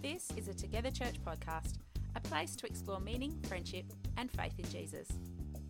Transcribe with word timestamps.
This 0.00 0.28
is 0.36 0.46
a 0.46 0.54
Together 0.54 0.92
Church 0.92 1.16
podcast, 1.26 1.78
a 2.14 2.20
place 2.20 2.54
to 2.54 2.66
explore 2.66 3.00
meaning, 3.00 3.36
friendship, 3.48 3.84
and 4.16 4.30
faith 4.30 4.52
in 4.56 4.70
Jesus. 4.70 5.08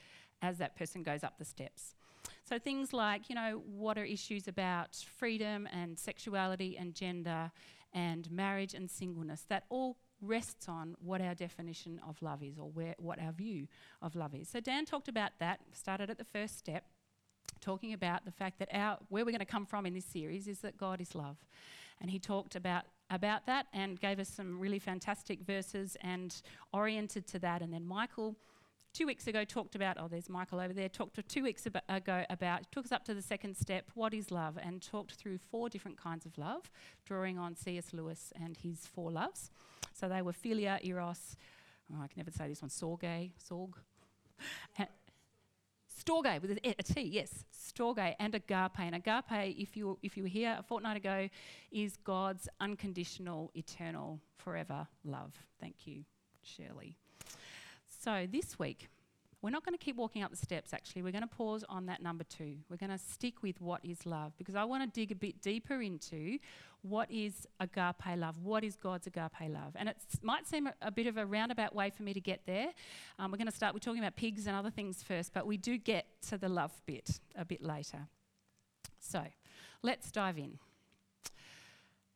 as 0.42 0.58
that 0.58 0.76
person 0.76 1.04
goes 1.04 1.24
up 1.24 1.38
the 1.38 1.46
steps. 1.46 1.96
So, 2.44 2.58
things 2.58 2.94
like, 2.94 3.30
you 3.30 3.36
know, 3.36 3.62
what 3.66 3.98
are 3.98 4.06
issues 4.06 4.48
about 4.48 4.96
freedom 5.18 5.68
and 5.72 5.98
sexuality 5.98 6.78
and 6.78 6.94
gender 6.94 7.52
and 7.94 8.30
marriage 8.32 8.73
and 8.73 8.90
singleness, 8.90 9.46
that 9.50 9.64
all 9.70 9.98
rests 10.22 10.68
on 10.68 10.96
what 11.00 11.22
our 11.22 11.36
definition 11.36 12.00
of 12.08 12.22
love 12.22 12.42
is 12.42 12.58
or 12.58 12.70
where, 12.70 12.96
what 12.98 13.22
our 13.22 13.32
view 13.32 13.68
of 14.02 14.16
love 14.16 14.34
is. 14.34 14.50
So 14.50 14.59
Dan 14.59 14.86
talked 14.86 15.08
about 15.08 15.32
that, 15.40 15.59
started 15.73 16.09
at 16.09 16.18
the 16.18 16.26
first 16.26 16.58
step, 16.58 16.86
talking 17.62 17.94
about 17.94 18.26
the 18.26 18.32
fact 18.32 18.60
that 18.60 18.70
our, 18.72 18.98
where 19.10 19.26
we're 19.26 19.32
going 19.32 19.40
to 19.40 19.46
come 19.46 19.66
from 19.66 19.86
in 19.86 19.94
this 19.94 20.06
series 20.06 20.48
is 20.48 20.60
that 20.60 20.78
God 20.78 21.02
is 21.02 21.16
love. 21.16 21.38
And 22.00 22.12
he 22.12 22.20
talked 22.20 22.56
about, 22.56 22.84
about 23.10 23.46
that 23.48 23.68
and 23.74 24.00
gave 24.00 24.20
us 24.20 24.30
some 24.30 24.59
really 24.59 24.80
fantastic 24.80 25.42
verses 25.42 25.98
and 26.02 26.42
oriented 26.73 27.28
to 27.28 27.40
that. 27.40 27.62
And 27.62 27.73
then 27.73 27.86
Michael 27.86 28.36
two 28.94 29.06
weeks 29.06 29.28
ago 29.28 29.44
talked 29.44 29.76
about, 29.76 29.98
oh, 30.00 30.08
there's 30.08 30.28
Michael 30.28 30.59
over 30.59 30.73
there, 30.73 30.90
talked 30.90 31.20
two 31.28 31.44
weeks 31.44 31.68
ago 31.68 32.23
about, 32.30 32.72
took 32.72 32.86
us 32.86 32.92
up 32.92 33.04
to 33.06 33.14
the 33.14 33.22
second 33.22 33.56
step, 33.56 33.86
what 33.94 34.14
is 34.14 34.31
love, 34.31 34.58
and 34.62 34.81
talked 34.81 35.14
through 35.14 35.38
four 35.38 35.70
different 35.70 36.02
kinds 36.02 36.26
of 36.26 36.36
love, 36.38 36.72
drawing 37.06 37.38
on 37.38 37.56
C.S. 37.56 37.94
Lewis 37.94 38.34
and 38.42 38.58
his 38.58 38.88
four 38.88 39.12
loves. 39.12 39.52
So 39.94 40.09
they 40.09 40.24
were 40.24 40.34
philia, 40.34 40.84
eros, 40.84 41.36
oh, 41.94 42.02
I 42.02 42.08
can 42.08 42.18
never 42.18 42.31
say 42.31 42.48
this 42.48 42.62
one, 42.62 42.70
sorge, 42.70 43.31
sorg. 43.40 43.74
Storge 46.08 46.41
with 46.41 46.52
a, 46.52 46.75
a 46.80 46.83
T, 46.83 47.02
yes, 47.02 47.44
storge 47.53 48.16
and 48.19 48.33
agape. 48.33 48.80
And 48.80 48.95
agape, 48.95 49.55
if 49.58 49.75
you 49.75 49.97
if 50.02 50.16
you 50.16 50.23
were 50.23 50.30
here 50.30 50.55
a 50.59 50.63
fortnight 50.63 50.97
ago, 50.97 51.30
is 51.72 51.97
God's 51.97 52.47
unconditional, 52.59 53.52
eternal, 53.55 54.19
forever 54.38 54.88
love. 55.03 55.33
Thank 55.59 55.85
you, 55.85 56.03
Shirley. 56.41 56.97
So 57.88 58.28
this 58.31 58.58
week, 58.58 58.88
we're 59.48 59.52
not 59.52 59.64
going 59.64 59.78
to 59.78 59.81
keep 59.81 59.95
walking 59.95 60.23
up 60.23 60.30
the 60.30 60.36
steps, 60.36 60.73
actually. 60.73 61.03
We're 61.03 61.14
going 61.14 61.22
to 61.22 61.26
pause 61.26 61.64
on 61.70 61.86
that 61.86 62.03
number 62.03 62.26
two. 62.26 62.58
We're 62.70 62.76
going 62.76 62.90
to 62.90 62.98
stick 62.98 63.42
with 63.42 63.62
what 63.62 63.80
is 63.81 64.06
love 64.06 64.34
because 64.38 64.56
I 64.56 64.66
want 64.66 64.84
to 64.84 65.00
dig 65.00 65.14
a 65.14 65.16
bit 65.16 65.42
deeper 65.42 65.81
into 65.81 66.38
what 66.81 67.09
is 67.09 67.48
agape 67.62 68.18
love, 68.18 68.44
what 68.44 68.66
is 68.66 68.75
God's 68.75 69.08
agape 69.08 69.50
love. 69.50 69.73
And 69.75 69.88
it 69.88 69.95
might 70.22 70.45
seem 70.45 70.70
a, 70.81 70.92
bit 70.92 71.08
of 71.08 71.16
a 71.16 71.25
roundabout 71.25 71.73
way 71.73 71.90
for 71.90 72.03
me 72.03 72.14
to 72.14 72.20
get 72.20 72.42
there. 72.45 72.72
Um, 73.20 73.31
we're 73.31 73.38
going 73.38 73.48
to 73.48 73.56
start, 73.56 73.73
we're 73.73 73.80
talking 73.80 74.02
about 74.02 74.18
pigs 74.18 74.48
and 74.48 74.56
other 74.58 74.70
things 74.70 75.02
first, 75.02 75.34
but 75.34 75.48
we 75.48 75.56
do 75.56 75.78
get 75.78 76.08
to 76.28 76.38
the 76.38 76.50
love 76.50 76.73
bit 76.86 77.22
a 77.38 77.45
bit 77.45 77.64
later. 77.64 78.00
So 79.00 79.23
let's 79.81 80.12
dive 80.12 80.38
in. 80.38 80.59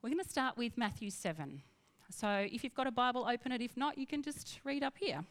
We're 0.01 0.09
going 0.09 0.21
to 0.21 0.29
start 0.29 0.57
with 0.57 0.77
Matthew 0.77 1.09
7. 1.09 1.61
So 2.09 2.45
if 2.51 2.65
you've 2.65 2.75
got 2.75 2.87
a 2.87 2.91
Bible, 2.91 3.25
open 3.25 3.53
it. 3.53 3.61
If 3.61 3.77
not, 3.77 3.97
you 3.97 4.05
can 4.05 4.21
just 4.21 4.59
read 4.65 4.83
up 4.83 4.97
here. 4.97 5.23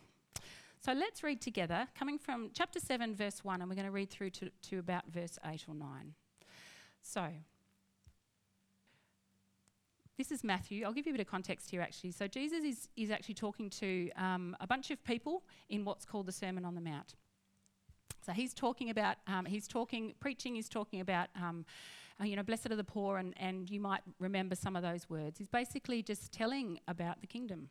So 0.83 0.95
let's 0.95 1.23
read 1.23 1.43
together, 1.43 1.89
coming 1.95 2.17
from 2.17 2.51
chapter 2.55 2.81
7, 2.81 3.15
verse 3.15 3.45
1, 3.45 3.61
and 3.61 3.69
we're 3.69 3.77
going 3.77 3.87
to 3.87 3.93
read 3.93 4.09
through 4.09 4.31
to, 4.31 4.51
to 4.71 4.79
about 4.79 5.03
verse 5.13 5.39
8 5.45 5.67
or 5.69 5.75
9. 5.75 6.15
So, 7.03 7.27
this 10.17 10.33
is 10.33 10.43
Matthew. 10.43 10.87
I'll 10.87 10.95
give 10.95 11.07
you 11.07 11.13
a 11.13 11.17
bit 11.17 11.21
of 11.21 11.31
context 11.31 11.71
here, 11.71 11.83
actually. 11.83 12.13
So, 12.13 12.27
Jesus 12.27 12.65
is, 12.65 12.89
is 12.97 13.11
actually 13.11 13.35
talking 13.35 13.69
to 13.69 14.11
um, 14.13 14.57
a 14.59 14.67
bunch 14.67 14.91
of 14.91 15.05
people 15.05 15.43
in 15.69 15.85
what's 15.85 16.07
called 16.07 16.25
the 16.25 16.33
Sermon 16.33 16.65
on 16.65 16.75
the 16.75 16.81
Mount. 16.81 17.15
So 18.25 18.33
he's 18.33 18.55
talking 18.55 18.89
about, 18.89 19.17
um, 19.27 19.45
he's 19.45 19.69
talking, 19.69 20.15
preaching, 20.19 20.55
he's 20.55 20.69
talking 20.71 21.03
about, 21.03 21.29
um, 21.37 21.67
uh, 22.19 22.25
you 22.25 22.37
know, 22.37 22.43
blessed 22.43 22.71
are 22.71 22.77
the 22.77 22.85
poor, 22.85 23.19
and, 23.19 23.35
and 23.39 23.69
you 23.69 23.81
might 23.81 24.01
remember 24.19 24.55
some 24.55 24.77
of 24.77 24.83
those 24.83 25.11
words. 25.11 25.39
He's 25.39 25.49
basically 25.49 26.03
just 26.03 26.33
telling 26.33 26.81
about 26.89 27.21
the 27.21 27.27
kingdom. 27.27 27.69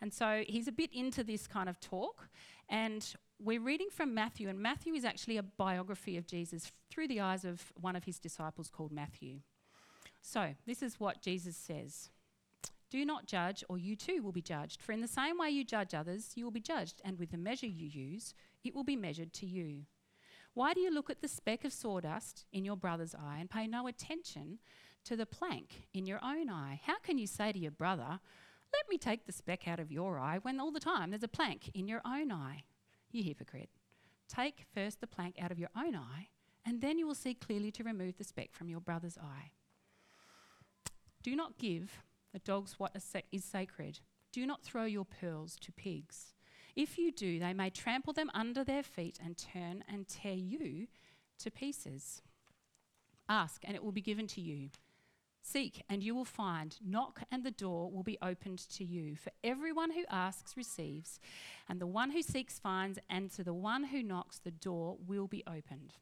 And 0.00 0.12
so 0.12 0.44
he's 0.46 0.68
a 0.68 0.72
bit 0.72 0.90
into 0.92 1.24
this 1.24 1.46
kind 1.46 1.68
of 1.68 1.80
talk. 1.80 2.28
And 2.68 3.04
we're 3.40 3.60
reading 3.60 3.88
from 3.90 4.14
Matthew, 4.14 4.48
and 4.48 4.58
Matthew 4.58 4.94
is 4.94 5.04
actually 5.04 5.36
a 5.36 5.42
biography 5.42 6.16
of 6.16 6.26
Jesus 6.26 6.72
through 6.90 7.08
the 7.08 7.20
eyes 7.20 7.44
of 7.44 7.72
one 7.80 7.96
of 7.96 8.04
his 8.04 8.18
disciples 8.18 8.68
called 8.68 8.92
Matthew. 8.92 9.40
So 10.20 10.54
this 10.66 10.82
is 10.82 10.98
what 10.98 11.22
Jesus 11.22 11.56
says. 11.56 12.10
Do 12.90 13.04
not 13.04 13.26
judge, 13.26 13.62
or 13.68 13.78
you 13.78 13.96
too 13.96 14.22
will 14.22 14.32
be 14.32 14.42
judged. 14.42 14.80
For 14.80 14.92
in 14.92 15.00
the 15.00 15.08
same 15.08 15.38
way 15.38 15.50
you 15.50 15.62
judge 15.62 15.94
others, 15.94 16.32
you 16.34 16.44
will 16.44 16.50
be 16.50 16.60
judged, 16.60 17.00
and 17.04 17.18
with 17.18 17.30
the 17.30 17.38
measure 17.38 17.66
you 17.66 17.86
use, 17.86 18.34
it 18.64 18.74
will 18.74 18.84
be 18.84 18.96
measured 18.96 19.32
to 19.34 19.46
you. 19.46 19.82
Why 20.54 20.74
do 20.74 20.80
you 20.80 20.90
look 20.90 21.10
at 21.10 21.20
the 21.20 21.28
speck 21.28 21.64
of 21.64 21.72
sawdust 21.72 22.46
in 22.52 22.64
your 22.64 22.76
brother's 22.76 23.14
eye 23.14 23.36
and 23.38 23.50
pay 23.50 23.66
no 23.66 23.86
attention 23.86 24.58
to 25.04 25.16
the 25.16 25.26
plank 25.26 25.88
in 25.94 26.06
your 26.06 26.18
own 26.24 26.50
eye? 26.50 26.80
How 26.84 26.98
can 26.98 27.18
you 27.18 27.26
say 27.26 27.52
to 27.52 27.58
your 27.58 27.70
brother, 27.70 28.18
let 28.72 28.88
me 28.88 28.98
take 28.98 29.26
the 29.26 29.32
speck 29.32 29.66
out 29.66 29.80
of 29.80 29.92
your 29.92 30.18
eye 30.18 30.38
when 30.42 30.60
all 30.60 30.72
the 30.72 30.80
time 30.80 31.10
there's 31.10 31.22
a 31.22 31.28
plank 31.28 31.70
in 31.74 31.88
your 31.88 32.02
own 32.04 32.30
eye. 32.32 32.64
You 33.10 33.22
hypocrite. 33.22 33.70
Take 34.28 34.66
first 34.74 35.00
the 35.00 35.06
plank 35.06 35.36
out 35.40 35.50
of 35.50 35.58
your 35.58 35.70
own 35.76 35.96
eye, 35.96 36.28
and 36.64 36.80
then 36.80 36.98
you 36.98 37.06
will 37.06 37.14
see 37.14 37.34
clearly 37.34 37.70
to 37.72 37.84
remove 37.84 38.18
the 38.18 38.24
speck 38.24 38.52
from 38.52 38.68
your 38.68 38.80
brother's 38.80 39.16
eye. 39.16 39.52
Do 41.22 41.34
not 41.34 41.58
give 41.58 42.02
the 42.32 42.38
dogs 42.38 42.74
what 42.78 42.94
is 43.32 43.44
sacred. 43.44 44.00
Do 44.32 44.46
not 44.46 44.62
throw 44.62 44.84
your 44.84 45.06
pearls 45.06 45.56
to 45.62 45.72
pigs. 45.72 46.34
If 46.76 46.98
you 46.98 47.10
do, 47.10 47.38
they 47.38 47.54
may 47.54 47.70
trample 47.70 48.12
them 48.12 48.30
under 48.34 48.62
their 48.62 48.82
feet 48.82 49.18
and 49.24 49.36
turn 49.36 49.82
and 49.88 50.06
tear 50.06 50.34
you 50.34 50.86
to 51.40 51.50
pieces. 51.50 52.22
Ask, 53.28 53.62
and 53.64 53.74
it 53.74 53.82
will 53.82 53.92
be 53.92 54.00
given 54.00 54.26
to 54.28 54.40
you. 54.40 54.68
Seek 55.50 55.82
and 55.88 56.02
you 56.02 56.14
will 56.14 56.26
find. 56.26 56.76
Knock 56.84 57.22
and 57.30 57.42
the 57.42 57.50
door 57.50 57.90
will 57.90 58.02
be 58.02 58.18
opened 58.20 58.58
to 58.70 58.84
you. 58.84 59.16
For 59.16 59.30
everyone 59.42 59.92
who 59.92 60.04
asks 60.10 60.56
receives, 60.56 61.20
and 61.68 61.80
the 61.80 61.86
one 61.86 62.10
who 62.10 62.20
seeks 62.20 62.58
finds, 62.58 62.98
and 63.08 63.30
to 63.32 63.42
the 63.42 63.54
one 63.54 63.84
who 63.84 64.02
knocks 64.02 64.38
the 64.38 64.50
door 64.50 64.98
will 65.06 65.26
be 65.26 65.42
opened. 65.46 65.94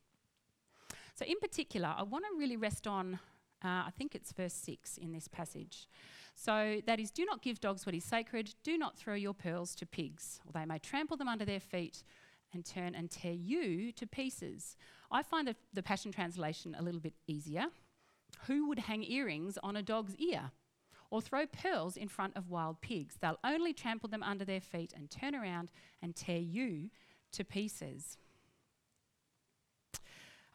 So, 1.14 1.24
in 1.24 1.38
particular, 1.38 1.94
I 1.96 2.02
want 2.02 2.24
to 2.24 2.38
really 2.38 2.56
rest 2.56 2.86
on. 2.86 3.20
Uh, 3.64 3.84
I 3.86 3.92
think 3.96 4.14
it's 4.14 4.32
verse 4.32 4.52
6 4.52 4.98
in 4.98 5.12
this 5.12 5.28
passage. 5.28 5.88
So 6.34 6.82
that 6.86 7.00
is, 7.00 7.10
do 7.10 7.24
not 7.24 7.40
give 7.40 7.60
dogs 7.60 7.86
what 7.86 7.94
is 7.94 8.04
sacred, 8.04 8.54
do 8.62 8.76
not 8.76 8.98
throw 8.98 9.14
your 9.14 9.32
pearls 9.32 9.74
to 9.76 9.86
pigs, 9.86 10.40
or 10.44 10.52
they 10.52 10.66
may 10.66 10.78
trample 10.78 11.16
them 11.16 11.28
under 11.28 11.46
their 11.46 11.60
feet 11.60 12.04
and 12.52 12.64
turn 12.64 12.94
and 12.94 13.10
tear 13.10 13.32
you 13.32 13.90
to 13.92 14.06
pieces. 14.06 14.76
I 15.10 15.22
find 15.22 15.48
the, 15.48 15.56
the 15.72 15.82
Passion 15.82 16.12
Translation 16.12 16.76
a 16.78 16.82
little 16.82 17.00
bit 17.00 17.14
easier. 17.26 17.68
Who 18.46 18.68
would 18.68 18.80
hang 18.80 19.02
earrings 19.02 19.58
on 19.62 19.76
a 19.76 19.82
dog's 19.82 20.14
ear? 20.16 20.50
Or 21.10 21.20
throw 21.20 21.46
pearls 21.46 21.96
in 21.96 22.08
front 22.08 22.36
of 22.36 22.50
wild 22.50 22.80
pigs? 22.80 23.16
They'll 23.20 23.38
only 23.44 23.72
trample 23.72 24.08
them 24.08 24.22
under 24.22 24.44
their 24.44 24.60
feet 24.60 24.92
and 24.94 25.10
turn 25.10 25.34
around 25.34 25.70
and 26.02 26.14
tear 26.14 26.38
you 26.38 26.90
to 27.32 27.44
pieces. 27.44 28.18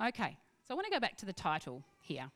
Okay, 0.05 0.37
so 0.67 0.73
I 0.73 0.75
want 0.75 0.87
to 0.87 0.91
go 0.91 0.99
back 0.99 1.17
to 1.17 1.25
the 1.25 1.33
title 1.33 1.85
here. 1.99 2.31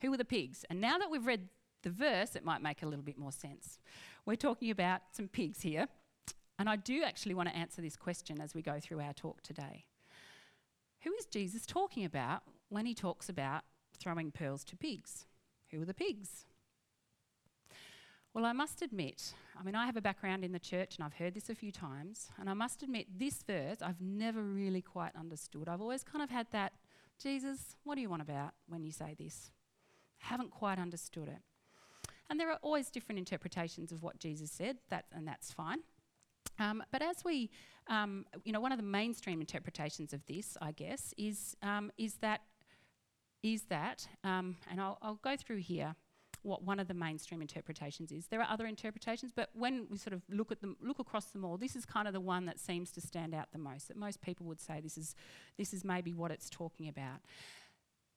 Who 0.00 0.10
were 0.10 0.16
the 0.16 0.24
pigs? 0.24 0.64
And 0.70 0.80
now 0.80 0.96
that 0.98 1.10
we've 1.10 1.26
read 1.26 1.48
the 1.82 1.90
verse, 1.90 2.36
it 2.36 2.44
might 2.44 2.62
make 2.62 2.82
a 2.82 2.86
little 2.86 3.04
bit 3.04 3.18
more 3.18 3.32
sense. 3.32 3.78
We're 4.24 4.36
talking 4.36 4.70
about 4.70 5.02
some 5.12 5.28
pigs 5.28 5.60
here, 5.60 5.88
and 6.58 6.68
I 6.68 6.76
do 6.76 7.02
actually 7.02 7.34
want 7.34 7.48
to 7.48 7.56
answer 7.56 7.82
this 7.82 7.96
question 7.96 8.40
as 8.40 8.54
we 8.54 8.62
go 8.62 8.78
through 8.80 9.00
our 9.00 9.12
talk 9.12 9.42
today. 9.42 9.86
Who 11.02 11.12
is 11.14 11.26
Jesus 11.26 11.66
talking 11.66 12.04
about 12.04 12.42
when 12.68 12.86
he 12.86 12.94
talks 12.94 13.28
about 13.28 13.62
throwing 14.00 14.32
pearls 14.32 14.64
to 14.64 14.76
pigs. 14.76 15.26
Who 15.70 15.82
are 15.82 15.84
the 15.84 15.94
pigs? 15.94 16.44
Well, 18.32 18.44
I 18.44 18.52
must 18.52 18.80
admit, 18.80 19.34
I 19.58 19.64
mean, 19.64 19.74
I 19.74 19.86
have 19.86 19.96
a 19.96 20.00
background 20.00 20.44
in 20.44 20.52
the 20.52 20.60
church 20.60 20.96
and 20.96 21.04
I've 21.04 21.14
heard 21.14 21.34
this 21.34 21.50
a 21.50 21.54
few 21.54 21.72
times, 21.72 22.30
and 22.38 22.48
I 22.48 22.54
must 22.54 22.82
admit, 22.82 23.18
this 23.18 23.42
verse 23.42 23.78
I've 23.82 24.00
never 24.00 24.40
really 24.42 24.82
quite 24.82 25.16
understood. 25.16 25.68
I've 25.68 25.80
always 25.80 26.04
kind 26.04 26.22
of 26.22 26.30
had 26.30 26.46
that, 26.52 26.72
Jesus, 27.20 27.76
what 27.82 27.96
do 27.96 28.00
you 28.00 28.08
want 28.08 28.22
about 28.22 28.52
when 28.68 28.84
you 28.84 28.92
say 28.92 29.16
this? 29.18 29.50
Haven't 30.18 30.52
quite 30.52 30.78
understood 30.78 31.28
it. 31.28 31.40
And 32.28 32.38
there 32.38 32.50
are 32.52 32.58
always 32.62 32.88
different 32.88 33.18
interpretations 33.18 33.90
of 33.90 34.04
what 34.04 34.18
Jesus 34.20 34.52
said, 34.52 34.76
that, 34.90 35.06
and 35.12 35.26
that's 35.26 35.52
fine. 35.52 35.80
Um, 36.60 36.84
but 36.92 37.02
as 37.02 37.24
we, 37.24 37.50
um, 37.88 38.26
you 38.44 38.52
know, 38.52 38.60
one 38.60 38.70
of 38.70 38.78
the 38.78 38.84
mainstream 38.84 39.40
interpretations 39.40 40.12
of 40.12 40.24
this, 40.26 40.56
I 40.62 40.70
guess, 40.70 41.12
is, 41.18 41.56
um, 41.62 41.90
is 41.98 42.14
that 42.20 42.42
is 43.42 43.62
that, 43.64 44.06
um, 44.24 44.56
and 44.70 44.80
I'll, 44.80 44.98
I'll, 45.02 45.18
go 45.22 45.36
through 45.36 45.58
here. 45.58 45.94
what 46.42 46.62
one 46.62 46.80
of 46.80 46.88
the 46.88 46.94
mainstream 46.94 47.42
interpretations 47.42 48.10
is. 48.10 48.26
There 48.28 48.40
are 48.40 48.48
other 48.50 48.66
interpretations, 48.66 49.30
but 49.34 49.50
when 49.52 49.86
we 49.90 49.98
sort 49.98 50.14
of 50.14 50.22
look 50.30 50.50
at 50.50 50.60
them, 50.62 50.76
look 50.80 50.98
across 50.98 51.26
them 51.26 51.44
all, 51.44 51.58
this 51.58 51.76
is 51.76 51.84
kind 51.84 52.06
of 52.08 52.14
the 52.14 52.20
one 52.20 52.46
that 52.46 52.58
seems 52.58 52.90
to 52.92 53.00
stand 53.00 53.34
out 53.34 53.52
the 53.52 53.58
most. 53.58 53.88
That 53.88 53.96
most 53.96 54.22
people 54.22 54.46
would 54.46 54.60
say 54.60 54.80
this 54.80 54.96
is 54.96 55.14
this 55.58 55.74
is 55.74 55.84
maybe 55.84 56.14
what 56.14 56.30
it's 56.30 56.48
talking 56.48 56.88
about. 56.88 57.20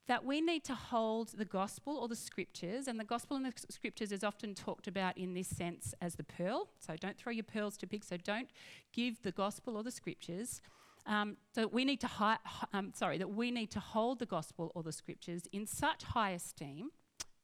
That 0.07 0.23
we 0.25 0.39
need 0.39 0.63
to 0.65 0.75
hold 0.75 1.29
the 1.29 1.45
gospel 1.45 1.97
or 1.97 2.07
the 2.07 2.15
scriptures, 2.15 2.87
and 2.87 2.99
the 2.99 3.05
gospel 3.05 3.35
and 3.35 3.45
the 3.45 3.53
scriptures 3.69 4.11
is 4.11 4.23
often 4.23 4.53
talked 4.53 4.87
about 4.87 5.17
in 5.17 5.33
this 5.33 5.47
sense 5.47 5.93
as 6.01 6.15
the 6.15 6.23
pearl. 6.23 6.69
So 6.79 6.95
don't 6.95 7.17
throw 7.17 7.31
your 7.31 7.43
pearls 7.43 7.75
too 7.77 7.87
big. 7.87 8.05
So 8.05 8.17
don't 8.17 8.49
give 8.93 9.21
the 9.21 9.31
gospel 9.31 9.75
or 9.75 9.83
the 9.83 9.91
scriptures. 9.91 10.61
Um, 11.05 11.37
so 11.53 11.67
we 11.67 11.83
need 11.83 11.99
to 12.01 12.07
hi- 12.07 12.37
um, 12.71 12.91
sorry 12.95 13.17
that 13.17 13.29
we 13.29 13.51
need 13.51 13.71
to 13.71 13.79
hold 13.79 14.19
the 14.19 14.25
gospel 14.25 14.71
or 14.73 14.83
the 14.83 14.91
scriptures 14.91 15.43
in 15.51 15.65
such 15.65 16.03
high 16.03 16.31
esteem 16.31 16.91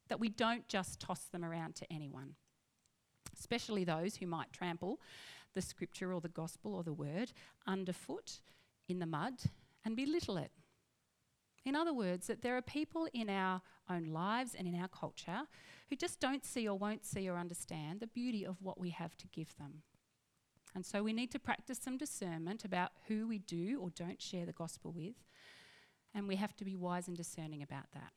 that 0.08 0.20
we 0.20 0.30
don't 0.30 0.68
just 0.68 1.00
toss 1.00 1.26
them 1.26 1.44
around 1.44 1.76
to 1.76 1.92
anyone, 1.92 2.36
especially 3.38 3.84
those 3.84 4.16
who 4.18 4.28
might 4.28 4.52
trample 4.54 5.00
the 5.54 5.62
scripture 5.62 6.14
or 6.14 6.22
the 6.22 6.30
gospel 6.30 6.74
or 6.74 6.84
the 6.84 6.94
word 6.94 7.32
underfoot 7.68 8.40
in 8.88 9.00
the 9.00 9.06
mud 9.06 9.34
and 9.86 9.96
belittle 9.96 10.38
it. 10.38 10.52
In 11.66 11.76
other 11.76 11.94
words, 11.94 12.28
that 12.28 12.42
there 12.42 12.56
are 12.56 12.62
people 12.62 13.08
in 13.14 13.30
our 13.30 13.62
own 13.90 14.06
lives 14.06 14.56
and 14.56 14.68
in 14.68 14.80
our 14.80 14.88
culture 14.88 15.42
who 15.90 15.96
just 15.96 16.20
don't 16.20 16.46
see 16.46 16.68
or 16.68 16.78
won't 16.78 17.06
see 17.06 17.28
or 17.28 17.38
understand 17.38 18.00
the 18.00 18.08
beauty 18.08 18.46
of 18.46 18.62
what 18.62 18.80
we 18.80 18.92
have 18.92 19.18
to 19.18 19.28
give 19.28 19.56
them. 19.58 19.84
And 20.76 20.86
so 20.86 21.02
we 21.02 21.14
need 21.14 21.32
to 21.32 21.40
practice 21.40 21.80
some 21.82 21.98
discernment 21.98 22.64
about 22.64 22.92
who 23.08 23.28
we 23.28 23.40
do 23.40 23.80
or 23.82 23.90
don't 23.90 24.22
share 24.22 24.46
the 24.46 24.52
gospel 24.52 24.92
with, 24.92 25.16
and 26.14 26.28
we 26.28 26.36
have 26.36 26.56
to 26.58 26.66
be 26.66 26.76
wise 26.76 27.08
and 27.08 27.18
discerning 27.18 27.64
about 27.64 27.92
that. 27.94 28.12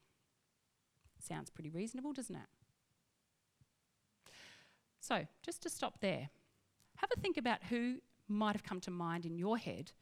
Sounds 1.19 1.51
pretty 1.51 1.71
reasonable, 1.71 2.13
doesn't 2.13 2.37
it? 2.37 2.49
So, 5.01 5.27
just 5.43 5.63
to 5.63 5.71
stop 5.71 6.01
there, 6.01 6.31
have 6.97 7.11
a 7.17 7.21
think 7.21 7.37
about 7.37 7.65
who 7.65 7.97
might 8.29 8.55
have 8.55 8.63
come 8.63 8.81
to 8.81 8.91
mind 8.91 9.27
in 9.27 9.37
your 9.37 9.59
head 9.59 9.93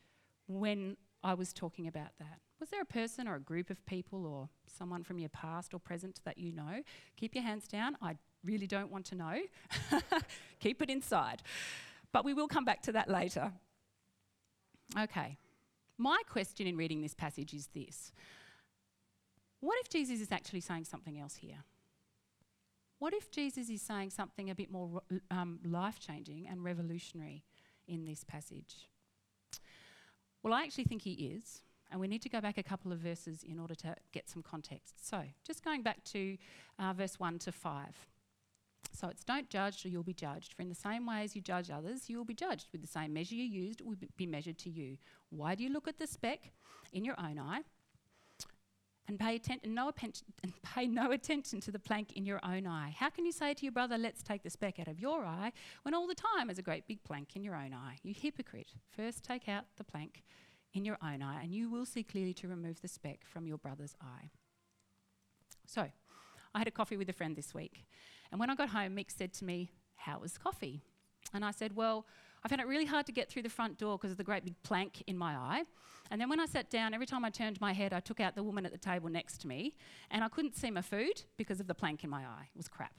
when 0.47 0.97
I 1.23 1.35
was 1.35 1.53
talking 1.53 1.87
about 1.87 2.11
that. 2.19 2.41
Was 2.59 2.69
there 2.69 2.83
a 2.83 2.87
person 2.87 3.27
or 3.27 3.37
a 3.37 3.41
group 3.41 3.71
of 3.71 3.85
people 3.87 4.27
or 4.27 4.49
someone 4.67 5.03
from 5.03 5.19
your 5.19 5.31
past 5.31 5.73
or 5.73 5.79
present 5.79 6.21
that 6.25 6.37
you 6.37 6.53
know? 6.53 6.83
Keep 7.17 7.35
your 7.35 7.45
hands 7.45 7.67
down. 7.67 7.97
I 8.03 8.17
really 8.45 8.67
don't 8.67 8.91
want 8.91 9.07
to 9.07 9.15
know. 9.15 9.41
Keep 10.61 10.83
it 10.83 10.91
inside. 10.91 11.43
But 12.13 12.25
we 12.25 12.35
will 12.35 12.49
come 12.49 12.65
back 12.65 12.83
to 12.83 12.93
that 12.93 13.09
later. 13.09 13.53
Okay. 14.99 15.39
My 15.99 16.21
question 16.29 16.67
in 16.67 16.77
reading 16.77 17.03
this 17.03 17.15
passage 17.15 17.53
is 17.53 17.69
this 17.69 18.13
What 19.61 19.79
if 19.81 19.89
Jesus 19.89 20.21
is 20.21 20.33
actually 20.33 20.61
saying 20.61 20.85
something 20.85 21.19
else 21.19 21.37
here? 21.37 21.65
What 22.99 23.15
if 23.15 23.31
Jesus 23.31 23.71
is 23.71 23.81
saying 23.81 24.11
something 24.11 24.51
a 24.51 24.55
bit 24.55 24.71
more 24.71 25.03
um, 25.31 25.59
life 25.65 25.99
changing 25.99 26.47
and 26.47 26.63
revolutionary 26.63 27.45
in 27.89 28.05
this 28.05 28.25
passage? 28.25 28.89
Well, 30.43 30.53
I 30.53 30.63
actually 30.63 30.85
think 30.85 31.03
he 31.03 31.13
is. 31.13 31.63
And 31.91 32.01
we 32.01 32.07
need 32.07 32.23
to 32.23 32.29
go 32.29 32.41
back 32.41 32.57
a 32.57 32.63
couple 32.63 32.93
of 32.93 32.99
verses 32.99 33.43
in 33.43 33.59
order 33.59 33.75
to 33.75 33.97
get 34.13 34.29
some 34.29 34.43
context. 34.43 35.09
So, 35.09 35.23
just 35.45 35.65
going 35.65 35.83
back 35.83 36.05
to 36.05 36.37
uh, 36.79 36.93
verse 36.93 37.19
1 37.19 37.41
to 37.41 37.53
5. 37.53 38.07
So 39.01 39.09
it's 39.09 39.25
don't 39.25 39.49
judge 39.49 39.87
or 39.87 39.89
you'll 39.89 40.03
be 40.03 40.13
judged. 40.13 40.53
For 40.53 40.61
in 40.61 40.69
the 40.69 40.75
same 40.75 41.07
way 41.07 41.23
as 41.23 41.35
you 41.35 41.41
judge 41.41 41.71
others, 41.71 42.11
you 42.11 42.19
will 42.19 42.27
be 42.27 42.35
judged. 42.35 42.69
With 42.71 42.83
the 42.83 42.87
same 42.87 43.15
measure 43.15 43.35
you 43.35 43.45
used, 43.45 43.81
it 43.81 43.87
will 43.87 43.97
be 44.19 44.27
measured 44.27 44.59
to 44.59 44.71
you. 44.71 44.99
Why 45.31 45.55
do 45.55 45.65
you 45.65 45.71
look 45.71 45.89
at 45.89 45.99
the 45.99 46.07
speck 46.07 46.53
in 46.93 47.07
your 47.07 47.19
own 47.19 47.39
eye 47.39 47.63
and 49.09 49.19
pay, 49.19 49.37
atten- 49.37 49.61
no 49.65 49.91
and 50.43 50.63
pay 50.63 50.87
no 50.87 51.13
attention 51.13 51.61
to 51.63 51.71
the 51.71 51.79
plank 51.79 52.13
in 52.13 52.27
your 52.27 52.41
own 52.45 52.67
eye? 52.67 52.95
How 52.95 53.09
can 53.09 53.25
you 53.25 53.33
say 53.33 53.55
to 53.55 53.63
your 53.63 53.73
brother, 53.73 53.97
let's 53.97 54.23
take 54.23 54.43
the 54.43 54.51
speck 54.51 54.79
out 54.79 54.87
of 54.87 55.01
your 55.01 55.25
eye, 55.25 55.53
when 55.83 55.95
all 55.95 56.07
the 56.07 56.15
time 56.15 56.49
there's 56.49 56.59
a 56.59 56.63
great 56.63 56.87
big 56.87 57.03
plank 57.03 57.37
in 57.37 57.43
your 57.43 57.55
own 57.55 57.73
eye? 57.73 57.97
You 58.03 58.13
hypocrite. 58.13 58.75
First 58.95 59.25
take 59.25 59.49
out 59.49 59.65
the 59.79 59.85
plank 59.85 60.25
in 60.75 60.85
your 60.85 60.99
own 61.03 61.23
eye, 61.23 61.41
and 61.43 61.55
you 61.55 61.71
will 61.71 61.87
see 61.87 62.03
clearly 62.03 62.35
to 62.35 62.49
remove 62.49 62.83
the 62.83 62.89
speck 62.89 63.21
from 63.25 63.47
your 63.47 63.57
brother's 63.57 63.97
eye. 64.03 64.29
So, 65.67 65.87
I 66.55 66.59
had 66.59 66.69
a 66.69 66.73
coffee 66.73 66.99
with 66.99 67.09
a 67.09 67.13
friend 67.13 67.35
this 67.35 67.55
week, 67.55 67.87
and 68.31 68.39
when 68.39 68.51
I 68.51 68.55
got 68.55 68.69
home, 68.69 68.97
Mick 68.97 69.11
said 69.11 69.33
to 69.35 69.45
me, 69.45 69.71
How 69.97 70.19
was 70.19 70.39
coffee? 70.39 70.83
And 71.33 71.45
I 71.45 71.51
said, 71.51 71.75
Well, 71.75 72.07
I 72.43 72.49
found 72.49 72.61
it 72.61 72.67
really 72.67 72.87
hard 72.87 73.07
to 73.07 73.13
get 73.13 73.29
through 73.29 73.43
the 73.43 73.51
front 73.51 73.79
door 73.79 73.99
because 73.99 74.13
of 74.13 74.17
the 74.17 74.25
great 74.25 74.45
big 74.45 74.61
plank 74.63 75.03
in 75.07 75.17
my 75.19 75.35
eye. 75.35 75.65
And 76.11 76.21
then 76.21 76.29
when 76.29 76.41
I 76.41 76.47
sat 76.47 76.71
down, 76.71 76.95
every 76.95 77.07
time 77.07 77.25
I 77.25 77.31
turned 77.31 77.61
my 77.61 77.73
head, 77.73 77.93
I 77.93 78.01
took 78.01 78.19
out 78.19 78.35
the 78.35 78.43
woman 78.43 78.67
at 78.67 78.73
the 78.73 78.79
table 78.79 79.09
next 79.09 79.39
to 79.43 79.49
me, 79.49 79.77
and 80.11 80.25
I 80.25 80.29
couldn't 80.29 80.57
see 80.57 80.71
my 80.71 80.83
food 80.83 81.23
because 81.37 81.61
of 81.61 81.67
the 81.67 81.75
plank 81.75 82.03
in 82.03 82.11
my 82.11 82.23
eye. 82.23 82.49
It 82.53 82.57
was 82.57 82.69
crap. 82.69 82.95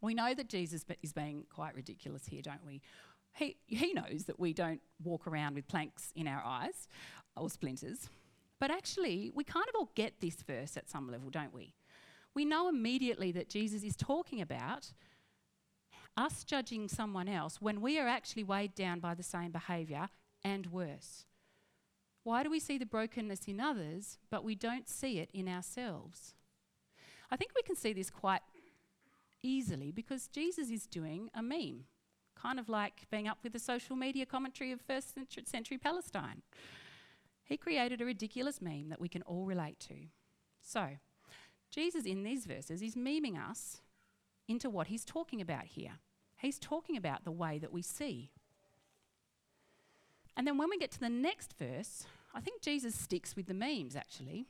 we 0.00 0.14
know 0.14 0.32
that 0.34 0.48
Jesus 0.48 0.84
is 1.02 1.12
being 1.12 1.44
quite 1.52 1.74
ridiculous 1.74 2.26
here, 2.26 2.42
don't 2.42 2.64
we? 2.64 2.80
He, 3.34 3.56
he 3.66 3.92
knows 3.92 4.24
that 4.26 4.40
we 4.40 4.54
don't 4.54 4.80
walk 5.02 5.26
around 5.26 5.56
with 5.56 5.68
planks 5.68 6.12
in 6.14 6.26
our 6.26 6.42
eyes 6.42 6.88
or 7.36 7.50
splinters. 7.50 8.08
But 8.58 8.70
actually, 8.70 9.30
we 9.34 9.44
kind 9.44 9.66
of 9.68 9.74
all 9.74 9.90
get 9.94 10.20
this 10.20 10.36
verse 10.36 10.78
at 10.78 10.88
some 10.88 11.10
level, 11.10 11.28
don't 11.28 11.52
we? 11.52 11.74
We 12.36 12.44
know 12.44 12.68
immediately 12.68 13.32
that 13.32 13.48
Jesus 13.48 13.82
is 13.82 13.96
talking 13.96 14.42
about 14.42 14.92
us 16.18 16.44
judging 16.44 16.86
someone 16.86 17.30
else 17.30 17.62
when 17.62 17.80
we 17.80 17.98
are 17.98 18.06
actually 18.06 18.44
weighed 18.44 18.74
down 18.74 19.00
by 19.00 19.14
the 19.14 19.22
same 19.22 19.52
behaviour 19.52 20.10
and 20.44 20.66
worse. 20.66 21.24
Why 22.24 22.42
do 22.42 22.50
we 22.50 22.60
see 22.60 22.76
the 22.76 22.84
brokenness 22.84 23.48
in 23.48 23.58
others, 23.58 24.18
but 24.30 24.44
we 24.44 24.54
don't 24.54 24.86
see 24.86 25.18
it 25.18 25.30
in 25.32 25.48
ourselves? 25.48 26.34
I 27.30 27.36
think 27.36 27.52
we 27.56 27.62
can 27.62 27.74
see 27.74 27.94
this 27.94 28.10
quite 28.10 28.42
easily 29.42 29.90
because 29.90 30.28
Jesus 30.28 30.68
is 30.68 30.86
doing 30.86 31.30
a 31.34 31.42
meme 31.42 31.84
kind 32.34 32.60
of 32.60 32.68
like 32.68 33.06
being 33.10 33.26
up 33.26 33.38
with 33.42 33.54
the 33.54 33.58
social 33.58 33.96
media 33.96 34.26
commentary 34.26 34.72
of 34.72 34.82
first 34.82 35.14
century 35.46 35.78
Palestine. 35.78 36.42
He 37.44 37.56
created 37.56 38.02
a 38.02 38.04
ridiculous 38.04 38.60
meme 38.60 38.90
that 38.90 39.00
we 39.00 39.08
can 39.08 39.22
all 39.22 39.46
relate 39.46 39.80
to. 39.88 39.94
So, 40.60 40.98
Jesus 41.76 42.06
in 42.06 42.22
these 42.22 42.46
verses 42.46 42.80
is 42.80 42.94
memeing 42.94 43.38
us 43.38 43.82
into 44.48 44.70
what 44.70 44.86
he's 44.86 45.04
talking 45.04 45.42
about 45.42 45.66
here. 45.66 45.98
He's 46.38 46.58
talking 46.58 46.96
about 46.96 47.24
the 47.24 47.32
way 47.32 47.58
that 47.58 47.72
we 47.72 47.82
see. 47.82 48.30
And 50.36 50.46
then 50.46 50.56
when 50.56 50.70
we 50.70 50.78
get 50.78 50.90
to 50.92 51.00
the 51.00 51.10
next 51.10 51.54
verse, 51.58 52.06
I 52.34 52.40
think 52.40 52.62
Jesus 52.62 52.94
sticks 52.94 53.36
with 53.36 53.46
the 53.46 53.54
memes 53.54 53.94
actually. 53.94 54.46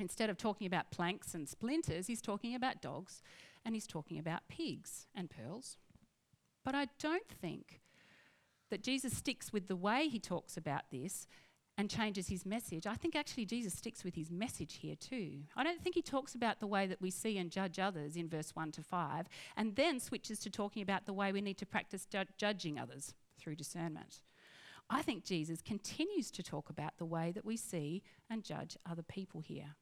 Instead 0.00 0.30
of 0.30 0.38
talking 0.38 0.66
about 0.66 0.90
planks 0.90 1.34
and 1.34 1.48
splinters, 1.48 2.06
he's 2.06 2.22
talking 2.22 2.54
about 2.54 2.80
dogs 2.80 3.22
and 3.64 3.74
he's 3.74 3.86
talking 3.86 4.18
about 4.18 4.48
pigs 4.48 5.06
and 5.14 5.28
pearls. 5.30 5.76
But 6.64 6.74
I 6.74 6.88
don't 6.98 7.28
think 7.28 7.80
that 8.70 8.82
Jesus 8.82 9.16
sticks 9.16 9.52
with 9.52 9.68
the 9.68 9.76
way 9.76 10.08
he 10.08 10.18
talks 10.18 10.56
about 10.56 10.90
this 10.90 11.26
and 11.78 11.90
changes 11.90 12.28
his 12.28 12.46
message. 12.46 12.86
I 12.86 12.94
think 12.94 13.14
actually 13.14 13.44
Jesus 13.44 13.74
sticks 13.74 14.02
with 14.02 14.14
his 14.14 14.30
message 14.30 14.78
here 14.80 14.96
too. 14.96 15.40
I 15.56 15.62
don't 15.62 15.82
think 15.82 15.94
he 15.94 16.02
talks 16.02 16.34
about 16.34 16.58
the 16.58 16.66
way 16.66 16.86
that 16.86 17.02
we 17.02 17.10
see 17.10 17.36
and 17.36 17.50
judge 17.50 17.78
others 17.78 18.16
in 18.16 18.28
verse 18.28 18.54
1 18.54 18.72
to 18.72 18.82
5 18.82 19.26
and 19.56 19.76
then 19.76 20.00
switches 20.00 20.38
to 20.40 20.50
talking 20.50 20.82
about 20.82 21.04
the 21.04 21.12
way 21.12 21.32
we 21.32 21.42
need 21.42 21.58
to 21.58 21.66
practice 21.66 22.06
ju- 22.06 22.24
judging 22.38 22.78
others 22.78 23.14
through 23.38 23.56
discernment. 23.56 24.20
I 24.88 25.02
think 25.02 25.24
Jesus 25.24 25.60
continues 25.60 26.30
to 26.30 26.42
talk 26.42 26.70
about 26.70 26.96
the 26.96 27.04
way 27.04 27.32
that 27.32 27.44
we 27.44 27.56
see 27.56 28.02
and 28.30 28.44
judge 28.44 28.76
other 28.88 29.02
people 29.02 29.40
here. 29.40 29.74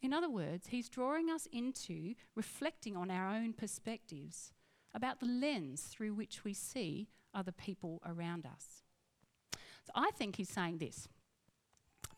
In 0.00 0.12
other 0.12 0.30
words, 0.30 0.68
he's 0.68 0.88
drawing 0.88 1.30
us 1.30 1.48
into 1.52 2.14
reflecting 2.34 2.96
on 2.96 3.10
our 3.10 3.28
own 3.28 3.52
perspectives 3.52 4.52
about 4.94 5.20
the 5.20 5.26
lens 5.26 5.82
through 5.82 6.14
which 6.14 6.44
we 6.44 6.54
see 6.54 7.08
other 7.34 7.52
people 7.52 8.00
around 8.06 8.46
us. 8.46 8.82
So 9.84 9.92
I 9.94 10.10
think 10.12 10.36
he's 10.36 10.48
saying 10.48 10.78
this 10.78 11.08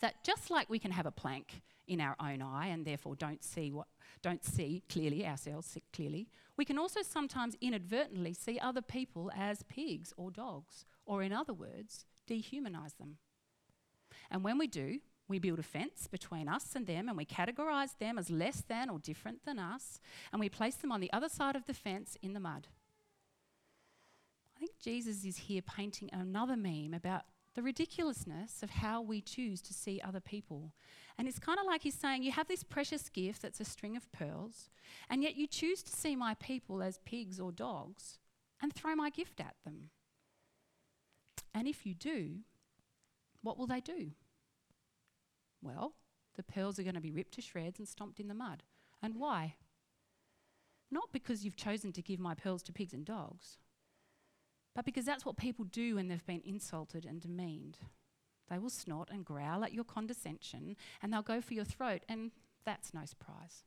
that 0.00 0.24
just 0.24 0.50
like 0.50 0.68
we 0.70 0.78
can 0.78 0.90
have 0.90 1.06
a 1.06 1.10
plank 1.10 1.62
in 1.86 2.00
our 2.00 2.16
own 2.20 2.42
eye 2.42 2.66
and 2.66 2.84
therefore 2.84 3.16
don't 3.16 3.42
see 3.42 3.72
what 3.72 3.86
don't 4.22 4.44
see 4.44 4.82
clearly 4.88 5.26
ourselves 5.26 5.76
clearly, 5.92 6.28
we 6.56 6.64
can 6.64 6.78
also 6.78 7.02
sometimes 7.02 7.56
inadvertently 7.60 8.34
see 8.34 8.58
other 8.58 8.82
people 8.82 9.30
as 9.36 9.62
pigs 9.64 10.12
or 10.16 10.30
dogs, 10.30 10.84
or 11.06 11.22
in 11.22 11.32
other 11.32 11.54
words, 11.54 12.04
dehumanize 12.28 12.96
them. 12.98 13.18
And 14.30 14.42
when 14.42 14.58
we 14.58 14.66
do, 14.66 14.98
we 15.28 15.38
build 15.38 15.58
a 15.58 15.62
fence 15.62 16.08
between 16.10 16.48
us 16.48 16.74
and 16.74 16.86
them, 16.86 17.08
and 17.08 17.16
we 17.16 17.26
categorize 17.26 17.96
them 17.98 18.18
as 18.18 18.30
less 18.30 18.62
than 18.66 18.88
or 18.88 18.98
different 18.98 19.44
than 19.44 19.58
us, 19.58 20.00
and 20.32 20.40
we 20.40 20.48
place 20.48 20.76
them 20.76 20.90
on 20.90 21.00
the 21.00 21.12
other 21.12 21.28
side 21.28 21.54
of 21.54 21.66
the 21.66 21.74
fence 21.74 22.16
in 22.22 22.32
the 22.32 22.40
mud. 22.40 22.66
I 24.56 24.58
think 24.58 24.72
Jesus 24.82 25.24
is 25.24 25.36
here 25.36 25.62
painting 25.62 26.10
another 26.12 26.56
meme 26.56 26.94
about 26.94 27.22
the 27.58 27.62
ridiculousness 27.62 28.62
of 28.62 28.70
how 28.70 29.02
we 29.02 29.20
choose 29.20 29.60
to 29.60 29.74
see 29.74 30.00
other 30.00 30.20
people. 30.20 30.70
And 31.18 31.26
it's 31.26 31.40
kind 31.40 31.58
of 31.58 31.66
like 31.66 31.82
he's 31.82 31.98
saying, 31.98 32.22
You 32.22 32.30
have 32.30 32.46
this 32.46 32.62
precious 32.62 33.08
gift 33.08 33.42
that's 33.42 33.58
a 33.58 33.64
string 33.64 33.96
of 33.96 34.12
pearls, 34.12 34.70
and 35.10 35.24
yet 35.24 35.34
you 35.34 35.48
choose 35.48 35.82
to 35.82 35.90
see 35.90 36.14
my 36.14 36.34
people 36.34 36.80
as 36.84 37.00
pigs 37.04 37.40
or 37.40 37.50
dogs 37.50 38.20
and 38.62 38.72
throw 38.72 38.94
my 38.94 39.10
gift 39.10 39.40
at 39.40 39.56
them. 39.64 39.90
And 41.52 41.66
if 41.66 41.84
you 41.84 41.94
do, 41.94 42.42
what 43.42 43.58
will 43.58 43.66
they 43.66 43.80
do? 43.80 44.12
Well, 45.60 45.94
the 46.36 46.44
pearls 46.44 46.78
are 46.78 46.84
going 46.84 46.94
to 46.94 47.00
be 47.00 47.10
ripped 47.10 47.34
to 47.34 47.42
shreds 47.42 47.80
and 47.80 47.88
stomped 47.88 48.20
in 48.20 48.28
the 48.28 48.34
mud. 48.34 48.62
And 49.02 49.16
why? 49.16 49.56
Not 50.92 51.10
because 51.12 51.44
you've 51.44 51.56
chosen 51.56 51.90
to 51.90 52.02
give 52.02 52.20
my 52.20 52.34
pearls 52.34 52.62
to 52.62 52.72
pigs 52.72 52.94
and 52.94 53.04
dogs, 53.04 53.58
but 54.78 54.84
because 54.84 55.04
that's 55.04 55.26
what 55.26 55.36
people 55.36 55.64
do 55.64 55.96
when 55.96 56.06
they've 56.06 56.24
been 56.24 56.40
insulted 56.44 57.04
and 57.04 57.20
demeaned. 57.20 57.78
They 58.48 58.58
will 58.58 58.70
snort 58.70 59.08
and 59.10 59.24
growl 59.24 59.64
at 59.64 59.72
your 59.72 59.82
condescension 59.82 60.76
and 61.02 61.12
they'll 61.12 61.20
go 61.20 61.40
for 61.40 61.54
your 61.54 61.64
throat, 61.64 62.04
and 62.08 62.30
that's 62.64 62.94
no 62.94 63.04
surprise. 63.04 63.64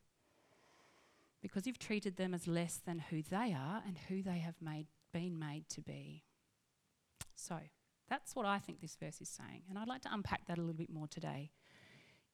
Because 1.42 1.68
you've 1.68 1.78
treated 1.78 2.16
them 2.16 2.34
as 2.34 2.48
less 2.48 2.78
than 2.78 3.00
who 3.10 3.22
they 3.24 3.54
are 3.54 3.84
and 3.86 3.98
who 4.08 4.24
they 4.24 4.40
have 4.40 4.56
made, 4.62 4.88
been 5.12 5.38
made 5.38 5.68
to 5.72 5.82
be. 5.82 6.24
So, 7.36 7.58
that's 8.08 8.34
what 8.34 8.46
I 8.46 8.60
think 8.60 8.80
this 8.80 8.96
verse 8.96 9.20
is 9.20 9.28
saying, 9.28 9.64
and 9.68 9.78
I'd 9.78 9.90
like 9.90 10.04
to 10.04 10.14
unpack 10.14 10.46
that 10.48 10.60
a 10.60 10.62
little 10.62 10.74
bit 10.74 10.94
more 10.94 11.10
today 11.10 11.52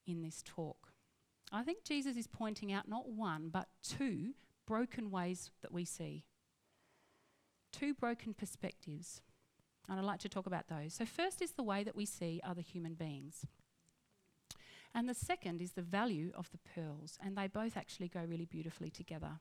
in 0.06 0.22
this 0.22 0.44
talk. 0.46 0.90
I 1.52 1.64
think 1.64 1.84
Jesus 1.84 2.16
is 2.16 2.28
pointing 2.28 2.72
out 2.72 2.88
not 2.88 3.10
one, 3.10 3.50
but 3.50 3.70
two 3.82 4.36
broken 4.68 5.10
ways 5.10 5.50
that 5.64 5.72
we 5.72 5.84
see. 5.84 6.26
Two 7.78 7.94
broken 7.94 8.34
perspectives. 8.34 9.22
And 9.90 10.00
I'd 10.00 10.06
like 10.06 10.20
to 10.22 10.30
talk 10.30 10.48
about 10.48 10.68
those. 10.68 10.94
So, 10.94 11.06
first 11.06 11.42
is 11.42 11.52
the 11.52 11.64
way 11.64 11.84
that 11.84 11.96
we 11.96 12.06
see 12.06 12.42
other 12.44 12.62
human 12.62 12.96
beings. 12.96 13.46
And 14.96 15.08
the 15.08 15.14
second 15.14 15.62
is 15.62 15.74
the 15.74 15.82
value 15.82 16.32
of 16.36 16.50
the 16.52 16.58
pearls. 16.58 17.18
And 17.24 17.38
they 17.38 17.48
both 17.48 17.78
actually 17.78 18.08
go 18.08 18.22
really 18.28 18.46
beautifully 18.46 18.90
together. 18.90 19.40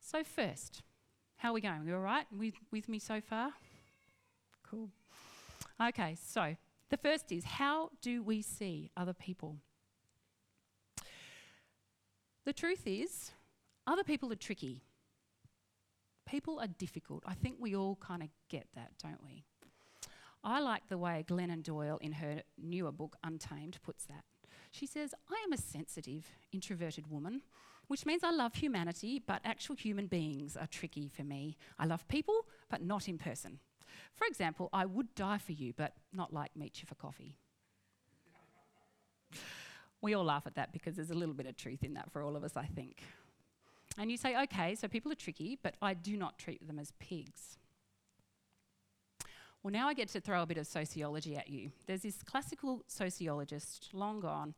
So, 0.00 0.24
first, 0.24 0.82
how 1.36 1.50
are 1.50 1.54
we 1.54 1.60
going? 1.60 1.82
Are 1.82 1.84
We 1.84 1.92
all 1.92 2.00
right 2.00 2.26
with, 2.36 2.54
with 2.72 2.88
me 2.88 2.98
so 2.98 3.20
far? 3.20 3.52
Cool. 4.68 4.88
Okay, 5.80 6.16
so 6.20 6.56
the 6.88 6.96
first 6.96 7.30
is 7.30 7.44
how 7.44 7.90
do 8.00 8.22
we 8.22 8.40
see 8.40 8.90
other 8.96 9.12
people? 9.12 9.58
The 12.44 12.52
truth 12.52 12.86
is, 12.86 13.32
other 13.86 14.04
people 14.04 14.32
are 14.32 14.36
tricky. 14.36 14.85
People 16.26 16.58
are 16.60 16.66
difficult. 16.66 17.22
I 17.26 17.34
think 17.34 17.56
we 17.60 17.76
all 17.76 17.96
kind 17.96 18.22
of 18.22 18.28
get 18.48 18.66
that, 18.74 18.90
don't 19.02 19.22
we? 19.24 19.44
I 20.42 20.60
like 20.60 20.88
the 20.88 20.98
way 20.98 21.24
Glennon 21.26 21.62
Doyle, 21.62 21.98
in 22.00 22.12
her 22.12 22.42
newer 22.58 22.92
book, 22.92 23.16
Untamed, 23.24 23.78
puts 23.82 24.04
that. 24.06 24.24
She 24.70 24.86
says, 24.86 25.14
I 25.30 25.42
am 25.44 25.52
a 25.52 25.56
sensitive, 25.56 26.26
introverted 26.52 27.10
woman, 27.10 27.42
which 27.88 28.04
means 28.04 28.22
I 28.24 28.30
love 28.30 28.54
humanity, 28.54 29.22
but 29.24 29.40
actual 29.44 29.76
human 29.76 30.06
beings 30.06 30.56
are 30.56 30.66
tricky 30.66 31.08
for 31.08 31.22
me. 31.22 31.56
I 31.78 31.86
love 31.86 32.06
people, 32.08 32.46
but 32.68 32.82
not 32.82 33.08
in 33.08 33.18
person. 33.18 33.60
For 34.14 34.26
example, 34.26 34.68
I 34.72 34.84
would 34.84 35.14
die 35.14 35.38
for 35.38 35.52
you, 35.52 35.72
but 35.72 35.94
not 36.12 36.32
like 36.32 36.56
meet 36.56 36.82
you 36.82 36.86
for 36.86 36.96
coffee. 36.96 37.36
We 40.02 40.14
all 40.14 40.24
laugh 40.24 40.46
at 40.46 40.56
that 40.56 40.72
because 40.72 40.96
there's 40.96 41.10
a 41.10 41.14
little 41.14 41.34
bit 41.34 41.46
of 41.46 41.56
truth 41.56 41.82
in 41.82 41.94
that 41.94 42.12
for 42.12 42.22
all 42.22 42.36
of 42.36 42.44
us, 42.44 42.56
I 42.56 42.66
think. 42.66 43.02
And 43.98 44.10
you 44.10 44.16
say, 44.16 44.40
okay, 44.44 44.74
so 44.74 44.88
people 44.88 45.10
are 45.10 45.16
tricky, 45.16 45.58
but 45.62 45.74
I 45.80 45.94
do 45.94 46.16
not 46.16 46.38
treat 46.38 46.66
them 46.66 46.78
as 46.78 46.92
pigs. 46.98 47.58
Well, 49.62 49.72
now 49.72 49.88
I 49.88 49.94
get 49.94 50.08
to 50.10 50.20
throw 50.20 50.42
a 50.42 50.46
bit 50.46 50.58
of 50.58 50.66
sociology 50.66 51.36
at 51.36 51.48
you. 51.48 51.70
There's 51.86 52.02
this 52.02 52.22
classical 52.22 52.84
sociologist, 52.86 53.88
long 53.92 54.20
gone, 54.20 54.54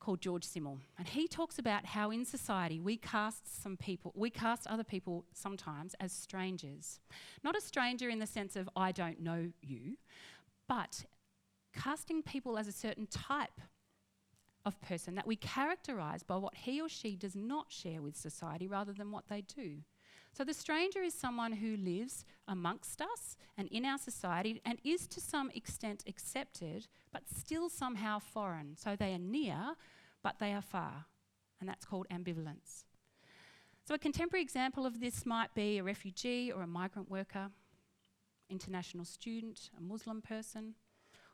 called 0.00 0.20
George 0.20 0.44
Simmel, 0.44 0.78
and 0.98 1.06
he 1.06 1.28
talks 1.28 1.58
about 1.58 1.84
how 1.84 2.10
in 2.10 2.24
society 2.24 2.80
we 2.80 2.96
cast 2.96 3.62
some 3.62 3.76
people, 3.76 4.12
we 4.16 4.30
cast 4.30 4.66
other 4.66 4.82
people 4.82 5.26
sometimes 5.34 5.94
as 6.00 6.10
strangers. 6.10 6.98
Not 7.44 7.56
a 7.56 7.60
stranger 7.60 8.08
in 8.08 8.18
the 8.18 8.26
sense 8.26 8.56
of 8.56 8.68
I 8.74 8.92
don't 8.92 9.20
know 9.20 9.52
you, 9.60 9.98
but 10.66 11.04
casting 11.74 12.22
people 12.22 12.58
as 12.58 12.66
a 12.66 12.72
certain 12.72 13.06
type 13.06 13.60
of 14.64 14.80
person 14.80 15.14
that 15.14 15.26
we 15.26 15.36
characterize 15.36 16.22
by 16.22 16.36
what 16.36 16.54
he 16.54 16.80
or 16.80 16.88
she 16.88 17.16
does 17.16 17.34
not 17.34 17.72
share 17.72 18.02
with 18.02 18.16
society 18.16 18.66
rather 18.66 18.92
than 18.92 19.10
what 19.10 19.28
they 19.28 19.42
do. 19.42 19.78
So 20.32 20.44
the 20.44 20.54
stranger 20.54 21.02
is 21.02 21.14
someone 21.14 21.52
who 21.52 21.76
lives 21.76 22.24
amongst 22.46 23.00
us 23.00 23.36
and 23.58 23.68
in 23.68 23.84
our 23.84 23.98
society 23.98 24.60
and 24.64 24.78
is 24.84 25.06
to 25.08 25.20
some 25.20 25.50
extent 25.54 26.04
accepted, 26.06 26.86
but 27.12 27.28
still 27.28 27.68
somehow 27.68 28.20
foreign. 28.20 28.76
So 28.76 28.94
they 28.94 29.12
are 29.12 29.18
near, 29.18 29.74
but 30.22 30.38
they 30.38 30.52
are 30.52 30.62
far. 30.62 31.06
And 31.60 31.68
that's 31.68 31.84
called 31.84 32.06
ambivalence. 32.10 32.84
So 33.86 33.94
a 33.94 33.98
contemporary 33.98 34.42
example 34.42 34.86
of 34.86 35.00
this 35.00 35.26
might 35.26 35.52
be 35.54 35.78
a 35.78 35.82
refugee 35.82 36.52
or 36.52 36.62
a 36.62 36.66
migrant 36.66 37.10
worker, 37.10 37.50
international 38.48 39.04
student, 39.04 39.70
a 39.76 39.80
Muslim 39.82 40.22
person, 40.22 40.74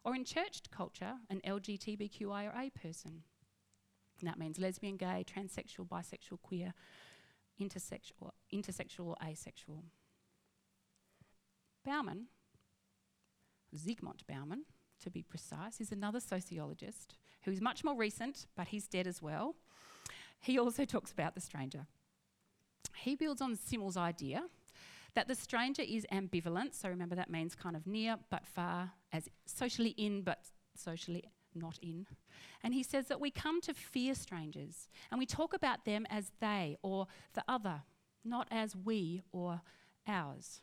or 0.07 0.15
in 0.15 0.25
church 0.25 0.63
culture, 0.71 1.15
an 1.29 1.41
LGBTQIA 1.45 2.73
person. 2.73 3.25
And 4.21 4.29
that 4.29 4.39
means 4.39 4.57
lesbian, 4.57 4.97
gay, 4.97 5.25
transsexual, 5.29 5.89
bisexual, 5.89 6.41
queer, 6.43 6.73
intersexual, 7.61 8.31
intersexual 8.55 9.07
or 9.07 9.17
asexual. 9.29 9.83
Bauman, 11.85 12.27
Zygmunt 13.77 14.25
Bauman, 14.29 14.65
to 15.03 15.11
be 15.11 15.23
precise, 15.23 15.81
is 15.81 15.91
another 15.91 16.21
sociologist 16.21 17.19
who 17.43 17.51
is 17.51 17.61
much 17.61 17.83
more 17.83 17.97
recent, 17.97 18.47
but 18.57 18.69
he's 18.69 18.87
dead 18.87 19.09
as 19.09 19.21
well. 19.21 19.57
He 20.41 20.57
also 20.57 20.85
talks 20.85 21.11
about 21.11 21.35
the 21.35 21.41
stranger. 21.41 21.87
He 22.95 23.17
builds 23.17 23.43
on 23.43 23.57
Simmel's 23.57 23.97
idea 23.97 24.45
that 25.17 25.27
the 25.27 25.35
stranger 25.35 25.83
is 25.83 26.07
ambivalent, 26.13 26.75
so 26.75 26.89
remember 26.89 27.17
that 27.17 27.31
means 27.31 27.55
kind 27.57 27.75
of 27.75 27.87
near 27.87 28.17
but 28.31 28.47
far, 28.47 28.93
as 29.17 29.29
socially 29.47 29.95
in 29.97 30.23
but 30.23 30.39
socially 30.77 31.25
not 31.55 31.79
in. 31.83 32.07
And 32.63 32.75
he 32.75 32.83
says 32.83 33.07
that 33.09 33.21
we 33.21 33.31
come 33.31 33.61
to 33.63 33.75
fear 33.75 34.15
strangers 34.15 34.89
and 35.11 35.19
we 35.19 35.27
talk 35.27 35.55
about 35.55 35.85
them 35.85 36.07
as 36.11 36.33
they 36.41 36.77
or 36.83 37.07
the 37.35 37.45
other, 37.49 37.83
not 38.25 38.47
as 38.51 38.77
we 38.77 39.23
or 39.33 39.63
ours, 40.07 40.61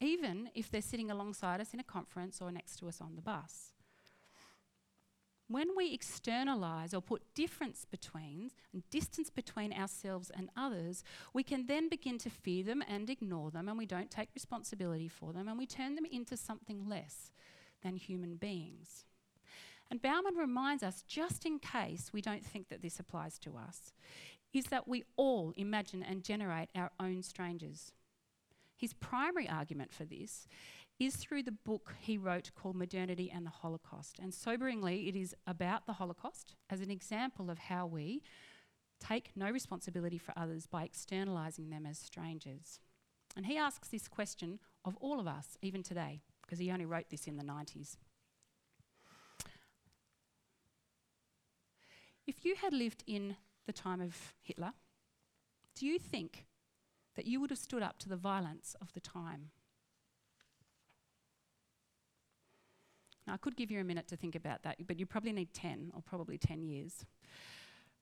even 0.00 0.50
if 0.54 0.70
they're 0.70 0.82
sitting 0.82 1.10
alongside 1.10 1.60
us 1.60 1.74
in 1.74 1.80
a 1.80 1.84
conference 1.84 2.40
or 2.40 2.50
next 2.50 2.76
to 2.76 2.88
us 2.88 3.00
on 3.00 3.14
the 3.16 3.22
bus. 3.22 3.74
When 5.52 5.76
we 5.76 5.92
externalize 5.92 6.94
or 6.94 7.02
put 7.02 7.34
difference 7.34 7.84
between 7.84 8.52
and 8.72 8.88
distance 8.88 9.28
between 9.28 9.70
ourselves 9.70 10.30
and 10.34 10.48
others, 10.56 11.04
we 11.34 11.42
can 11.42 11.66
then 11.66 11.90
begin 11.90 12.16
to 12.18 12.30
fear 12.30 12.64
them 12.64 12.82
and 12.88 13.10
ignore 13.10 13.50
them, 13.50 13.68
and 13.68 13.76
we 13.76 13.84
don't 13.84 14.10
take 14.10 14.30
responsibility 14.34 15.08
for 15.08 15.34
them, 15.34 15.48
and 15.48 15.58
we 15.58 15.66
turn 15.66 15.94
them 15.94 16.06
into 16.10 16.38
something 16.38 16.88
less 16.88 17.30
than 17.82 17.96
human 17.96 18.36
beings. 18.36 19.04
And 19.90 20.00
Bauman 20.00 20.36
reminds 20.36 20.82
us, 20.82 21.04
just 21.06 21.44
in 21.44 21.58
case 21.58 22.14
we 22.14 22.22
don't 22.22 22.46
think 22.46 22.70
that 22.70 22.80
this 22.80 22.98
applies 22.98 23.38
to 23.40 23.58
us, 23.58 23.92
is 24.54 24.64
that 24.66 24.88
we 24.88 25.04
all 25.16 25.52
imagine 25.58 26.02
and 26.02 26.24
generate 26.24 26.70
our 26.74 26.92
own 26.98 27.22
strangers. 27.22 27.92
His 28.74 28.94
primary 28.94 29.46
argument 29.46 29.92
for 29.92 30.04
this 30.04 30.48
is 31.04 31.16
through 31.16 31.42
the 31.42 31.52
book 31.52 31.94
he 31.98 32.16
wrote 32.16 32.52
called 32.54 32.76
Modernity 32.76 33.30
and 33.34 33.44
the 33.44 33.50
Holocaust. 33.50 34.18
And 34.20 34.32
soberingly, 34.32 35.08
it 35.08 35.16
is 35.16 35.34
about 35.46 35.86
the 35.86 35.94
Holocaust 35.94 36.54
as 36.70 36.80
an 36.80 36.90
example 36.90 37.50
of 37.50 37.58
how 37.58 37.86
we 37.86 38.22
take 39.00 39.32
no 39.34 39.50
responsibility 39.50 40.18
for 40.18 40.32
others 40.36 40.66
by 40.66 40.84
externalizing 40.84 41.70
them 41.70 41.86
as 41.86 41.98
strangers. 41.98 42.78
And 43.36 43.46
he 43.46 43.58
asks 43.58 43.88
this 43.88 44.06
question 44.06 44.60
of 44.84 44.96
all 45.00 45.18
of 45.18 45.26
us, 45.26 45.56
even 45.60 45.82
today, 45.82 46.22
because 46.42 46.60
he 46.60 46.70
only 46.70 46.84
wrote 46.84 47.10
this 47.10 47.26
in 47.26 47.36
the 47.36 47.42
90s. 47.42 47.96
If 52.26 52.44
you 52.44 52.54
had 52.54 52.72
lived 52.72 53.02
in 53.08 53.36
the 53.66 53.72
time 53.72 54.00
of 54.00 54.34
Hitler, 54.40 54.72
do 55.74 55.86
you 55.86 55.98
think 55.98 56.46
that 57.16 57.26
you 57.26 57.40
would 57.40 57.50
have 57.50 57.58
stood 57.58 57.82
up 57.82 57.98
to 57.98 58.08
the 58.08 58.16
violence 58.16 58.76
of 58.80 58.92
the 58.92 59.00
time? 59.00 59.50
I 63.32 63.38
could 63.38 63.56
give 63.56 63.70
you 63.70 63.80
a 63.80 63.84
minute 63.84 64.06
to 64.08 64.16
think 64.16 64.34
about 64.34 64.62
that, 64.62 64.76
but 64.86 65.00
you 65.00 65.06
probably 65.06 65.32
need 65.32 65.54
10 65.54 65.92
or 65.94 66.02
probably 66.02 66.36
10 66.36 66.62
years. 66.62 67.06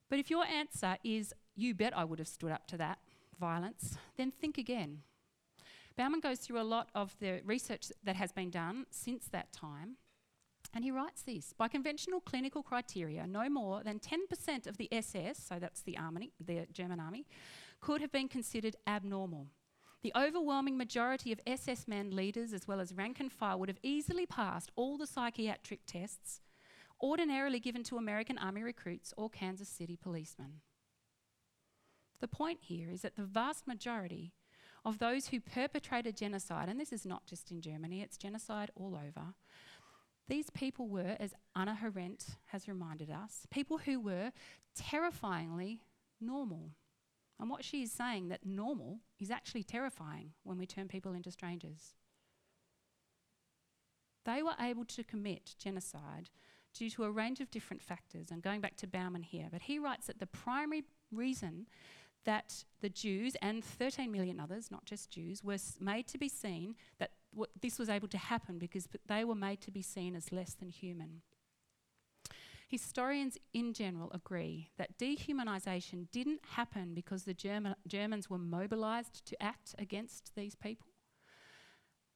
But 0.08 0.18
if 0.18 0.28
your 0.28 0.44
answer 0.44 0.96
is, 1.04 1.32
you 1.54 1.72
bet 1.72 1.96
I 1.96 2.04
would 2.04 2.18
have 2.18 2.28
stood 2.28 2.50
up 2.50 2.66
to 2.68 2.76
that 2.78 2.98
violence, 3.38 3.96
then 4.16 4.32
think 4.32 4.58
again. 4.58 5.02
Bauman 5.96 6.20
goes 6.20 6.40
through 6.40 6.60
a 6.60 6.62
lot 6.62 6.88
of 6.94 7.16
the 7.20 7.42
research 7.44 7.92
that 8.02 8.16
has 8.16 8.32
been 8.32 8.50
done 8.50 8.86
since 8.90 9.28
that 9.28 9.52
time, 9.52 9.96
and 10.74 10.82
he 10.84 10.90
writes 10.90 11.22
this 11.22 11.52
By 11.56 11.68
conventional 11.68 12.20
clinical 12.20 12.62
criteria, 12.62 13.26
no 13.26 13.48
more 13.48 13.82
than 13.84 14.00
10% 14.00 14.66
of 14.66 14.76
the 14.78 14.88
SS, 14.92 15.38
so 15.38 15.58
that's 15.58 15.82
the, 15.82 15.96
army, 15.96 16.32
the 16.44 16.66
German 16.72 16.98
army, 16.98 17.26
could 17.80 18.00
have 18.00 18.12
been 18.12 18.28
considered 18.28 18.76
abnormal. 18.86 19.46
The 20.02 20.12
overwhelming 20.16 20.78
majority 20.78 21.30
of 21.30 21.40
SS 21.46 21.86
men 21.86 22.10
leaders, 22.10 22.52
as 22.52 22.66
well 22.66 22.80
as 22.80 22.94
rank 22.94 23.20
and 23.20 23.30
file, 23.30 23.58
would 23.58 23.68
have 23.68 23.78
easily 23.82 24.24
passed 24.24 24.70
all 24.74 24.96
the 24.96 25.06
psychiatric 25.06 25.80
tests 25.86 26.40
ordinarily 27.02 27.60
given 27.60 27.82
to 27.84 27.96
American 27.96 28.38
Army 28.38 28.62
recruits 28.62 29.12
or 29.16 29.28
Kansas 29.28 29.68
City 29.68 29.96
policemen. 29.96 30.60
The 32.20 32.28
point 32.28 32.60
here 32.62 32.90
is 32.90 33.02
that 33.02 33.16
the 33.16 33.22
vast 33.24 33.66
majority 33.66 34.32
of 34.84 34.98
those 34.98 35.28
who 35.28 35.40
perpetrated 35.40 36.16
genocide, 36.16 36.68
and 36.68 36.78
this 36.78 36.92
is 36.92 37.04
not 37.04 37.26
just 37.26 37.50
in 37.50 37.60
Germany, 37.60 38.02
it's 38.02 38.16
genocide 38.16 38.70
all 38.74 38.94
over, 38.94 39.34
these 40.28 40.50
people 40.50 40.88
were, 40.88 41.16
as 41.18 41.34
Anna 41.56 41.78
Arendt 41.82 42.36
has 42.46 42.68
reminded 42.68 43.10
us, 43.10 43.46
people 43.50 43.78
who 43.78 43.98
were 44.00 44.32
terrifyingly 44.76 45.80
normal. 46.20 46.70
And 47.40 47.48
what 47.48 47.64
she 47.64 47.82
is 47.82 47.90
saying 47.90 48.28
that 48.28 48.44
normal 48.44 48.98
is 49.18 49.30
actually 49.30 49.62
terrifying 49.62 50.32
when 50.42 50.58
we 50.58 50.66
turn 50.66 50.88
people 50.88 51.14
into 51.14 51.30
strangers. 51.30 51.94
They 54.26 54.42
were 54.42 54.54
able 54.60 54.84
to 54.84 55.02
commit 55.02 55.54
genocide 55.58 56.28
due 56.74 56.90
to 56.90 57.04
a 57.04 57.10
range 57.10 57.40
of 57.40 57.50
different 57.50 57.82
factors. 57.82 58.30
And 58.30 58.42
going 58.42 58.60
back 58.60 58.76
to 58.76 58.86
Bauman 58.86 59.22
here, 59.22 59.48
but 59.50 59.62
he 59.62 59.78
writes 59.78 60.06
that 60.08 60.20
the 60.20 60.26
primary 60.26 60.84
reason 61.10 61.66
that 62.24 62.64
the 62.82 62.90
Jews 62.90 63.34
and 63.40 63.64
13 63.64 64.12
million 64.12 64.38
others, 64.38 64.70
not 64.70 64.84
just 64.84 65.10
Jews, 65.10 65.42
were 65.42 65.56
made 65.80 66.06
to 66.08 66.18
be 66.18 66.28
seen 66.28 66.74
that 66.98 67.12
this 67.60 67.78
was 67.78 67.88
able 67.88 68.08
to 68.08 68.18
happen 68.18 68.58
because 68.58 68.86
they 69.06 69.24
were 69.24 69.34
made 69.34 69.62
to 69.62 69.70
be 69.70 69.82
seen 69.82 70.14
as 70.14 70.30
less 70.30 70.52
than 70.52 70.68
human. 70.68 71.22
Historians 72.70 73.36
in 73.52 73.74
general 73.74 74.12
agree 74.12 74.70
that 74.78 74.96
dehumanisation 74.96 76.08
didn't 76.12 76.40
happen 76.54 76.94
because 76.94 77.24
the 77.24 77.34
Germa- 77.34 77.74
Germans 77.88 78.30
were 78.30 78.38
mobilised 78.38 79.26
to 79.26 79.42
act 79.42 79.74
against 79.76 80.36
these 80.36 80.54
people 80.54 80.86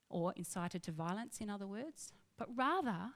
or 0.08 0.32
incited 0.36 0.80
to 0.84 0.92
violence, 0.92 1.40
in 1.40 1.50
other 1.50 1.66
words, 1.66 2.12
but 2.38 2.46
rather 2.54 3.14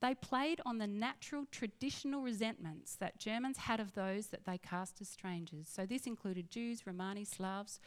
they 0.00 0.14
played 0.14 0.60
on 0.64 0.78
the 0.78 0.86
natural 0.86 1.44
traditional 1.50 2.22
resentments 2.22 2.94
that 2.94 3.18
Germans 3.18 3.58
had 3.58 3.80
of 3.80 3.94
those 3.94 4.28
that 4.28 4.44
they 4.44 4.58
cast 4.58 5.00
as 5.00 5.08
strangers. 5.08 5.66
So 5.68 5.86
this 5.86 6.06
included 6.06 6.52
Jews, 6.52 6.86
Romani, 6.86 7.24
Slavs, 7.24 7.80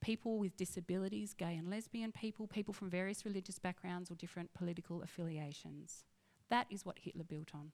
people 0.00 0.38
with 0.38 0.56
disabilities, 0.56 1.34
gay 1.34 1.54
and 1.54 1.70
lesbian 1.70 2.10
people, 2.10 2.48
people 2.48 2.74
from 2.74 2.90
various 2.90 3.24
religious 3.24 3.60
backgrounds 3.60 4.10
or 4.10 4.16
different 4.16 4.54
political 4.54 5.02
affiliations. 5.02 6.02
That 6.50 6.66
is 6.68 6.84
what 6.84 6.98
Hitler 6.98 7.22
built 7.22 7.50
on. 7.54 7.70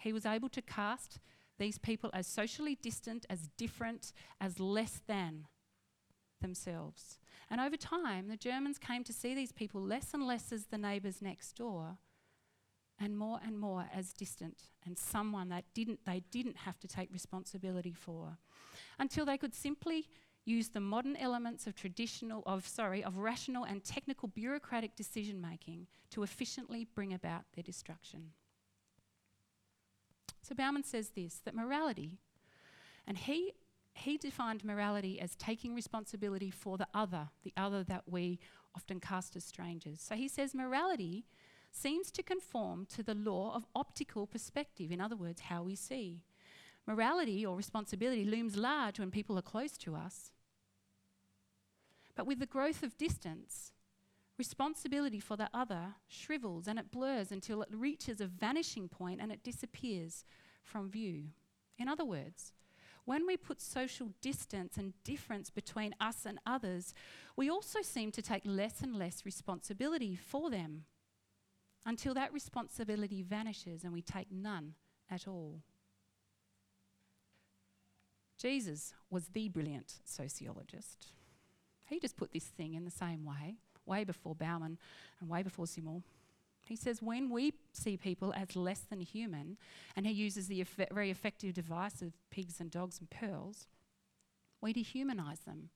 He 0.00 0.12
was 0.12 0.26
able 0.26 0.48
to 0.50 0.62
cast 0.62 1.20
these 1.58 1.78
people 1.78 2.10
as 2.12 2.26
socially 2.26 2.76
distant, 2.80 3.26
as 3.28 3.48
different, 3.56 4.12
as 4.40 4.58
less 4.58 5.02
than 5.06 5.46
themselves. 6.40 7.18
And 7.50 7.60
over 7.60 7.76
time, 7.76 8.28
the 8.28 8.36
Germans 8.36 8.78
came 8.78 9.04
to 9.04 9.12
see 9.12 9.34
these 9.34 9.52
people 9.52 9.82
less 9.82 10.14
and 10.14 10.26
less 10.26 10.52
as 10.52 10.66
the 10.66 10.78
neighbours 10.78 11.20
next 11.20 11.56
door 11.56 11.98
and 12.98 13.16
more 13.16 13.40
and 13.44 13.58
more 13.58 13.86
as 13.94 14.12
distant 14.12 14.70
and 14.84 14.98
someone 14.98 15.48
that 15.50 15.64
didn't, 15.74 16.00
they 16.06 16.22
didn't 16.30 16.58
have 16.58 16.78
to 16.80 16.88
take 16.88 17.12
responsibility 17.12 17.92
for 17.92 18.38
until 18.98 19.24
they 19.24 19.38
could 19.38 19.54
simply 19.54 20.08
use 20.44 20.68
the 20.68 20.80
modern 20.80 21.16
elements 21.16 21.66
of 21.66 21.74
traditional 21.74 22.42
of 22.46 22.66
sorry 22.66 23.04
of 23.04 23.18
rational 23.18 23.64
and 23.64 23.84
technical 23.84 24.28
bureaucratic 24.28 24.96
decision 24.96 25.40
making 25.40 25.86
to 26.10 26.22
efficiently 26.22 26.86
bring 26.94 27.12
about 27.12 27.42
their 27.54 27.62
destruction 27.62 28.30
so 30.42 30.54
Bauman 30.54 30.84
says 30.84 31.10
this 31.10 31.40
that 31.44 31.54
morality, 31.54 32.18
and 33.06 33.18
he, 33.18 33.52
he 33.94 34.16
defined 34.16 34.64
morality 34.64 35.20
as 35.20 35.34
taking 35.36 35.74
responsibility 35.74 36.50
for 36.50 36.78
the 36.78 36.88
other, 36.94 37.28
the 37.42 37.52
other 37.56 37.82
that 37.84 38.04
we 38.06 38.38
often 38.74 39.00
cast 39.00 39.36
as 39.36 39.44
strangers. 39.44 40.00
So 40.00 40.14
he 40.14 40.28
says 40.28 40.54
morality 40.54 41.24
seems 41.72 42.10
to 42.12 42.22
conform 42.22 42.86
to 42.86 43.02
the 43.02 43.14
law 43.14 43.54
of 43.54 43.66
optical 43.74 44.26
perspective, 44.26 44.90
in 44.90 45.00
other 45.00 45.16
words, 45.16 45.42
how 45.42 45.62
we 45.62 45.76
see. 45.76 46.22
Morality 46.86 47.44
or 47.44 47.56
responsibility 47.56 48.24
looms 48.24 48.56
large 48.56 48.98
when 48.98 49.10
people 49.10 49.38
are 49.38 49.42
close 49.42 49.76
to 49.78 49.94
us. 49.94 50.32
But 52.16 52.26
with 52.26 52.38
the 52.38 52.46
growth 52.46 52.82
of 52.82 52.98
distance, 52.98 53.72
Responsibility 54.40 55.20
for 55.20 55.36
the 55.36 55.50
other 55.52 55.96
shrivels 56.08 56.66
and 56.66 56.78
it 56.78 56.90
blurs 56.90 57.30
until 57.30 57.60
it 57.60 57.68
reaches 57.70 58.22
a 58.22 58.26
vanishing 58.26 58.88
point 58.88 59.20
and 59.20 59.30
it 59.30 59.44
disappears 59.44 60.24
from 60.62 60.88
view. 60.88 61.24
In 61.76 61.88
other 61.88 62.06
words, 62.06 62.54
when 63.04 63.26
we 63.26 63.36
put 63.36 63.60
social 63.60 64.14
distance 64.22 64.78
and 64.78 64.94
difference 65.04 65.50
between 65.50 65.94
us 66.00 66.24
and 66.24 66.38
others, 66.46 66.94
we 67.36 67.50
also 67.50 67.82
seem 67.82 68.10
to 68.12 68.22
take 68.22 68.40
less 68.46 68.80
and 68.80 68.96
less 68.96 69.26
responsibility 69.26 70.16
for 70.16 70.48
them 70.48 70.84
until 71.84 72.14
that 72.14 72.32
responsibility 72.32 73.20
vanishes 73.20 73.84
and 73.84 73.92
we 73.92 74.00
take 74.00 74.32
none 74.32 74.72
at 75.10 75.28
all. 75.28 75.60
Jesus 78.38 78.94
was 79.10 79.28
the 79.34 79.50
brilliant 79.50 79.98
sociologist. 80.06 81.12
He 81.84 82.00
just 82.00 82.16
put 82.16 82.32
this 82.32 82.46
thing 82.46 82.72
in 82.72 82.86
the 82.86 82.90
same 82.90 83.26
way 83.26 83.58
way 83.90 84.04
before 84.04 84.34
Bauman 84.34 84.78
and 85.20 85.28
way 85.28 85.42
before 85.42 85.66
Simmel. 85.66 86.02
He 86.66 86.76
says, 86.76 87.02
when 87.02 87.30
we 87.30 87.52
see 87.72 87.96
people 87.96 88.32
as 88.36 88.54
less 88.54 88.80
than 88.80 89.00
human, 89.00 89.56
and 89.96 90.06
he 90.06 90.12
uses 90.12 90.46
the 90.46 90.60
eff- 90.60 90.88
very 90.92 91.10
effective 91.10 91.52
device 91.52 92.00
of 92.00 92.12
pigs 92.30 92.60
and 92.60 92.70
dogs 92.70 93.00
and 93.00 93.10
pearls, 93.10 93.66
we 94.60 94.72
dehumanize 94.72 95.44
them 95.44 95.70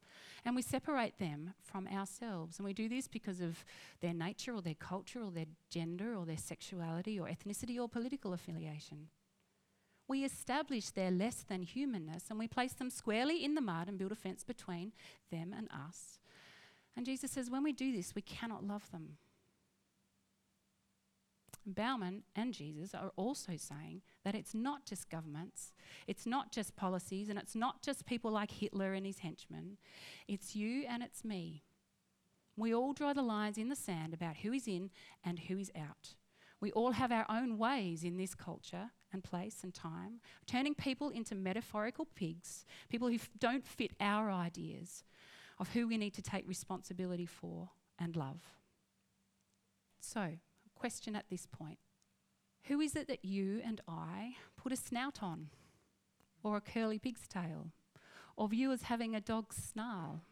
and 0.45 0.55
we 0.55 0.63
separate 0.63 1.19
them 1.19 1.55
from 1.63 1.89
ourselves. 1.89 2.59
And 2.59 2.67
we 2.67 2.75
do 2.75 2.89
this 2.89 3.09
because 3.09 3.41
of 3.41 3.65
their 4.01 4.13
nature 4.13 4.55
or 4.55 4.61
their 4.61 4.75
culture 4.75 5.23
or 5.23 5.31
their 5.31 5.47
gender 5.71 6.15
or 6.15 6.27
their 6.27 6.37
sexuality 6.37 7.19
or 7.19 7.29
ethnicity 7.29 7.81
or 7.81 7.89
political 7.89 8.33
affiliation. 8.33 9.09
We 10.07 10.23
establish 10.23 10.91
their 10.91 11.11
less 11.11 11.45
than 11.49 11.63
humanness 11.63 12.25
and 12.29 12.39
we 12.39 12.47
place 12.47 12.75
them 12.75 12.91
squarely 12.91 13.43
in 13.43 13.55
the 13.55 13.63
mud 13.63 13.89
and 13.89 13.99
build 13.99 14.13
a 14.13 14.17
fence 14.17 14.45
between 14.45 14.93
them 15.31 15.55
and 15.57 15.67
us. 15.73 16.19
And 16.97 17.07
Jesus 17.07 17.31
says, 17.33 17.51
when 17.51 17.63
we 17.65 17.73
do 17.73 17.93
this, 17.93 18.15
we 18.15 18.23
cannot 18.23 18.65
love 18.67 18.91
them. 18.91 19.19
Bauman 21.67 22.25
and 22.37 22.53
Jesus 22.53 22.95
are 22.95 23.11
also 23.17 23.53
saying 23.57 24.03
that 24.25 24.35
it's 24.35 24.55
not 24.55 24.85
just 24.85 25.09
governments, 25.09 25.73
it's 26.07 26.27
not 26.27 26.53
just 26.53 26.77
policies, 26.77 27.29
and 27.29 27.39
it's 27.39 27.55
not 27.55 27.83
just 27.83 28.07
people 28.07 28.31
like 28.31 28.51
Hitler 28.51 28.93
and 28.93 29.07
his 29.07 29.21
henchmen. 29.21 29.79
It's 30.29 30.55
you 30.55 30.85
and 30.89 31.03
it's 31.03 31.25
me. 31.25 31.65
We 32.57 32.75
all 32.75 32.93
draw 32.93 33.13
the 33.13 33.23
lines 33.23 33.59
in 33.59 33.69
the 33.69 33.77
sand 33.77 34.15
about 34.15 34.37
who 34.39 34.53
is 34.53 34.69
in 34.69 34.91
and 35.25 35.39
who 35.39 35.59
is 35.59 35.73
out. 35.77 36.15
We 36.61 36.71
all 36.73 36.93
have 36.93 37.11
our 37.11 37.27
own 37.29 37.59
ways 37.59 38.05
in 38.05 38.17
this 38.17 38.35
culture 38.35 38.91
and 39.13 39.25
place 39.25 39.61
and 39.63 39.75
time, 39.75 40.21
turning 40.47 40.75
people 40.75 41.11
into 41.11 41.35
metaphorical 41.35 42.07
pigs, 42.15 42.65
people 42.89 43.09
who 43.09 43.17
f- 43.17 43.29
don't 43.39 43.67
fit 43.67 43.93
our 44.01 44.31
ideas, 44.31 45.05
of 45.59 45.71
who 45.71 45.87
we 45.87 45.97
need 45.97 46.15
to 46.15 46.23
take 46.23 46.49
responsibility 46.49 47.27
for 47.27 47.71
and 47.99 48.17
love. 48.17 48.43
So, 50.01 50.33
question 50.75 51.17
at 51.17 51.31
this 51.31 51.47
point 51.47 51.79
Who 52.65 52.81
is 52.81 52.97
it 52.97 53.09
that 53.09 53.25
you 53.25 53.61
and 53.65 53.81
I 53.89 54.37
put 54.57 54.73
a 54.73 54.77
snout 54.77 55.23
on, 55.23 55.49
or 56.43 56.57
a 56.57 56.61
curly 56.61 56.99
pig's 56.99 57.27
tail, 57.29 57.73
or 58.37 58.49
view 58.49 58.73
as 58.73 58.83
having 58.83 59.15
a 59.15 59.21
dog's 59.21 59.57
snarl? 59.57 60.23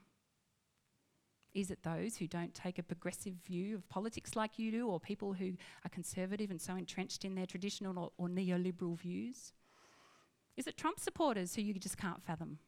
Is 1.55 1.71
it 1.71 1.83
those 1.83 2.17
who 2.17 2.27
don't 2.27 2.55
take 2.55 2.79
a 2.79 2.83
progressive 2.83 3.35
view 3.47 3.75
of 3.75 3.89
politics 3.91 4.35
like 4.35 4.59
you 4.59 4.71
do, 4.71 4.89
or 4.89 4.99
people 4.99 5.35
who 5.35 5.53
are 5.85 5.91
conservative 5.91 6.51
and 6.51 6.61
so 6.61 6.77
entrenched 6.77 7.25
in 7.25 7.35
their 7.35 7.47
traditional 7.47 7.99
or, 7.99 8.11
or 8.17 8.29
neoliberal 8.29 8.99
views? 8.99 9.53
Is 10.57 10.67
it 10.67 10.77
Trump 10.77 10.99
supporters 10.99 11.55
who 11.55 11.63
you 11.63 11.75
just 11.75 11.99
can't 11.99 12.23
fathom? 12.23 12.59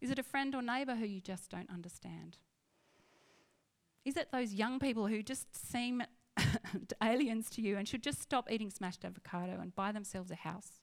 Is 0.00 0.10
it 0.10 0.18
a 0.18 0.22
friend 0.22 0.54
or 0.54 0.62
neighbour 0.62 0.96
who 0.96 1.06
you 1.06 1.20
just 1.20 1.50
don't 1.50 1.70
understand? 1.70 2.38
Is 4.04 4.16
it 4.16 4.30
those 4.32 4.52
young 4.52 4.78
people 4.78 5.06
who 5.06 5.22
just 5.22 5.54
seem 5.70 6.02
aliens 7.02 7.48
to 7.50 7.62
you 7.62 7.78
and 7.78 7.88
should 7.88 8.02
just 8.02 8.20
stop 8.20 8.50
eating 8.50 8.70
smashed 8.70 9.04
avocado 9.04 9.58
and 9.60 9.74
buy 9.74 9.92
themselves 9.92 10.30
a 10.30 10.36
house? 10.36 10.80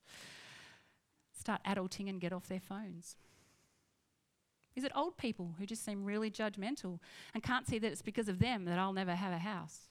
Start 1.37 1.61
adulting 1.65 2.09
and 2.09 2.19
get 2.19 2.33
off 2.33 2.47
their 2.47 2.59
phones? 2.59 3.17
Is 4.75 4.83
it 4.83 4.91
old 4.95 5.17
people 5.17 5.55
who 5.59 5.65
just 5.65 5.83
seem 5.83 6.05
really 6.05 6.31
judgmental 6.31 6.99
and 7.33 7.43
can't 7.43 7.67
see 7.67 7.77
that 7.79 7.91
it's 7.91 8.01
because 8.01 8.29
of 8.29 8.39
them 8.39 8.65
that 8.65 8.79
I'll 8.79 8.93
never 8.93 9.15
have 9.15 9.33
a 9.33 9.39
house? 9.39 9.89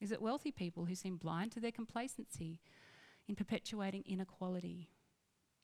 Is 0.00 0.12
it 0.12 0.22
wealthy 0.22 0.52
people 0.52 0.84
who 0.84 0.94
seem 0.94 1.16
blind 1.16 1.52
to 1.52 1.60
their 1.60 1.72
complacency 1.72 2.60
in 3.26 3.34
perpetuating 3.34 4.04
inequality? 4.06 4.88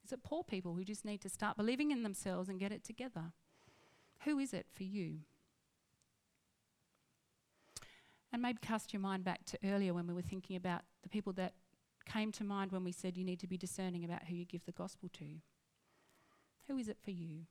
Is 0.05 0.13
it 0.13 0.23
poor 0.23 0.45
people 0.45 0.75
who 0.75 0.85
just 0.85 1.05
need 1.05 1.21
to 1.23 1.29
start 1.29 1.57
believing 1.57 1.91
in 1.91 2.03
themselves 2.03 2.49
and 2.49 2.61
get 2.61 2.73
it 2.73 2.85
together? 2.85 3.33
Who 4.25 4.39
is 4.39 4.53
it 4.53 4.67
for 4.71 4.83
you? 4.83 5.21
And 8.33 8.43
maybe 8.43 8.59
cast 8.61 8.93
your 8.93 9.01
mind 9.01 9.25
back 9.25 9.45
to 9.47 9.59
earlier 9.65 9.95
when 9.95 10.07
we 10.07 10.15
were 10.15 10.21
thinking 10.21 10.57
about 10.57 10.83
the 11.03 11.09
people 11.09 11.33
that 11.35 11.55
came 12.05 12.33
to 12.33 12.45
mind 12.45 12.73
when 12.73 12.85
we 12.85 12.93
said 12.93 13.17
you 13.17 13.25
need 13.25 13.41
to 13.41 13.47
be 13.47 13.57
discerning 13.57 14.05
about 14.05 14.25
who 14.25 14.35
you 14.35 14.45
give 14.45 14.65
the 14.67 14.73
gospel 14.73 15.09
to. 15.15 15.25
Who 16.69 16.77
is 16.77 16.89
it 16.89 16.99
for 17.03 17.11
you? 17.11 17.47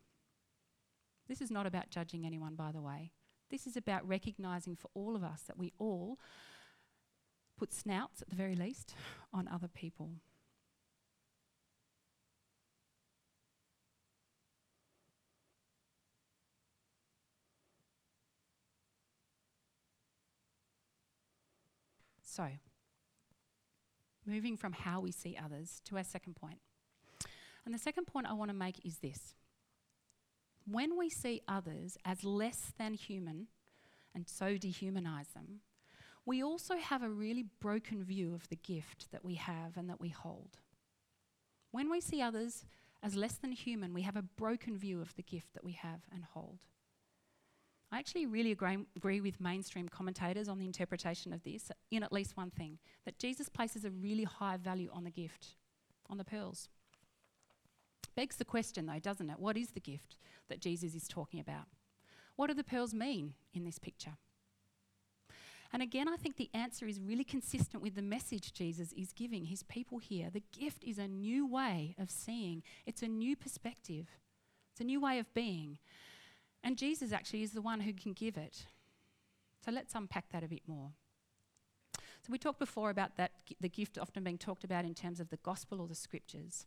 This 1.27 1.41
is 1.41 1.49
not 1.49 1.65
about 1.65 1.89
judging 1.89 2.25
anyone, 2.25 2.55
by 2.55 2.71
the 2.71 2.81
way. 2.81 3.11
This 3.49 3.65
is 3.65 3.77
about 3.77 4.07
recognizing 4.07 4.75
for 4.75 4.89
all 4.93 5.15
of 5.15 5.23
us 5.23 5.43
that 5.47 5.57
we 5.57 5.73
all 5.79 6.19
put 7.57 7.73
snouts, 7.73 8.21
at 8.21 8.29
the 8.29 8.35
very 8.35 8.55
least, 8.55 8.95
on 9.33 9.47
other 9.47 9.67
people. 9.67 10.11
So, 22.35 22.47
moving 24.25 24.57
from 24.57 24.73
how 24.73 24.99
we 25.01 25.11
see 25.11 25.37
others 25.37 25.81
to 25.85 25.97
our 25.97 26.03
second 26.03 26.35
point 26.35 26.57
And 27.63 27.75
the 27.75 27.79
second 27.79 28.07
point 28.07 28.25
I 28.25 28.33
want 28.33 28.49
to 28.49 28.55
make 28.55 28.83
is 28.83 28.97
this 28.97 29.35
when 30.65 30.97
we 30.97 31.11
see 31.11 31.43
others 31.47 31.95
as 32.03 32.23
less 32.23 32.73
than 32.79 32.95
human 32.95 33.49
and 34.15 34.27
so 34.27 34.55
dehumanize 34.57 35.31
them, 35.33 35.59
we 36.25 36.41
also 36.41 36.77
have 36.77 37.03
a 37.03 37.09
really 37.09 37.45
broken 37.59 38.03
view 38.03 38.33
of 38.33 38.49
the 38.49 38.55
gift 38.55 39.11
that 39.11 39.23
we 39.23 39.35
have 39.35 39.77
and 39.77 39.87
that 39.89 40.01
we 40.01 40.09
hold. 40.09 40.57
When 41.69 41.91
we 41.91 42.01
see 42.01 42.19
others 42.19 42.65
as 43.03 43.15
less 43.15 43.33
than 43.33 43.51
human, 43.51 43.93
we 43.93 44.01
have 44.03 44.15
a 44.15 44.23
broken 44.23 44.75
view 44.75 45.01
of 45.01 45.13
the 45.15 45.21
gift 45.23 45.53
that 45.53 45.63
we 45.63 45.73
have 45.73 46.01
and 46.11 46.23
hold. 46.23 46.59
I 47.93 47.99
actually 47.99 48.25
really 48.25 48.49
agree, 48.51 49.21
with 49.21 49.39
mainstream 49.39 49.87
commentators 49.87 50.49
on 50.49 50.57
the 50.57 50.65
interpretation 50.65 51.31
of 51.31 51.43
this 51.43 51.71
in 51.91 52.01
at 52.01 52.11
least 52.11 52.35
one 52.35 52.49
thing 52.49 52.79
that 53.05 53.19
Jesus 53.19 53.49
places 53.49 53.85
a 53.85 53.91
really 53.91 54.23
high 54.23 54.57
value 54.57 54.89
on 54.91 55.03
the 55.03 55.11
gift, 55.11 55.49
on 56.09 56.17
the 56.17 56.23
pearls. 56.23 56.69
Begs 58.15 58.37
the 58.37 58.45
question, 58.45 58.87
though, 58.87 58.97
doesn't 58.97 59.29
it? 59.29 59.37
What 59.37 59.57
is 59.57 59.69
the 59.69 59.79
gift 59.79 60.17
that 60.49 60.59
Jesus 60.59 60.95
is 60.95 61.07
talking 61.07 61.39
about? 61.39 61.65
What 62.35 62.47
do 62.47 62.55
the 62.55 62.63
pearls 62.63 62.95
mean 62.95 63.35
in 63.53 63.63
this 63.63 63.77
picture? 63.77 64.17
And 65.71 65.83
again, 65.83 66.07
I 66.07 66.15
think 66.15 66.37
the 66.37 66.49
answer 66.51 66.87
is 66.87 66.99
really 66.99 67.23
consistent 67.23 67.83
with 67.83 67.93
the 67.93 68.01
message 68.01 68.53
Jesus 68.53 68.91
is 68.93 69.13
giving 69.13 69.45
his 69.45 69.61
people 69.61 69.99
here. 69.99 70.31
The 70.33 70.41
gift 70.51 70.83
is 70.83 70.97
a 70.97 71.07
new 71.07 71.45
way 71.45 71.95
of 71.99 72.09
seeing, 72.09 72.63
it's 72.87 73.03
a 73.03 73.07
new 73.07 73.35
perspective, 73.35 74.07
it's 74.71 74.81
a 74.81 74.83
new 74.83 74.99
way 74.99 75.19
of 75.19 75.31
being. 75.35 75.77
And 76.63 76.77
Jesus 76.77 77.11
actually 77.11 77.43
is 77.43 77.51
the 77.51 77.61
one 77.61 77.81
who 77.81 77.93
can 77.93 78.13
give 78.13 78.37
it. 78.37 78.65
So 79.63 79.71
let's 79.71 79.95
unpack 79.95 80.29
that 80.31 80.43
a 80.43 80.47
bit 80.47 80.61
more. 80.67 80.91
So 81.95 82.31
we 82.31 82.37
talked 82.37 82.59
before 82.59 82.89
about 82.89 83.17
that 83.17 83.31
the 83.59 83.67
gift 83.67 83.97
often 83.97 84.23
being 84.23 84.37
talked 84.37 84.63
about 84.63 84.85
in 84.85 84.93
terms 84.93 85.19
of 85.19 85.29
the 85.29 85.37
gospel 85.37 85.81
or 85.81 85.87
the 85.87 85.95
scriptures. 85.95 86.65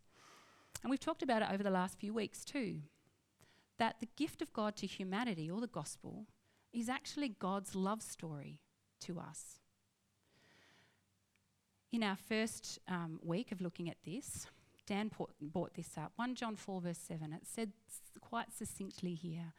And 0.82 0.90
we've 0.90 1.00
talked 1.00 1.22
about 1.22 1.42
it 1.42 1.48
over 1.50 1.62
the 1.62 1.70
last 1.70 1.98
few 1.98 2.12
weeks 2.12 2.44
too. 2.44 2.80
That 3.78 3.96
the 4.00 4.08
gift 4.16 4.42
of 4.42 4.52
God 4.52 4.76
to 4.76 4.86
humanity 4.86 5.50
or 5.50 5.60
the 5.60 5.66
gospel 5.66 6.26
is 6.72 6.90
actually 6.90 7.30
God's 7.30 7.74
love 7.74 8.02
story 8.02 8.60
to 9.00 9.18
us. 9.18 9.60
In 11.90 12.02
our 12.02 12.16
first 12.16 12.78
um, 12.88 13.18
week 13.22 13.52
of 13.52 13.62
looking 13.62 13.88
at 13.88 13.96
this, 14.04 14.46
Dan 14.86 15.10
brought 15.40 15.74
this 15.74 15.90
up. 15.96 16.12
1 16.16 16.34
John 16.34 16.56
4, 16.56 16.80
verse 16.82 16.98
7, 16.98 17.32
it 17.32 17.42
said 17.44 17.72
quite 18.20 18.52
succinctly 18.52 19.14
here 19.14 19.54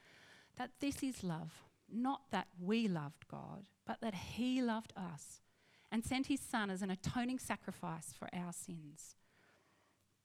that 0.58 0.72
this 0.80 1.04
is 1.04 1.24
love, 1.24 1.64
not 1.92 2.22
that 2.32 2.48
we 2.60 2.88
loved 2.88 3.28
God, 3.28 3.68
but 3.86 4.02
that 4.02 4.14
He 4.14 4.62
loved 4.62 4.94
us 4.96 5.42
and 5.92 6.04
sent 6.04 6.28
His 6.28 6.42
Son 6.42 6.70
as 6.70 6.82
an 6.82 6.92
atoning 6.92 7.40
sacrifice 7.40 8.14
for 8.18 8.30
our 8.34 8.52
sins. 8.52 9.16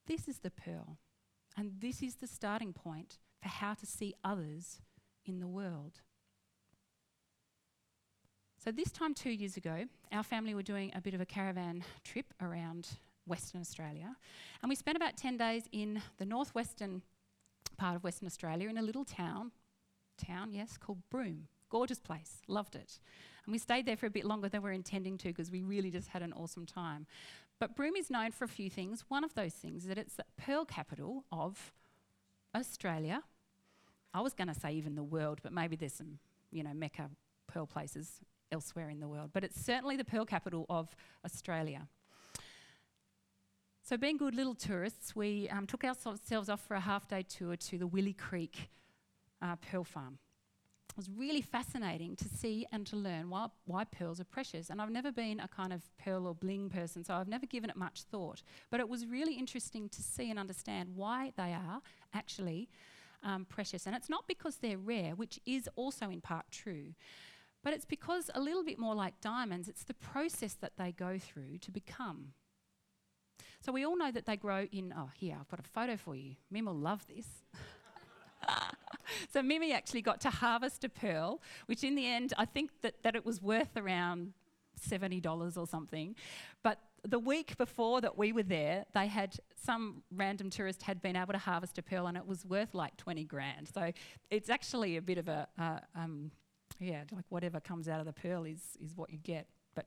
This 0.07 0.27
is 0.27 0.39
the 0.39 0.51
pearl, 0.51 0.99
and 1.57 1.73
this 1.81 2.03
is 2.03 2.17
the 2.17 2.27
starting 2.27 2.73
point 2.73 3.19
for 3.41 3.49
how 3.49 3.75
to 3.75 3.87
see 3.87 4.15
others 4.25 4.81
in 5.25 5.39
the 5.39 5.47
world. 5.47 6.01
So, 8.63 8.71
this 8.71 8.93
time 8.93 9.15
two 9.15 9.31
years 9.31 9.57
ago, 9.57 9.87
our 10.13 10.23
family 10.23 10.55
were 10.55 10.63
doing 10.63 10.93
a 10.95 11.01
bit 11.01 11.15
of 11.15 11.21
a 11.21 11.27
caravan 11.27 11.85
trip 12.05 12.27
around 12.41 12.89
Western 13.27 13.61
Australia. 13.61 14.17
And 14.63 14.69
we 14.69 14.77
spent 14.77 14.97
about 14.97 15.17
10 15.17 15.37
days 15.37 15.65
in 15.73 16.03
the 16.19 16.25
northwestern 16.25 17.03
part 17.77 17.97
of 17.97 18.05
Western 18.05 18.27
Australia 18.27 18.69
in 18.69 18.79
a 18.79 18.83
little 18.83 19.05
town, 19.05 19.51
town, 20.27 20.53
yes, 20.53 20.77
called 20.77 20.99
Broome. 21.11 21.49
Gorgeous 21.71 22.01
place, 22.01 22.43
loved 22.49 22.75
it. 22.75 23.01
And 23.45 23.53
we 23.53 23.59
stayed 23.59 23.87
there 23.87 23.97
for 23.97 24.07
a 24.07 24.11
bit 24.11 24.25
longer 24.25 24.49
than 24.49 24.63
we 24.63 24.71
are 24.71 24.75
intending 24.75 25.19
to 25.19 25.29
because 25.29 25.51
we 25.51 25.63
really 25.63 25.91
just 25.91 26.09
had 26.09 26.23
an 26.23 26.33
awesome 26.33 26.67
time. 26.67 27.07
But 27.59 27.77
Broome 27.77 27.97
is 27.97 28.11
known 28.11 28.31
for 28.31 28.45
a 28.45 28.49
few 28.49 28.69
things. 28.69 29.05
One 29.09 29.25
of 29.25 29.35
those 29.35 29.55
things 29.55 29.83
is 29.83 29.89
that 29.89 29.99
it's 29.99 30.15
the 30.15 30.25
pearl 30.37 30.65
capital 30.65 31.25
of 31.33 31.73
Australia. 32.55 33.23
I 34.15 34.21
was 34.21 34.35
going 34.35 34.49
to 34.49 34.55
say 34.55 34.73
even 34.73 34.95
the 34.95 35.03
world, 35.03 35.41
but 35.43 35.53
maybe 35.53 35.77
there's 35.77 35.95
some, 35.95 36.19
you 36.51 36.63
know, 36.63 36.75
Mecca 36.75 37.11
pearl 37.47 37.67
places 37.67 38.21
elsewhere 38.51 38.91
in 38.91 39.01
the 39.01 39.09
world, 39.09 39.31
but 39.33 39.45
it's 39.45 39.61
certainly 39.61 39.97
the 39.97 40.05
pearl 40.05 40.25
capital 40.25 40.67
of 40.69 40.95
Australia. 41.25 41.89
So, 43.85 43.97
being 43.97 44.17
good 44.17 44.35
little 44.35 44.55
tourists, 44.55 45.17
we 45.17 45.49
um, 45.49 45.67
took 45.67 45.83
ourselves 45.83 46.49
off 46.49 46.61
for 46.61 46.75
a 46.75 46.81
half 46.81 47.09
day 47.09 47.23
tour 47.23 47.57
to 47.57 47.79
the 47.79 47.87
Willie 47.87 48.13
Creek 48.13 48.69
uh, 49.43 49.57
Pearl 49.57 49.85
Farm. 49.85 50.19
It 50.91 50.97
was 50.99 51.09
really 51.09 51.41
fascinating 51.41 52.17
to 52.17 52.29
see 52.29 52.67
and 52.71 52.87
to 52.87 52.97
learn 52.97 53.31
why, 53.31 53.47
why 53.65 53.85
pearls 53.85 54.21
are 54.21 54.25
precious. 54.25 54.69
And 54.69 54.81
I've 54.81 54.91
never 54.91 55.11
been 55.11 55.41
a 55.41 55.49
kind 55.49 55.73
of 55.73 55.83
pearl 55.97 56.27
or 56.27 56.35
bling 56.35 56.69
person, 56.69 57.03
so 57.03 57.15
I've 57.15 57.29
never 57.29 57.47
given 57.47 57.71
it 57.71 57.77
much 57.77 58.03
thought. 58.03 58.43
But 58.71 58.81
it 58.81 58.89
was 58.91 59.07
really 59.07 59.35
interesting 59.35 59.89
to 59.89 60.03
see 60.03 60.29
and 60.29 60.39
understand 60.39 60.91
why 60.95 61.33
they 61.37 61.55
are 61.55 61.81
actually 62.13 62.69
um, 63.23 63.47
precious. 63.47 63.87
And 63.87 63.97
it's 63.97 64.11
not 64.11 64.29
because 64.29 64.57
they're 64.57 64.77
rare, 64.77 65.15
which 65.15 65.41
is 65.47 65.67
also 65.77 66.11
in 66.11 66.21
part 66.21 66.45
true. 66.51 66.93
But 67.65 67.73
it's 67.73 67.87
because, 67.87 68.29
a 68.35 68.41
little 68.41 68.65
bit 68.65 68.79
more 68.79 68.95
like 68.95 69.19
diamonds, 69.23 69.69
it's 69.69 69.85
the 69.85 69.95
process 69.95 70.55
that 70.61 70.73
they 70.77 70.93
go 70.93 71.19
through 71.19 71.59
to 71.59 71.71
become. 71.71 72.35
So 73.65 73.73
we 73.73 73.87
all 73.87 73.97
know 73.97 74.11
that 74.11 74.27
they 74.27 74.37
grow 74.37 74.67
in, 74.73 74.93
oh, 74.95 75.11
here, 75.15 75.39
I've 75.41 75.49
got 75.49 75.61
a 75.61 75.63
photo 75.63 75.97
for 75.97 76.17
you. 76.17 76.35
Mim 76.51 76.67
will 76.67 76.75
love 76.75 77.07
this. 77.07 77.27
so 79.33 79.43
Mimi 79.43 79.73
actually 79.73 80.03
got 80.03 80.21
to 80.23 80.31
harvest 80.31 80.85
a 80.85 80.89
pearl, 80.89 81.41
which 81.67 81.85
in 81.85 81.95
the 81.95 82.07
end, 82.07 82.33
I 82.39 82.45
think 82.45 82.71
that, 82.83 83.03
that 83.03 83.15
it 83.15 83.25
was 83.25 83.41
worth 83.41 83.77
around 83.77 84.33
$70 84.81 85.57
or 85.57 85.67
something. 85.67 86.15
But 86.63 86.79
the 87.05 87.19
week 87.19 87.57
before 87.57 88.01
that 88.01 88.17
we 88.17 88.33
were 88.33 88.43
there, 88.43 88.85
they 88.95 89.07
had 89.07 89.37
some 89.57 90.03
random 90.15 90.51
tourist 90.51 90.83
had 90.83 91.03
been 91.03 91.17
able 91.17 91.33
to 91.33 91.39
harvest 91.39 91.79
a 91.79 91.83
pearl 91.83 92.07
and 92.07 92.17
it 92.17 92.27
was 92.27 92.45
worth 92.45 92.75
like 92.75 92.97
20 92.97 93.25
grand. 93.25 93.69
So 93.73 93.93
it's 94.31 94.51
actually 94.51 94.97
a 94.97 95.03
bit 95.03 95.19
of 95.19 95.29
a, 95.29 95.49
uh, 95.59 95.79
um, 95.97 96.31
yeah, 96.79 97.03
like 97.13 97.25
whatever 97.29 97.61
comes 97.61 97.89
out 97.89 98.01
of 98.01 98.07
the 98.07 98.13
pearl 98.13 98.45
is, 98.45 98.61
is 98.85 98.97
what 98.97 99.11
you 99.11 99.19
get. 99.19 99.47
But 99.75 99.87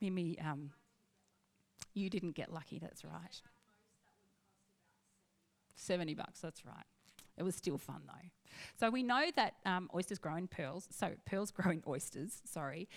Mimi, 0.00 0.38
um, 0.40 0.70
you 1.92 2.10
didn't 2.10 2.32
get 2.32 2.52
lucky, 2.52 2.78
that's 2.78 3.04
right. 3.04 3.40
70 5.76 6.14
bucks, 6.14 6.40
that's 6.40 6.64
right. 6.64 6.86
It 7.36 7.42
was 7.42 7.54
still 7.54 7.78
fun 7.78 8.02
though. 8.06 8.28
So 8.78 8.90
we 8.90 9.02
know 9.02 9.24
that 9.36 9.54
um, 9.66 9.90
oysters 9.94 10.18
grow 10.18 10.36
in 10.36 10.46
pearls, 10.46 10.88
so 10.90 11.12
pearls 11.26 11.50
grow 11.56 11.72
in 11.72 11.82
oysters, 11.86 12.40
sorry. 12.44 12.88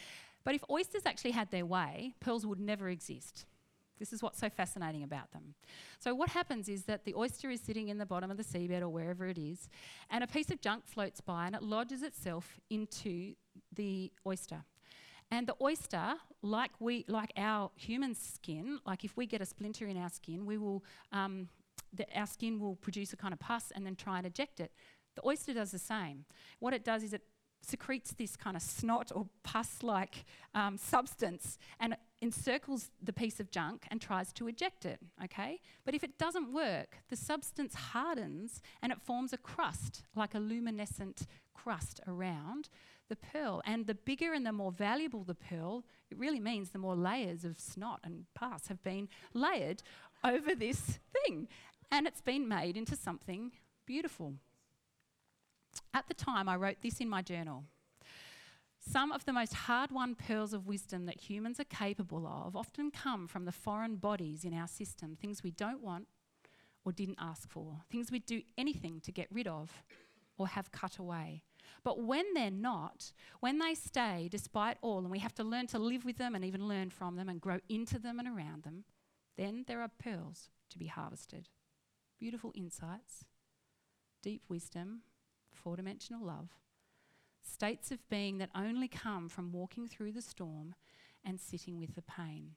But 0.44 0.56
if 0.56 0.64
oysters 0.70 1.04
actually 1.06 1.32
had 1.32 1.52
their 1.52 1.66
way, 1.66 2.14
pearls 2.20 2.46
would 2.46 2.60
never 2.60 2.90
exist. 2.90 3.46
This 4.00 4.14
is 4.14 4.22
what's 4.22 4.40
so 4.40 4.50
fascinating 4.50 5.04
about 5.04 5.32
them. 5.32 5.56
So, 6.00 6.14
what 6.14 6.30
happens 6.30 6.70
is 6.70 6.84
that 6.84 7.04
the 7.04 7.16
oyster 7.16 7.50
is 7.50 7.60
sitting 7.60 7.90
in 7.90 7.98
the 7.98 8.06
bottom 8.06 8.30
of 8.30 8.38
the 8.38 8.44
seabed 8.44 8.82
or 8.82 8.90
wherever 8.90 9.26
it 9.28 9.38
is, 9.38 9.70
and 10.10 10.24
a 10.24 10.28
piece 10.28 10.52
of 10.52 10.62
junk 10.62 10.86
floats 10.86 11.20
by 11.20 11.48
and 11.48 11.56
it 11.56 11.64
lodges 11.64 12.04
itself 12.04 12.60
into 12.70 13.34
the 13.76 14.12
oyster. 14.26 14.64
And 15.30 15.48
the 15.48 15.56
oyster, 15.62 16.16
like 16.42 16.72
we, 16.80 17.04
like 17.08 17.34
our 17.36 17.72
human 17.76 18.16
skin, 18.16 18.80
like 18.86 19.04
if 19.04 19.18
we 19.18 19.26
get 19.26 19.42
a 19.42 19.46
splinter 19.46 19.86
in 19.88 19.98
our 19.98 20.10
skin, 20.10 20.46
we 20.46 20.58
will, 20.58 20.84
um, 21.12 21.50
the, 21.94 22.06
our 22.16 22.28
skin 22.28 22.60
will 22.60 22.76
produce 22.76 23.14
a 23.14 23.18
kind 23.18 23.34
of 23.34 23.40
pus 23.40 23.72
and 23.76 23.86
then 23.86 23.96
try 23.96 24.18
and 24.18 24.28
eject 24.28 24.60
it. 24.60 24.72
The 25.16 25.26
oyster 25.26 25.54
does 25.54 25.72
the 25.72 25.80
same. 25.80 26.26
What 26.60 26.74
it 26.74 26.84
does 26.84 27.04
is 27.04 27.14
it 27.14 27.24
secretes 27.62 28.14
this 28.14 28.36
kind 28.36 28.56
of 28.56 28.62
snot 28.62 29.12
or 29.14 29.28
pus-like 29.44 30.26
um, 30.54 30.78
substance 30.78 31.58
and 31.80 31.98
encircles 32.22 32.92
the 33.02 33.14
piece 33.14 33.40
of 33.40 33.52
junk 33.52 33.86
and 33.90 34.00
tries 34.00 34.32
to 34.34 34.48
eject 34.48 34.86
it. 34.86 35.00
Okay, 35.24 35.60
but 35.86 35.94
if 35.94 36.04
it 36.04 36.18
doesn't 36.18 36.54
work, 36.54 36.98
the 37.10 37.16
substance 37.16 37.74
hardens 37.74 38.62
and 38.82 38.92
it 38.92 39.02
forms 39.02 39.34
a 39.34 39.38
crust, 39.38 40.04
like 40.16 40.36
a 40.36 40.40
luminescent 40.40 41.28
crust 41.54 42.00
around 42.08 42.70
the 43.10 43.16
pearl. 43.16 43.62
And 43.66 43.88
the 43.88 43.96
bigger 43.96 44.34
and 44.34 44.46
the 44.46 44.52
more 44.52 44.72
valuable 44.72 45.24
the 45.24 45.36
pearl, 45.36 45.84
it 46.10 46.18
really 46.18 46.40
means 46.40 46.70
the 46.70 46.80
more 46.80 46.96
layers 46.96 47.44
of 47.44 47.60
snot 47.60 48.02
and 48.04 48.26
pus 48.36 48.68
have 48.68 48.84
been 48.84 49.10
layered 49.34 49.84
over 50.24 50.56
this 50.56 51.00
thing. 51.14 51.48
And 51.92 52.08
it's 52.08 52.22
been 52.22 52.48
made 52.48 52.78
into 52.78 52.96
something 52.96 53.52
beautiful. 53.86 54.34
At 55.94 56.08
the 56.08 56.14
time, 56.14 56.50
I 56.50 56.56
wrote 56.56 56.78
this 56.82 57.00
in 57.00 57.10
my 57.10 57.22
journal. 57.22 57.64
Some 58.80 59.12
of 59.12 59.26
the 59.26 59.34
most 59.34 59.54
hard 59.54 59.92
won 59.92 60.16
pearls 60.16 60.54
of 60.54 60.68
wisdom 60.68 61.06
that 61.06 61.30
humans 61.30 61.60
are 61.60 61.66
capable 61.66 62.26
of 62.26 62.56
often 62.56 62.92
come 62.92 63.28
from 63.28 63.46
the 63.46 63.52
foreign 63.52 63.98
bodies 63.98 64.46
in 64.46 64.54
our 64.54 64.68
system, 64.68 65.16
things 65.16 65.44
we 65.44 65.52
don't 65.52 65.84
want 65.84 66.08
or 66.86 66.92
didn't 66.94 67.18
ask 67.20 67.50
for, 67.50 67.82
things 67.92 68.12
we'd 68.12 68.26
do 68.26 68.42
anything 68.58 69.02
to 69.02 69.12
get 69.12 69.28
rid 69.30 69.48
of 69.48 69.84
or 70.38 70.48
have 70.48 70.72
cut 70.72 70.98
away. 70.98 71.44
But 71.84 72.02
when 72.02 72.34
they're 72.34 72.50
not, 72.50 73.12
when 73.42 73.60
they 73.60 73.76
stay 73.76 74.30
despite 74.32 74.78
all, 74.82 75.00
and 75.00 75.12
we 75.12 75.20
have 75.20 75.36
to 75.36 75.44
learn 75.44 75.68
to 75.68 75.80
live 75.80 76.06
with 76.06 76.18
them 76.18 76.34
and 76.34 76.46
even 76.46 76.68
learn 76.68 76.90
from 76.90 77.18
them 77.18 77.28
and 77.28 77.42
grow 77.42 77.60
into 77.68 78.00
them 78.00 78.20
and 78.20 78.28
around 78.28 78.64
them, 78.64 78.86
then 79.36 79.66
there 79.68 79.82
are 79.82 79.90
pearls 79.90 80.50
to 80.70 80.78
be 80.78 80.88
harvested. 80.88 81.50
Beautiful 82.20 82.52
insights, 82.56 83.26
deep 84.24 84.42
wisdom, 84.50 85.02
four 85.52 85.76
dimensional 85.76 86.26
love, 86.26 86.50
states 87.44 87.92
of 87.92 88.10
being 88.10 88.40
that 88.40 88.50
only 88.56 88.88
come 88.88 89.30
from 89.30 89.52
walking 89.52 89.88
through 89.88 90.12
the 90.12 90.22
storm 90.22 90.74
and 91.24 91.40
sitting 91.40 91.80
with 91.80 91.96
the 91.96 92.02
pain. 92.02 92.52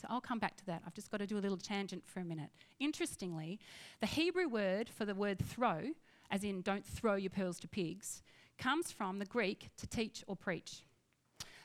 So 0.00 0.08
I'll 0.10 0.20
come 0.20 0.38
back 0.38 0.56
to 0.56 0.66
that. 0.66 0.82
I've 0.86 0.94
just 0.94 1.10
got 1.10 1.18
to 1.18 1.26
do 1.26 1.38
a 1.38 1.40
little 1.40 1.58
tangent 1.58 2.04
for 2.06 2.20
a 2.20 2.24
minute. 2.24 2.50
Interestingly, 2.80 3.60
the 4.00 4.06
Hebrew 4.06 4.48
word 4.48 4.88
for 4.88 5.04
the 5.04 5.14
word 5.14 5.38
throw, 5.38 5.90
as 6.30 6.42
in 6.42 6.62
don't 6.62 6.86
throw 6.86 7.14
your 7.14 7.30
pearls 7.30 7.60
to 7.60 7.68
pigs, 7.68 8.22
comes 8.58 8.90
from 8.90 9.18
the 9.18 9.26
Greek 9.26 9.68
to 9.76 9.86
teach 9.86 10.24
or 10.26 10.34
preach. 10.34 10.82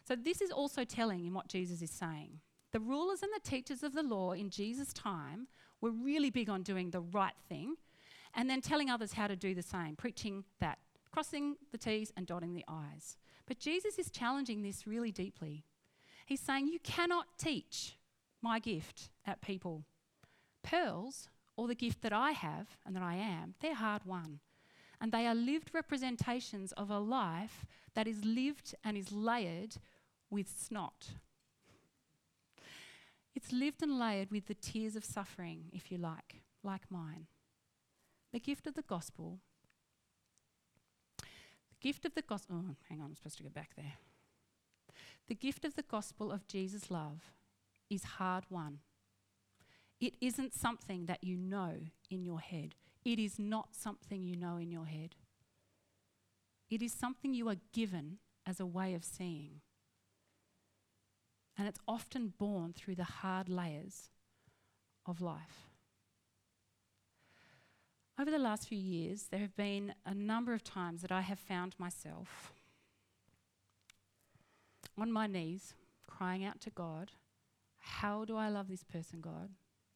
So 0.08 0.16
this 0.16 0.42
is 0.42 0.52
also 0.52 0.84
telling 0.84 1.26
in 1.26 1.34
what 1.34 1.48
Jesus 1.48 1.82
is 1.82 1.90
saying. 1.90 2.40
The 2.74 2.80
rulers 2.80 3.24
and 3.24 3.32
the 3.34 3.50
teachers 3.50 3.82
of 3.82 3.94
the 3.94 4.04
law 4.04 4.34
in 4.34 4.50
Jesus' 4.50 4.94
time 4.94 5.48
were 5.82 5.92
really 5.92 6.30
big 6.30 6.50
on 6.50 6.63
doing 6.63 6.92
the 6.92 7.02
right 7.02 7.36
thing 7.48 7.76
and 8.34 8.50
then 8.50 8.62
telling 8.62 8.90
others 8.90 9.13
how 9.13 9.28
to 9.28 9.36
do 9.36 9.54
the 9.54 9.62
same, 9.62 9.96
preaching 9.96 10.44
that, 10.60 10.80
crossing 11.12 11.56
the 11.72 11.78
T's 11.78 12.12
and 12.16 12.26
dotting 12.26 12.54
the 12.54 12.66
I's. 12.68 13.18
But 13.46 13.60
Jesus 13.60 13.98
is 13.98 14.10
challenging 14.10 14.62
this 14.62 14.86
really 14.86 15.12
deeply. 15.12 15.63
He's 16.26 16.42
saying, 16.42 16.68
You 16.68 16.80
cannot 16.80 17.26
teach 17.38 17.98
my 18.42 18.60
gift 18.60 19.10
at 19.26 19.42
people. 19.42 19.86
Pearls, 20.63 21.30
or 21.56 21.68
the 21.68 21.76
gift 21.76 22.02
that 22.04 22.13
I 22.13 22.32
have 22.32 22.78
and 22.86 22.96
that 22.96 23.04
I 23.04 23.16
am, 23.16 23.56
they're 23.62 23.74
hard 23.74 24.06
won. 24.06 24.40
And 25.02 25.12
they 25.12 25.26
are 25.26 25.36
lived 25.36 25.72
representations 25.74 26.72
of 26.74 26.90
a 26.90 27.00
life 27.00 27.66
that 27.96 28.08
is 28.08 28.24
lived 28.24 28.76
and 28.84 28.98
is 28.98 29.12
layered 29.12 29.76
with 30.30 30.48
snot. 30.48 31.08
It's 33.38 33.52
lived 33.52 33.84
and 33.84 34.00
layered 34.00 34.32
with 34.32 34.47
the 34.47 34.56
tears 34.56 34.95
of 34.95 35.06
suffering, 35.06 35.65
if 35.71 35.91
you 35.91 36.00
like, 36.00 36.41
like 36.63 36.89
mine. 36.89 37.28
The 38.34 38.39
gift 38.39 38.65
of 38.65 38.73
the 38.73 38.82
gospel. 38.82 39.38
The 41.19 41.78
gift 41.80 42.04
of 42.04 42.15
the 42.15 42.23
gospel. 42.23 42.63
Oh, 42.67 42.76
hang 42.89 43.00
on, 43.00 43.06
I'm 43.06 43.15
supposed 43.15 43.38
to 43.38 43.43
go 43.43 43.50
back 43.50 43.76
there. 43.78 43.93
The 45.28 45.36
gift 45.36 45.65
of 45.65 45.76
the 45.76 45.84
gospel 45.84 46.32
of 46.32 46.47
Jesus' 46.47 46.89
love 46.89 47.32
is 47.91 48.04
hard 48.04 48.45
won. 48.50 48.80
It 50.02 50.15
isn't 50.19 50.56
something 50.56 51.06
that 51.06 51.23
you 51.23 51.38
know 51.38 51.73
in 52.10 52.23
your 52.23 52.39
head. 52.39 52.73
It 53.06 53.19
is 53.19 53.38
not 53.38 53.76
something 53.76 54.23
you 54.23 54.36
know 54.36 54.58
in 54.58 54.71
your 54.71 54.88
head. 54.88 55.13
It 56.71 56.82
is 56.82 56.91
something 56.91 57.36
you 57.36 57.50
are 57.50 57.62
given 57.71 58.17
as 58.47 58.60
a 58.60 58.65
way 58.65 58.95
of 58.95 59.04
seeing. 59.04 59.62
And 61.58 61.67
it's 61.67 61.80
often 61.88 62.34
born 62.38 62.74
through 62.74 62.96
the 62.96 63.04
hard 63.04 63.50
layers 63.50 64.10
of 65.06 65.22
life. 65.22 65.70
Over 68.20 68.32
the 68.32 68.39
last 68.39 68.67
few 68.67 68.78
years, 68.78 69.28
there 69.32 69.39
have 69.39 69.56
been 69.56 69.93
a 70.06 70.13
number 70.13 70.54
of 70.54 70.63
times 70.63 71.02
that 71.02 71.12
I 71.12 71.22
have 71.22 71.39
found 71.39 71.76
myself 71.78 72.54
on 75.00 75.12
my 75.12 75.28
knees 75.28 75.74
crying 76.08 76.43
out 76.43 76.60
to 76.62 76.70
God 76.72 77.12
how 77.88 78.26
do 78.26 78.36
I 78.36 78.50
love 78.50 78.67
this 78.67 78.84
person, 78.84 79.22
God? 79.22 79.50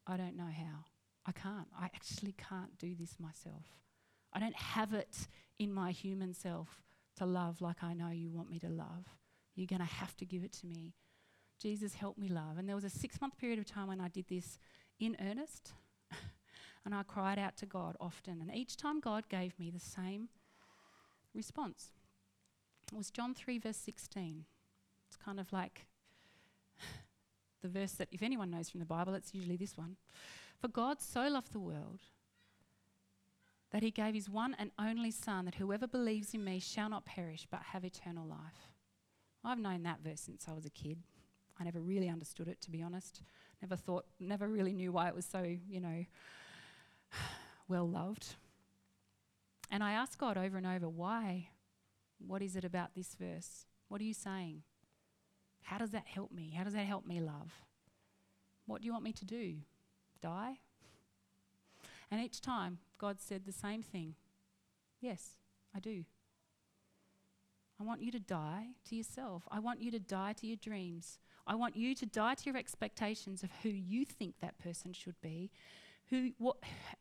I 0.06 0.16
don't 0.16 0.36
know 0.36 0.48
how. 0.50 0.86
I 1.26 1.32
can't. 1.32 1.68
I 1.78 1.84
actually 1.84 2.32
can't 2.32 2.76
do 2.78 2.94
this 2.98 3.16
myself. 3.20 3.66
I 4.32 4.40
don't 4.40 4.56
have 4.56 4.94
it 4.94 5.28
in 5.58 5.72
my 5.72 5.92
human 5.92 6.32
self 6.34 6.82
to 7.16 7.26
love 7.26 7.60
like 7.60 7.82
I 7.82 7.92
know 7.92 8.08
you 8.08 8.30
want 8.30 8.50
me 8.50 8.58
to 8.60 8.68
love. 8.68 9.06
You're 9.54 9.66
going 9.66 9.86
to 9.86 9.94
have 9.94 10.16
to 10.16 10.24
give 10.24 10.42
it 10.42 10.52
to 10.54 10.66
me. 10.66 10.94
Jesus, 11.62 11.94
help 11.94 12.18
me 12.18 12.28
love. 12.28 12.58
And 12.58 12.68
there 12.68 12.74
was 12.74 12.84
a 12.84 12.90
six 12.90 13.20
month 13.20 13.38
period 13.38 13.60
of 13.60 13.64
time 13.64 13.86
when 13.86 14.00
I 14.00 14.08
did 14.08 14.26
this 14.28 14.58
in 14.98 15.16
earnest. 15.20 15.72
and 16.84 16.92
I 16.92 17.04
cried 17.04 17.38
out 17.38 17.56
to 17.58 17.66
God 17.66 17.96
often. 18.00 18.40
And 18.40 18.52
each 18.52 18.76
time 18.76 18.98
God 18.98 19.28
gave 19.28 19.56
me 19.60 19.70
the 19.70 19.78
same 19.78 20.28
response. 21.32 21.92
It 22.92 22.96
was 22.96 23.10
John 23.10 23.32
3, 23.32 23.58
verse 23.58 23.76
16. 23.76 24.44
It's 25.06 25.16
kind 25.16 25.38
of 25.38 25.52
like 25.52 25.86
the 27.62 27.68
verse 27.68 27.92
that, 27.92 28.08
if 28.10 28.22
anyone 28.22 28.50
knows 28.50 28.68
from 28.68 28.80
the 28.80 28.86
Bible, 28.86 29.14
it's 29.14 29.32
usually 29.32 29.56
this 29.56 29.76
one. 29.76 29.96
For 30.60 30.68
God 30.68 31.00
so 31.00 31.28
loved 31.28 31.52
the 31.52 31.60
world 31.60 32.00
that 33.70 33.82
he 33.82 33.90
gave 33.90 34.14
his 34.14 34.28
one 34.28 34.54
and 34.58 34.70
only 34.78 35.10
Son, 35.10 35.44
that 35.44 35.54
whoever 35.54 35.86
believes 35.86 36.34
in 36.34 36.44
me 36.44 36.58
shall 36.58 36.90
not 36.90 37.06
perish 37.06 37.46
but 37.50 37.62
have 37.72 37.84
eternal 37.84 38.26
life. 38.26 38.72
I've 39.44 39.58
known 39.58 39.84
that 39.84 40.00
verse 40.04 40.20
since 40.20 40.46
I 40.48 40.52
was 40.52 40.66
a 40.66 40.70
kid. 40.70 40.98
I 41.62 41.64
never 41.64 41.80
really 41.80 42.08
understood 42.08 42.48
it, 42.48 42.60
to 42.62 42.72
be 42.72 42.82
honest. 42.82 43.22
Never 43.62 43.76
thought, 43.76 44.04
never 44.18 44.48
really 44.48 44.72
knew 44.72 44.90
why 44.90 45.06
it 45.06 45.14
was 45.14 45.24
so, 45.24 45.44
you 45.44 45.78
know, 45.78 46.04
well 47.68 47.88
loved. 47.88 48.34
And 49.70 49.84
I 49.84 49.92
asked 49.92 50.18
God 50.18 50.36
over 50.36 50.56
and 50.56 50.66
over, 50.66 50.88
why? 50.88 51.50
What 52.18 52.42
is 52.42 52.56
it 52.56 52.64
about 52.64 52.96
this 52.96 53.14
verse? 53.14 53.66
What 53.86 54.00
are 54.00 54.04
you 54.04 54.12
saying? 54.12 54.62
How 55.62 55.78
does 55.78 55.90
that 55.90 56.08
help 56.08 56.32
me? 56.32 56.52
How 56.56 56.64
does 56.64 56.74
that 56.74 56.84
help 56.84 57.06
me 57.06 57.20
love? 57.20 57.52
What 58.66 58.80
do 58.80 58.86
you 58.86 58.92
want 58.92 59.04
me 59.04 59.12
to 59.12 59.24
do? 59.24 59.54
Die? 60.20 60.58
And 62.10 62.20
each 62.20 62.40
time, 62.40 62.78
God 62.98 63.20
said 63.20 63.44
the 63.46 63.52
same 63.52 63.84
thing 63.84 64.16
Yes, 65.00 65.36
I 65.72 65.78
do. 65.78 66.04
I 67.80 67.84
want 67.84 68.02
you 68.02 68.10
to 68.12 68.20
die 68.20 68.66
to 68.88 68.96
yourself. 68.96 69.44
I 69.48 69.60
want 69.60 69.80
you 69.80 69.90
to 69.92 70.00
die 70.00 70.32
to 70.34 70.46
your 70.46 70.56
dreams. 70.56 71.18
I 71.46 71.54
want 71.54 71.76
you 71.76 71.94
to 71.96 72.06
die 72.06 72.34
to 72.34 72.44
your 72.46 72.56
expectations 72.56 73.42
of 73.42 73.50
who 73.62 73.68
you 73.68 74.04
think 74.04 74.36
that 74.40 74.58
person 74.58 74.92
should 74.92 75.20
be, 75.20 75.50
who, 76.10 76.30
what, 76.38 76.56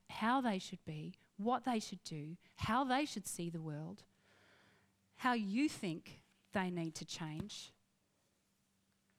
how 0.09 0.41
they 0.41 0.57
should 0.57 0.83
be, 0.85 1.13
what 1.37 1.65
they 1.65 1.79
should 1.79 2.03
do, 2.03 2.37
how 2.55 2.83
they 2.83 3.05
should 3.05 3.27
see 3.27 3.49
the 3.49 3.61
world, 3.61 4.03
how 5.17 5.33
you 5.33 5.69
think 5.69 6.21
they 6.53 6.69
need 6.69 6.95
to 6.95 7.05
change 7.05 7.71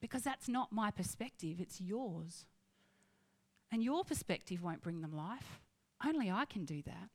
because 0.02 0.22
that's 0.22 0.48
not 0.48 0.72
my 0.72 0.90
perspective, 0.90 1.61
it's 1.61 1.80
yours. 1.80 2.44
And 3.70 3.82
your 3.82 4.04
perspective 4.04 4.61
won't 4.61 4.82
bring 4.82 5.00
them 5.00 5.16
life. 5.16 5.61
Only 6.04 6.30
I 6.30 6.44
can 6.44 6.64
do 6.64 6.82
that. 6.82 7.08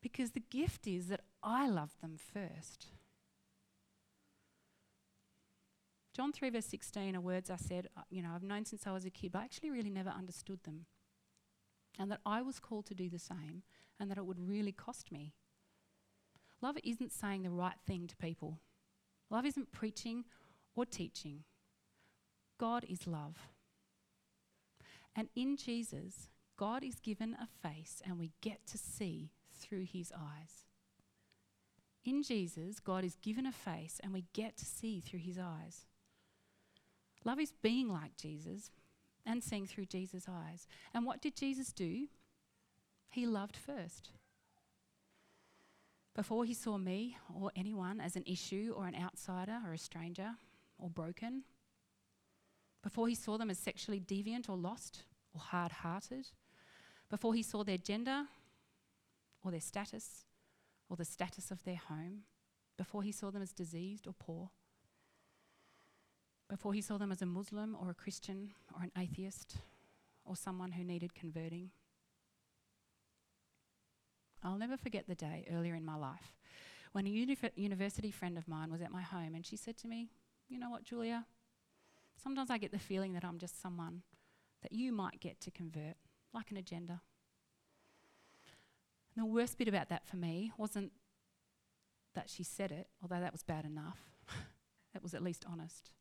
Because 0.00 0.30
the 0.30 0.40
gift 0.40 0.86
is 0.86 1.08
that 1.08 1.22
I 1.42 1.68
love 1.68 1.90
them 2.00 2.16
first. 2.16 2.86
John 6.18 6.32
3, 6.32 6.50
verse 6.50 6.66
16 6.66 7.14
are 7.14 7.20
words 7.20 7.48
I 7.48 7.54
said, 7.54 7.86
uh, 7.96 8.00
you 8.10 8.22
know, 8.22 8.30
I've 8.34 8.42
known 8.42 8.64
since 8.64 8.88
I 8.88 8.90
was 8.90 9.04
a 9.04 9.10
kid, 9.10 9.30
but 9.30 9.38
I 9.38 9.44
actually 9.44 9.70
really 9.70 9.88
never 9.88 10.10
understood 10.10 10.58
them. 10.64 10.86
And 11.96 12.10
that 12.10 12.18
I 12.26 12.42
was 12.42 12.58
called 12.58 12.86
to 12.86 12.94
do 12.94 13.08
the 13.08 13.20
same, 13.20 13.62
and 14.00 14.10
that 14.10 14.18
it 14.18 14.26
would 14.26 14.40
really 14.40 14.72
cost 14.72 15.12
me. 15.12 15.34
Love 16.60 16.76
isn't 16.82 17.12
saying 17.12 17.44
the 17.44 17.50
right 17.50 17.78
thing 17.86 18.08
to 18.08 18.16
people, 18.16 18.58
love 19.30 19.46
isn't 19.46 19.70
preaching 19.70 20.24
or 20.74 20.84
teaching. 20.84 21.44
God 22.58 22.84
is 22.88 23.06
love. 23.06 23.36
And 25.14 25.28
in 25.36 25.56
Jesus, 25.56 26.30
God 26.56 26.82
is 26.82 26.98
given 26.98 27.36
a 27.40 27.46
face 27.46 28.02
and 28.04 28.18
we 28.18 28.32
get 28.40 28.66
to 28.72 28.78
see 28.78 29.30
through 29.54 29.84
his 29.84 30.12
eyes. 30.12 30.66
In 32.04 32.24
Jesus, 32.24 32.80
God 32.80 33.04
is 33.04 33.14
given 33.14 33.46
a 33.46 33.52
face 33.52 34.00
and 34.02 34.12
we 34.12 34.24
get 34.32 34.56
to 34.56 34.64
see 34.64 34.98
through 34.98 35.20
his 35.20 35.38
eyes. 35.38 35.86
Love 37.28 37.40
is 37.40 37.52
being 37.60 37.92
like 37.92 38.16
Jesus 38.16 38.70
and 39.26 39.44
seeing 39.44 39.66
through 39.66 39.84
Jesus' 39.84 40.24
eyes. 40.26 40.66
And 40.94 41.04
what 41.04 41.20
did 41.20 41.36
Jesus 41.36 41.74
do? 41.74 42.06
He 43.10 43.26
loved 43.26 43.54
first. 43.54 44.12
Before 46.16 46.46
he 46.46 46.54
saw 46.54 46.78
me 46.78 47.18
or 47.38 47.52
anyone 47.54 48.00
as 48.00 48.16
an 48.16 48.24
issue 48.26 48.72
or 48.74 48.86
an 48.86 48.94
outsider 48.94 49.58
or 49.66 49.74
a 49.74 49.78
stranger 49.78 50.36
or 50.78 50.88
broken, 50.88 51.42
before 52.82 53.08
he 53.08 53.14
saw 53.14 53.36
them 53.36 53.50
as 53.50 53.58
sexually 53.58 54.00
deviant 54.00 54.48
or 54.48 54.56
lost 54.56 55.02
or 55.34 55.42
hard 55.42 55.70
hearted, 55.70 56.28
before 57.10 57.34
he 57.34 57.42
saw 57.42 57.62
their 57.62 57.76
gender 57.76 58.22
or 59.44 59.50
their 59.50 59.60
status 59.60 60.24
or 60.88 60.96
the 60.96 61.04
status 61.04 61.50
of 61.50 61.62
their 61.64 61.76
home, 61.90 62.22
before 62.78 63.02
he 63.02 63.12
saw 63.12 63.30
them 63.30 63.42
as 63.42 63.52
diseased 63.52 64.06
or 64.06 64.14
poor, 64.18 64.48
before 66.48 66.72
he 66.72 66.80
saw 66.80 66.98
them 66.98 67.12
as 67.12 67.22
a 67.22 67.26
Muslim 67.26 67.76
or 67.80 67.90
a 67.90 67.94
Christian 67.94 68.50
or 68.74 68.82
an 68.82 68.92
atheist 68.98 69.56
or 70.24 70.36
someone 70.36 70.72
who 70.72 70.84
needed 70.84 71.14
converting. 71.14 71.70
I'll 74.42 74.58
never 74.58 74.76
forget 74.76 75.06
the 75.08 75.14
day 75.14 75.46
earlier 75.52 75.74
in 75.74 75.84
my 75.84 75.96
life 75.96 76.34
when 76.92 77.06
a 77.06 77.10
uni- 77.10 77.36
university 77.56 78.10
friend 78.10 78.38
of 78.38 78.48
mine 78.48 78.70
was 78.70 78.80
at 78.80 78.92
my 78.92 79.02
home 79.02 79.34
and 79.34 79.44
she 79.44 79.56
said 79.56 79.76
to 79.78 79.88
me, 79.88 80.10
You 80.48 80.58
know 80.58 80.70
what, 80.70 80.84
Julia? 80.84 81.26
Sometimes 82.22 82.50
I 82.50 82.58
get 82.58 82.72
the 82.72 82.78
feeling 82.78 83.12
that 83.12 83.24
I'm 83.24 83.38
just 83.38 83.60
someone 83.60 84.02
that 84.62 84.72
you 84.72 84.92
might 84.92 85.20
get 85.20 85.40
to 85.42 85.50
convert, 85.50 85.96
like 86.32 86.50
an 86.50 86.56
agenda. 86.56 87.02
And 89.14 89.24
the 89.24 89.26
worst 89.26 89.58
bit 89.58 89.68
about 89.68 89.88
that 89.88 90.06
for 90.06 90.16
me 90.16 90.52
wasn't 90.56 90.92
that 92.14 92.28
she 92.28 92.42
said 92.42 92.72
it, 92.72 92.88
although 93.02 93.20
that 93.20 93.32
was 93.32 93.42
bad 93.42 93.64
enough. 93.64 93.98
that 94.92 95.02
was 95.02 95.14
at 95.14 95.22
least 95.22 95.44
honest. 95.48 95.92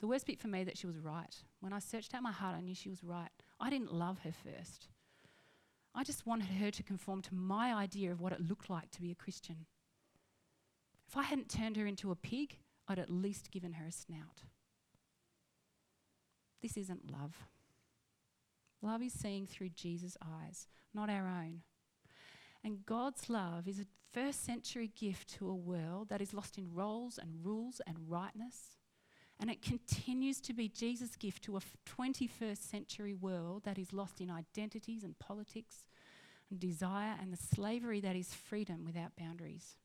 The 0.00 0.06
worst 0.06 0.26
bit 0.26 0.40
for 0.40 0.48
me 0.48 0.64
that 0.64 0.78
she 0.78 0.86
was 0.86 0.98
right. 0.98 1.34
When 1.60 1.72
I 1.72 1.78
searched 1.78 2.14
out 2.14 2.22
my 2.22 2.32
heart, 2.32 2.56
I 2.56 2.62
knew 2.62 2.74
she 2.74 2.88
was 2.88 3.04
right. 3.04 3.28
I 3.60 3.68
didn't 3.68 3.92
love 3.92 4.20
her 4.20 4.32
first. 4.32 4.88
I 5.94 6.04
just 6.04 6.26
wanted 6.26 6.48
her 6.48 6.70
to 6.70 6.82
conform 6.82 7.20
to 7.22 7.34
my 7.34 7.74
idea 7.74 8.10
of 8.10 8.20
what 8.20 8.32
it 8.32 8.40
looked 8.40 8.70
like 8.70 8.90
to 8.92 9.02
be 9.02 9.10
a 9.10 9.16
Christian. 9.16 9.66
If 11.08 11.16
I 11.16 11.24
hadn't 11.24 11.50
turned 11.50 11.76
her 11.76 11.86
into 11.86 12.10
a 12.10 12.16
pig, 12.16 12.58
I'd 12.88 12.98
at 12.98 13.10
least 13.10 13.50
given 13.50 13.74
her 13.74 13.86
a 13.86 13.92
snout. 13.92 14.44
this 16.62 16.76
isn't 16.76 17.10
love. 17.10 17.46
Love 18.82 19.02
is 19.02 19.12
seeing 19.12 19.46
through 19.46 19.70
Jesus' 19.70 20.16
eyes, 20.22 20.68
not 20.94 21.10
our 21.10 21.26
own. 21.26 21.62
And 22.62 22.84
God's 22.86 23.28
love 23.28 23.66
is 23.66 23.80
a 23.80 23.86
first 24.12 24.44
century 24.44 24.90
gift 24.94 25.28
to 25.34 25.48
a 25.48 25.54
world 25.54 26.08
that 26.08 26.20
is 26.20 26.34
lost 26.34 26.58
in 26.58 26.72
roles 26.72 27.18
and 27.18 27.44
rules 27.44 27.80
and 27.86 27.96
rightness. 28.08 28.76
And 29.40 29.50
it 29.50 29.62
continues 29.62 30.38
to 30.42 30.52
be 30.52 30.68
Jesus' 30.68 31.16
gift 31.16 31.42
to 31.44 31.56
a 31.56 31.60
21st 31.98 32.58
century 32.58 33.14
world 33.14 33.64
that 33.64 33.78
is 33.78 33.92
lost 33.92 34.20
in 34.20 34.30
identities 34.30 35.02
and 35.02 35.18
politics 35.18 35.86
and 36.50 36.60
desire 36.60 37.16
and 37.18 37.32
the 37.32 37.38
slavery 37.38 38.00
that 38.00 38.14
is 38.14 38.34
freedom 38.34 38.84
without 38.84 39.16
boundaries. 39.18 39.76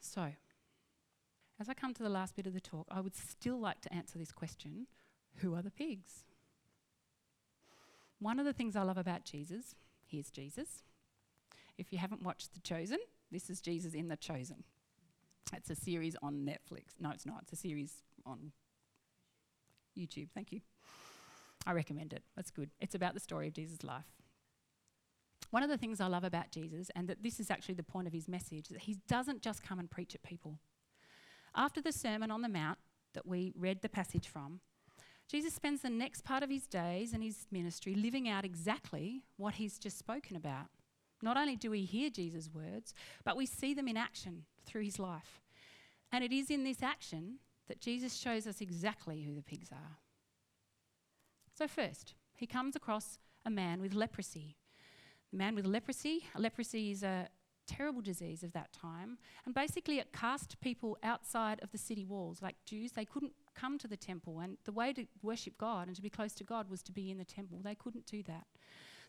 So, 0.00 0.32
as 1.58 1.70
I 1.70 1.74
come 1.74 1.94
to 1.94 2.02
the 2.02 2.10
last 2.10 2.36
bit 2.36 2.46
of 2.46 2.52
the 2.52 2.60
talk, 2.60 2.86
I 2.90 3.00
would 3.00 3.16
still 3.16 3.58
like 3.58 3.80
to 3.80 3.94
answer 3.94 4.18
this 4.18 4.30
question 4.30 4.86
who 5.36 5.54
are 5.54 5.62
the 5.62 5.70
pigs? 5.70 6.24
One 8.18 8.38
of 8.38 8.46
the 8.46 8.52
things 8.52 8.76
I 8.76 8.82
love 8.82 8.96
about 8.96 9.24
Jesus, 9.24 9.74
here's 10.06 10.30
Jesus. 10.30 10.82
If 11.76 11.92
you 11.92 11.98
haven't 11.98 12.22
watched 12.22 12.54
The 12.54 12.60
Chosen, 12.60 12.98
this 13.30 13.50
is 13.50 13.60
Jesus 13.60 13.92
in 13.92 14.08
The 14.08 14.16
Chosen. 14.16 14.64
It's 15.52 15.70
a 15.70 15.74
series 15.74 16.16
on 16.22 16.44
Netflix. 16.44 16.94
No, 17.00 17.10
it's 17.10 17.26
not. 17.26 17.40
It's 17.42 17.52
a 17.52 17.56
series 17.56 18.02
on 18.24 18.52
YouTube. 19.96 20.28
Thank 20.34 20.52
you. 20.52 20.60
I 21.66 21.72
recommend 21.72 22.12
it. 22.12 22.22
That's 22.36 22.50
good. 22.50 22.70
It's 22.80 22.94
about 22.94 23.14
the 23.14 23.20
story 23.20 23.48
of 23.48 23.54
Jesus' 23.54 23.82
life. 23.82 24.04
One 25.50 25.62
of 25.62 25.70
the 25.70 25.78
things 25.78 26.00
I 26.00 26.06
love 26.06 26.24
about 26.24 26.50
Jesus, 26.50 26.90
and 26.96 27.08
that 27.08 27.22
this 27.22 27.38
is 27.40 27.50
actually 27.50 27.76
the 27.76 27.82
point 27.82 28.06
of 28.06 28.12
his 28.12 28.28
message, 28.28 28.66
is 28.68 28.74
that 28.74 28.82
he 28.82 28.98
doesn't 29.08 29.42
just 29.42 29.62
come 29.62 29.78
and 29.78 29.90
preach 29.90 30.14
at 30.14 30.22
people. 30.22 30.58
After 31.54 31.80
the 31.80 31.92
Sermon 31.92 32.30
on 32.30 32.42
the 32.42 32.48
Mount 32.48 32.78
that 33.14 33.26
we 33.26 33.52
read 33.56 33.80
the 33.80 33.88
passage 33.88 34.28
from, 34.28 34.60
Jesus 35.28 35.54
spends 35.54 35.82
the 35.82 35.90
next 35.90 36.24
part 36.24 36.42
of 36.42 36.50
his 36.50 36.66
days 36.66 37.12
and 37.12 37.22
his 37.22 37.46
ministry 37.50 37.94
living 37.94 38.28
out 38.28 38.44
exactly 38.44 39.22
what 39.36 39.54
he's 39.54 39.78
just 39.78 39.98
spoken 39.98 40.36
about. 40.36 40.66
Not 41.26 41.36
only 41.36 41.56
do 41.56 41.72
we 41.72 41.82
hear 41.82 42.08
Jesus' 42.08 42.48
words, 42.54 42.94
but 43.24 43.36
we 43.36 43.46
see 43.46 43.74
them 43.74 43.88
in 43.88 43.96
action 43.96 44.44
through 44.64 44.84
his 44.84 45.00
life. 45.00 45.42
And 46.12 46.22
it 46.22 46.32
is 46.32 46.52
in 46.52 46.62
this 46.62 46.84
action 46.84 47.40
that 47.66 47.80
Jesus 47.80 48.14
shows 48.14 48.46
us 48.46 48.60
exactly 48.60 49.22
who 49.22 49.34
the 49.34 49.42
pigs 49.42 49.72
are. 49.72 49.98
So, 51.52 51.66
first, 51.66 52.14
he 52.36 52.46
comes 52.46 52.76
across 52.76 53.18
a 53.44 53.50
man 53.50 53.80
with 53.80 53.92
leprosy. 53.92 54.54
The 55.32 55.38
man 55.38 55.56
with 55.56 55.66
leprosy, 55.66 56.26
leprosy 56.36 56.92
is 56.92 57.02
a 57.02 57.26
terrible 57.66 58.02
disease 58.02 58.44
of 58.44 58.52
that 58.52 58.72
time, 58.72 59.18
and 59.44 59.52
basically 59.52 59.98
it 59.98 60.12
cast 60.12 60.60
people 60.60 60.96
outside 61.02 61.58
of 61.60 61.72
the 61.72 61.78
city 61.78 62.04
walls. 62.04 62.40
Like 62.40 62.54
Jews, 62.64 62.92
they 62.92 63.04
couldn't 63.04 63.32
come 63.56 63.78
to 63.78 63.88
the 63.88 63.96
temple, 63.96 64.38
and 64.38 64.58
the 64.64 64.70
way 64.70 64.92
to 64.92 65.06
worship 65.22 65.58
God 65.58 65.88
and 65.88 65.96
to 65.96 66.02
be 66.02 66.08
close 66.08 66.34
to 66.34 66.44
God 66.44 66.70
was 66.70 66.84
to 66.84 66.92
be 66.92 67.10
in 67.10 67.18
the 67.18 67.24
temple. 67.24 67.58
They 67.64 67.74
couldn't 67.74 68.06
do 68.06 68.22
that. 68.28 68.46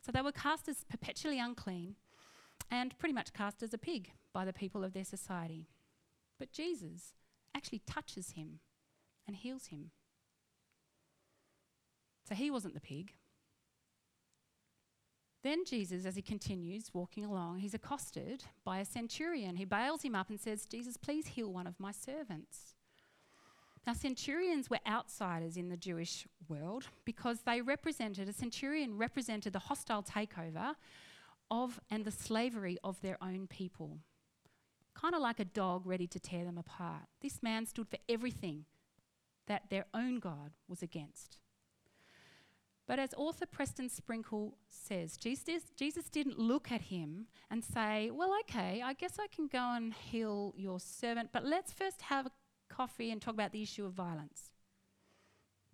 So 0.01 0.11
they 0.11 0.21
were 0.21 0.31
cast 0.31 0.67
as 0.67 0.83
perpetually 0.89 1.39
unclean 1.39 1.95
and 2.69 2.97
pretty 2.97 3.13
much 3.13 3.33
cast 3.33 3.63
as 3.63 3.73
a 3.73 3.77
pig 3.77 4.11
by 4.33 4.45
the 4.45 4.53
people 4.53 4.83
of 4.83 4.93
their 4.93 5.03
society. 5.03 5.67
But 6.39 6.51
Jesus 6.51 7.13
actually 7.55 7.81
touches 7.87 8.31
him 8.31 8.59
and 9.25 9.35
heals 9.35 9.67
him. 9.67 9.91
So 12.27 12.35
he 12.35 12.51
wasn't 12.51 12.73
the 12.73 12.81
pig. 12.81 13.13
Then 15.43 15.63
Jesus, 15.65 16.05
as 16.05 16.15
he 16.15 16.21
continues 16.21 16.93
walking 16.93 17.23
along, 17.23 17.59
he's 17.59 17.73
accosted 17.73 18.43
by 18.65 18.79
a 18.79 18.85
centurion. 18.85 19.55
He 19.55 19.65
bails 19.65 20.01
him 20.01 20.15
up 20.15 20.29
and 20.29 20.39
says, 20.39 20.65
Jesus, 20.65 20.97
please 20.97 21.27
heal 21.27 21.51
one 21.51 21.67
of 21.67 21.79
my 21.79 21.91
servants. 21.91 22.73
Now, 23.85 23.93
centurions 23.93 24.69
were 24.69 24.79
outsiders 24.85 25.55
in 25.55 25.69
the 25.69 25.77
Jewish 25.77 26.27
world 26.49 26.87
because 27.05 27.43
they 27.45 27.61
represented, 27.61 28.27
a 28.27 28.33
centurion 28.33 28.97
represented 28.97 29.53
the 29.53 29.59
hostile 29.59 30.03
takeover 30.03 30.75
of 31.49 31.79
and 31.89 32.05
the 32.05 32.11
slavery 32.11 32.77
of 32.83 33.01
their 33.01 33.17
own 33.21 33.47
people. 33.47 33.99
Kind 34.93 35.15
of 35.15 35.21
like 35.21 35.39
a 35.39 35.45
dog 35.45 35.85
ready 35.85 36.07
to 36.07 36.19
tear 36.19 36.43
them 36.43 36.57
apart. 36.57 37.03
This 37.21 37.43
man 37.43 37.65
stood 37.65 37.87
for 37.87 37.99
everything 38.09 38.65
that 39.47 39.69
their 39.69 39.85
own 39.93 40.19
God 40.19 40.51
was 40.67 40.81
against. 40.81 41.37
But 42.87 42.99
as 42.99 43.13
author 43.17 43.45
Preston 43.45 43.89
Sprinkle 43.89 44.57
says, 44.69 45.17
Jesus, 45.17 45.63
Jesus 45.75 46.09
didn't 46.09 46.39
look 46.39 46.71
at 46.71 46.83
him 46.83 47.27
and 47.51 47.63
say, 47.63 48.09
Well, 48.11 48.33
okay, 48.41 48.81
I 48.83 48.93
guess 48.93 49.17
I 49.19 49.27
can 49.27 49.47
go 49.47 49.59
and 49.59 49.93
heal 49.93 50.53
your 50.55 50.79
servant, 50.79 51.29
but 51.33 51.43
let's 51.43 51.73
first 51.73 52.03
have 52.03 52.27
a 52.27 52.31
coffee 52.69 53.11
and 53.11 53.21
talk 53.21 53.33
about 53.33 53.51
the 53.51 53.61
issue 53.61 53.85
of 53.85 53.91
violence. 53.91 54.51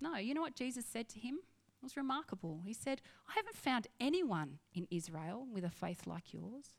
No, 0.01 0.17
you 0.17 0.33
know 0.33 0.41
what 0.41 0.55
Jesus 0.55 0.85
said 0.85 1.07
to 1.09 1.19
him? 1.19 1.37
It 1.83 1.87
was 1.87 1.97
remarkable. 1.97 2.61
He 2.65 2.71
said, 2.71 3.01
I 3.27 3.33
haven't 3.35 3.57
found 3.57 3.87
anyone 3.99 4.59
in 4.73 4.87
Israel 4.89 5.45
with 5.51 5.65
a 5.65 5.69
faith 5.69 6.07
like 6.07 6.33
yours. 6.33 6.75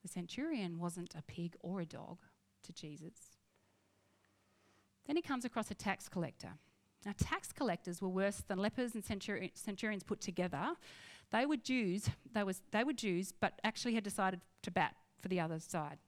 The 0.00 0.08
centurion 0.08 0.78
wasn't 0.78 1.14
a 1.14 1.20
pig 1.20 1.56
or 1.60 1.82
a 1.82 1.84
dog 1.84 2.20
to 2.62 2.72
Jesus. 2.72 3.36
Then 5.06 5.16
he 5.16 5.20
comes 5.20 5.44
across 5.44 5.70
a 5.70 5.74
tax 5.74 6.08
collector. 6.08 6.52
Now, 7.04 7.12
tax 7.18 7.52
collectors 7.52 8.00
were 8.00 8.08
worse 8.08 8.42
than 8.48 8.58
lepers 8.58 8.94
and 8.94 9.04
centuri- 9.04 9.50
centurions 9.52 10.02
put 10.02 10.22
together. 10.22 10.68
They 11.32 11.44
were 11.44 11.58
Jews, 11.58 12.08
they, 12.32 12.44
was, 12.44 12.62
they 12.70 12.82
were 12.82 12.94
Jews, 12.94 13.34
but 13.38 13.60
actually 13.62 13.94
had 13.94 14.04
decided 14.04 14.40
to 14.62 14.70
bat 14.70 14.96
for 15.20 15.28
the 15.28 15.38
other 15.38 15.60
side. 15.60 15.98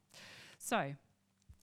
So, 0.58 0.94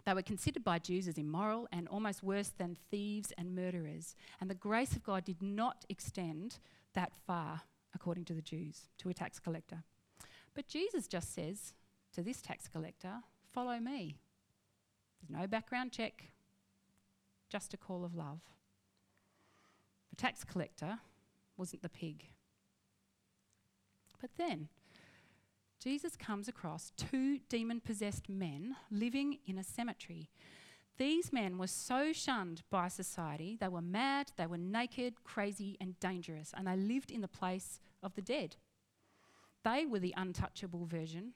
they 0.10 0.15
were 0.15 0.24
considered 0.24 0.63
by 0.63 0.80
Jews 0.80 1.08
as 1.08 1.19
immoral 1.19 1.67
and 1.72 1.88
almost 1.88 2.24
worse 2.24 2.50
than 2.58 2.76
thieves 2.89 3.32
and 3.38 3.54
murderers. 3.54 4.15
And 4.41 4.50
the 4.50 4.56
grace 4.56 4.95
of 4.95 5.04
God 5.04 5.24
did 5.24 5.39
not 5.39 5.86
extend 5.88 6.58
that 6.95 7.12
far, 7.28 7.62
according 7.93 8.26
to 8.26 8.34
the 8.34 8.41
Jews, 8.41 8.89
to 8.98 9.10
a 9.10 9.13
tax 9.13 9.38
collector. 9.39 9.84
But 10.56 10.67
Jesus 10.67 11.06
just 11.06 11.36
says 11.36 11.76
to 12.13 12.24
this 12.24 12.41
tax 12.41 12.67
collector, 12.67 13.17
Follow 13.54 13.78
me. 13.80 14.17
There's 15.22 15.41
no 15.41 15.45
background 15.45 15.91
check, 15.91 16.32
just 17.48 17.76
a 17.76 17.78
call 17.78 18.04
of 18.04 18.15
love. 18.15 18.41
The 20.10 20.15
tax 20.15 20.43
collector 20.43 20.98
wasn't 21.56 21.84
the 21.84 21.89
pig. 21.89 22.26
But 24.19 24.32
then, 24.39 24.69
Jesus 25.79 26.17
comes 26.17 26.49
across 26.49 26.91
two 26.97 27.39
demon 27.47 27.79
possessed 27.79 28.27
men 28.27 28.75
living 28.91 29.39
in 29.45 29.57
a 29.57 29.63
cemetery. 29.63 30.29
These 30.97 31.31
men 31.31 31.57
were 31.57 31.67
so 31.67 32.11
shunned 32.11 32.63
by 32.69 32.89
society, 32.89 33.57
they 33.59 33.69
were 33.69 33.81
mad, 33.81 34.33
they 34.35 34.45
were 34.45 34.57
naked, 34.57 35.23
crazy, 35.23 35.77
and 35.79 35.97
dangerous, 36.01 36.53
and 36.55 36.67
they 36.67 36.75
lived 36.75 37.09
in 37.09 37.21
the 37.21 37.29
place 37.29 37.79
of 38.03 38.13
the 38.15 38.21
dead. 38.21 38.57
They 39.63 39.85
were 39.85 39.99
the 39.99 40.13
untouchable 40.17 40.85
version. 40.85 41.31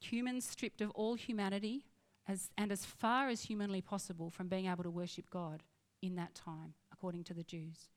Humans 0.00 0.44
stripped 0.44 0.80
of 0.80 0.90
all 0.90 1.14
humanity 1.14 1.86
as, 2.26 2.50
and 2.58 2.72
as 2.72 2.84
far 2.84 3.28
as 3.28 3.42
humanly 3.42 3.80
possible 3.80 4.30
from 4.30 4.48
being 4.48 4.66
able 4.66 4.82
to 4.82 4.90
worship 4.90 5.30
God 5.30 5.62
in 6.00 6.16
that 6.16 6.34
time, 6.34 6.74
according 6.92 7.22
to 7.24 7.34
the 7.34 7.44
Jews. 7.44 7.90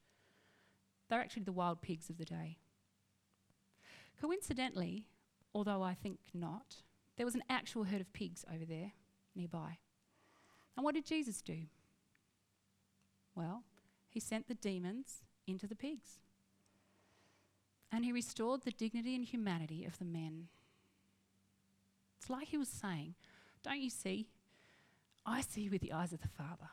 They're 1.10 1.20
actually 1.20 1.44
the 1.44 1.52
wild 1.52 1.82
pigs 1.82 2.12
of 2.12 2.20
the 2.20 2.26
day. 2.26 2.58
Coincidentally, 4.20 5.08
although 5.54 5.84
I 5.84 5.94
think 5.94 6.20
not, 6.34 6.78
there 7.18 7.26
was 7.26 7.36
an 7.36 7.44
actual 7.50 7.86
herd 7.86 8.02
of 8.02 8.14
pigs 8.14 8.44
over 8.54 8.66
there 8.66 8.92
nearby. 9.36 9.78
And 10.76 10.84
what 10.84 10.96
did 10.96 11.06
Jesus 11.06 11.42
do? 11.42 11.64
Well, 13.36 13.64
he 14.10 14.20
sent 14.20 14.48
the 14.48 14.56
demons 14.56 15.24
into 15.48 15.68
the 15.68 15.76
pigs. 15.76 16.20
And 17.92 18.04
he 18.04 18.12
restored 18.12 18.64
the 18.64 18.72
dignity 18.72 19.16
and 19.16 19.24
humanity 19.24 19.86
of 19.86 19.98
the 20.00 20.06
men. 20.06 20.48
It's 22.18 22.30
like 22.30 22.48
he 22.48 22.58
was 22.58 22.70
saying, 22.70 23.16
Don't 23.64 23.80
you 23.80 23.90
see? 23.90 24.28
I 25.26 25.42
see 25.42 25.70
with 25.70 25.82
the 25.82 25.94
eyes 25.94 26.14
of 26.14 26.22
the 26.22 26.28
Father. 26.28 26.70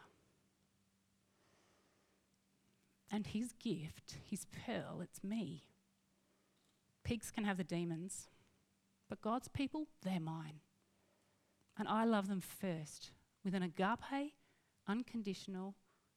And 3.10 3.26
his 3.26 3.52
gift, 3.52 4.16
his 4.24 4.46
pearl, 4.66 5.00
it's 5.02 5.22
me. 5.22 5.64
Pigs 7.04 7.30
can 7.30 7.44
have 7.44 7.56
the 7.56 7.64
demons, 7.64 8.28
but 9.08 9.20
God's 9.20 9.48
people, 9.48 9.88
they're 10.02 10.20
mine. 10.20 10.60
And 11.78 11.88
I 11.88 12.04
love 12.04 12.28
them 12.28 12.40
first 12.40 13.10
with 13.44 13.54
an 13.54 13.62
agape, 13.62 14.34
unconditional, 14.86 15.74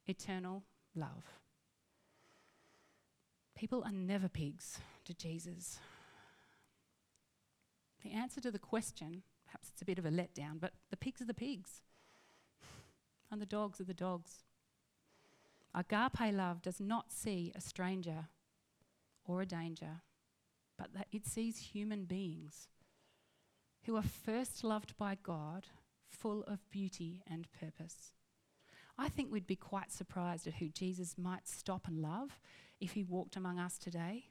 eternal 0.08 0.64
love. 0.96 1.40
People 3.56 3.84
are 3.86 3.92
never 3.92 4.28
pigs 4.28 4.80
to 5.06 5.14
Jesus. 5.14 5.80
The 8.04 8.12
answer 8.12 8.42
to 8.42 8.52
the 8.52 8.60
question, 8.60 9.24
perhaps 9.46 9.70
it's 9.70 9.82
a 9.82 9.86
bit 9.86 9.98
of 9.98 10.06
a 10.06 10.12
letdown, 10.12 10.60
but 10.60 10.74
the 10.90 10.98
pigs 10.98 11.22
are 11.22 11.26
the 11.26 11.34
pigs, 11.34 11.82
and 13.32 13.42
the 13.42 13.46
dogs 13.46 13.80
are 13.80 13.86
the 13.86 13.94
dogs. 13.94 14.44
Agape 15.74 16.34
love 16.34 16.62
does 16.62 16.80
not 16.80 17.12
see 17.12 17.52
a 17.56 17.62
stranger 17.62 18.28
or 19.26 19.42
a 19.42 19.46
danger 19.46 20.02
but 20.78 20.94
that 20.94 21.08
it 21.12 21.26
sees 21.26 21.58
human 21.58 22.06
beings 22.06 22.68
who 23.86 23.96
are 23.96 24.04
first 24.04 24.64
loved 24.64 24.98
by 24.98 25.18
God 25.22 25.68
full 26.10 26.44
of 26.44 26.70
beauty 26.70 27.22
and 27.30 27.48
purpose. 27.60 28.12
I 28.98 29.10
think 29.10 29.32
we'd 29.32 29.48
be 29.48 29.56
quite 29.56 29.92
surprised 29.92 30.48
at 30.48 30.56
who 30.56 30.70
Jesus 30.70 31.18
might 31.18 31.48
stop 31.48 31.88
and 31.88 32.02
love 32.02 32.40
if 32.80 32.94
he 32.94 33.04
walked 33.04 33.36
among 33.36 33.60
us 33.60 33.78
today. 33.78 34.26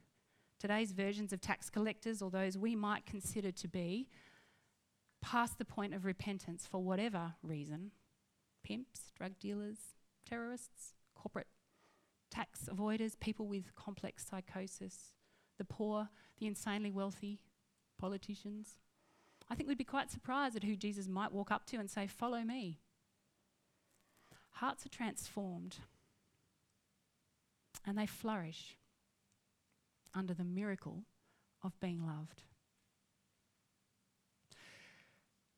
Today's 0.59 0.93
versions 0.93 1.33
of 1.33 1.41
tax 1.41 1.69
collectors, 1.69 2.23
or 2.23 2.31
those 2.31 2.57
we 2.57 2.75
might 2.75 3.05
consider 3.05 3.53
to 3.53 3.69
be 3.69 4.09
past 5.21 5.59
the 5.59 5.65
point 5.65 5.95
of 5.95 6.05
repentance 6.05 6.67
for 6.71 6.83
whatever 6.83 7.35
reason 7.43 7.91
pimps, 8.63 9.13
drug 9.15 9.39
dealers, 9.39 9.77
terrorists, 10.27 10.95
corporate 11.15 11.47
tax 12.31 12.69
avoiders, 12.73 13.19
people 13.21 13.47
with 13.47 13.75
complex 13.75 14.27
psychosis, 14.27 15.13
the 15.59 15.65
poor, 15.65 16.09
the 16.45 16.49
insanely 16.49 16.91
wealthy, 16.91 17.41
politicians. 17.99 18.75
I 19.49 19.55
think 19.55 19.67
we'd 19.67 19.79
be 19.79 19.85
quite 19.85 20.11
surprised 20.11 20.57
at 20.57 20.63
who 20.63 20.77
Jesus 20.77 21.09
might 21.09 21.33
walk 21.33 21.51
up 21.51 21.65
to 21.69 21.79
and 21.79 21.91
say, 21.91 22.07
Follow 22.07 22.43
me. 22.43 22.81
Hearts 24.51 24.85
are 24.85 24.91
transformed 24.91 25.79
and 27.87 27.97
they 27.97 28.05
flourish 28.05 28.77
under 30.15 30.35
the 30.35 30.45
miracle 30.45 31.05
of 31.63 31.81
being 31.81 32.07
loved. 32.07 32.43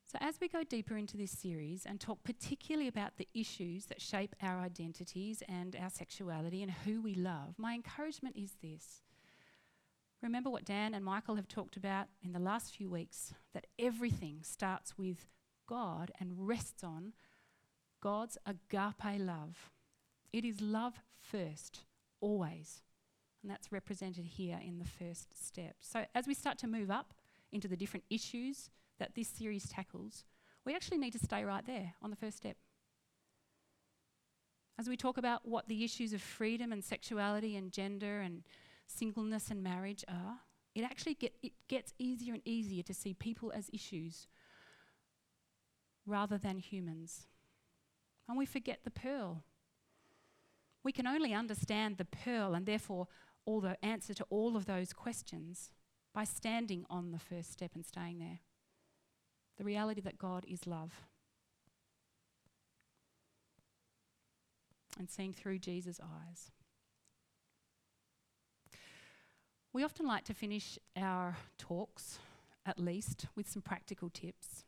So, 0.09 0.17
as 0.21 0.35
we 0.39 0.47
go 0.47 0.63
deeper 0.63 0.95
into 0.95 1.17
this 1.17 1.31
series 1.31 1.85
and 1.85 1.99
talk 1.99 2.23
particularly 2.23 2.87
about 2.87 3.17
the 3.17 3.27
issues 3.33 3.87
that 3.87 4.01
shape 4.01 4.37
our 4.41 4.61
identities 4.61 5.43
and 5.49 5.75
our 5.75 5.89
sexuality 5.89 6.63
and 6.63 6.71
who 6.71 7.01
we 7.01 7.13
love, 7.13 7.55
my 7.57 7.73
encouragement 7.73 8.37
is 8.37 8.53
this. 8.63 9.01
Remember 10.21 10.49
what 10.49 10.65
Dan 10.65 10.93
and 10.93 11.05
Michael 11.05 11.35
have 11.35 11.47
talked 11.47 11.77
about 11.77 12.07
in 12.23 12.33
the 12.33 12.39
last 12.39 12.75
few 12.75 12.89
weeks 12.89 13.33
that 13.53 13.67
everything 13.77 14.39
starts 14.41 14.97
with 14.97 15.27
God 15.67 16.11
and 16.19 16.47
rests 16.47 16.83
on 16.83 17.13
God's 18.01 18.37
agape 18.45 19.19
love. 19.19 19.71
It 20.33 20.43
is 20.43 20.59
love 20.59 20.95
first, 21.19 21.81
always. 22.19 22.81
And 23.43 23.51
that's 23.51 23.71
represented 23.71 24.25
here 24.25 24.59
in 24.65 24.79
the 24.79 24.85
first 24.85 25.29
step. 25.33 25.75
So, 25.81 26.05
as 26.15 26.25
we 26.25 26.33
start 26.33 26.57
to 26.59 26.67
move 26.67 26.89
up 26.89 27.13
into 27.51 27.67
the 27.67 27.77
different 27.77 28.05
issues 28.09 28.71
that 28.99 29.13
this 29.15 29.27
series 29.27 29.69
tackles, 29.69 30.25
we 30.65 30.75
actually 30.75 30.97
need 30.97 31.13
to 31.13 31.19
stay 31.19 31.43
right 31.43 31.65
there 31.65 31.93
on 32.01 32.09
the 32.09 32.15
first 32.15 32.37
step. 32.37 32.57
As 34.79 34.89
we 34.89 34.97
talk 34.97 35.17
about 35.17 35.47
what 35.47 35.67
the 35.67 35.83
issues 35.83 36.13
of 36.13 36.21
freedom 36.21 36.71
and 36.71 36.83
sexuality 36.83 37.55
and 37.55 37.71
gender 37.71 38.21
and 38.21 38.43
singleness 38.87 39.51
and 39.51 39.61
marriage 39.61 40.03
are, 40.07 40.39
it 40.73 40.83
actually 40.83 41.15
get, 41.15 41.33
it 41.43 41.53
gets 41.67 41.93
easier 41.99 42.33
and 42.33 42.41
easier 42.45 42.83
to 42.83 42.93
see 42.93 43.13
people 43.13 43.51
as 43.55 43.69
issues 43.73 44.27
rather 46.05 46.37
than 46.37 46.59
humans. 46.59 47.27
And 48.27 48.37
we 48.37 48.45
forget 48.45 48.79
the 48.83 48.91
pearl. 48.91 49.43
We 50.83 50.91
can 50.91 51.07
only 51.07 51.33
understand 51.33 51.97
the 51.97 52.05
pearl 52.05 52.53
and 52.53 52.65
therefore 52.65 53.07
all 53.45 53.61
the 53.61 53.83
answer 53.83 54.13
to 54.13 54.25
all 54.29 54.55
of 54.55 54.65
those 54.65 54.93
questions 54.93 55.71
by 56.13 56.23
standing 56.23 56.85
on 56.89 57.11
the 57.11 57.19
first 57.19 57.51
step 57.51 57.71
and 57.75 57.85
staying 57.85 58.19
there. 58.19 58.39
The 59.57 59.63
reality 59.63 60.01
that 60.01 60.17
God 60.17 60.45
is 60.47 60.67
love. 60.67 60.93
And 64.99 65.09
seeing 65.09 65.33
through 65.33 65.59
Jesus' 65.59 65.99
eyes. 66.01 66.51
We 69.73 69.83
often 69.83 70.07
like 70.07 70.23
to 70.25 70.33
finish 70.33 70.79
our 70.95 71.37
talks, 71.57 72.19
at 72.65 72.79
least, 72.79 73.27
with 73.35 73.49
some 73.49 73.61
practical 73.61 74.09
tips. 74.09 74.65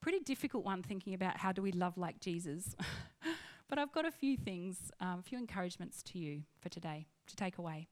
Pretty 0.00 0.20
difficult 0.20 0.64
one 0.64 0.82
thinking 0.82 1.14
about 1.14 1.38
how 1.38 1.52
do 1.52 1.62
we 1.62 1.72
love 1.72 1.96
like 1.96 2.20
Jesus. 2.20 2.74
but 3.68 3.78
I've 3.78 3.92
got 3.92 4.04
a 4.04 4.10
few 4.10 4.36
things, 4.36 4.90
um, 5.00 5.20
a 5.20 5.22
few 5.22 5.38
encouragements 5.38 6.02
to 6.04 6.18
you 6.18 6.42
for 6.58 6.68
today 6.68 7.06
to 7.28 7.36
take 7.36 7.58
away. 7.58 7.86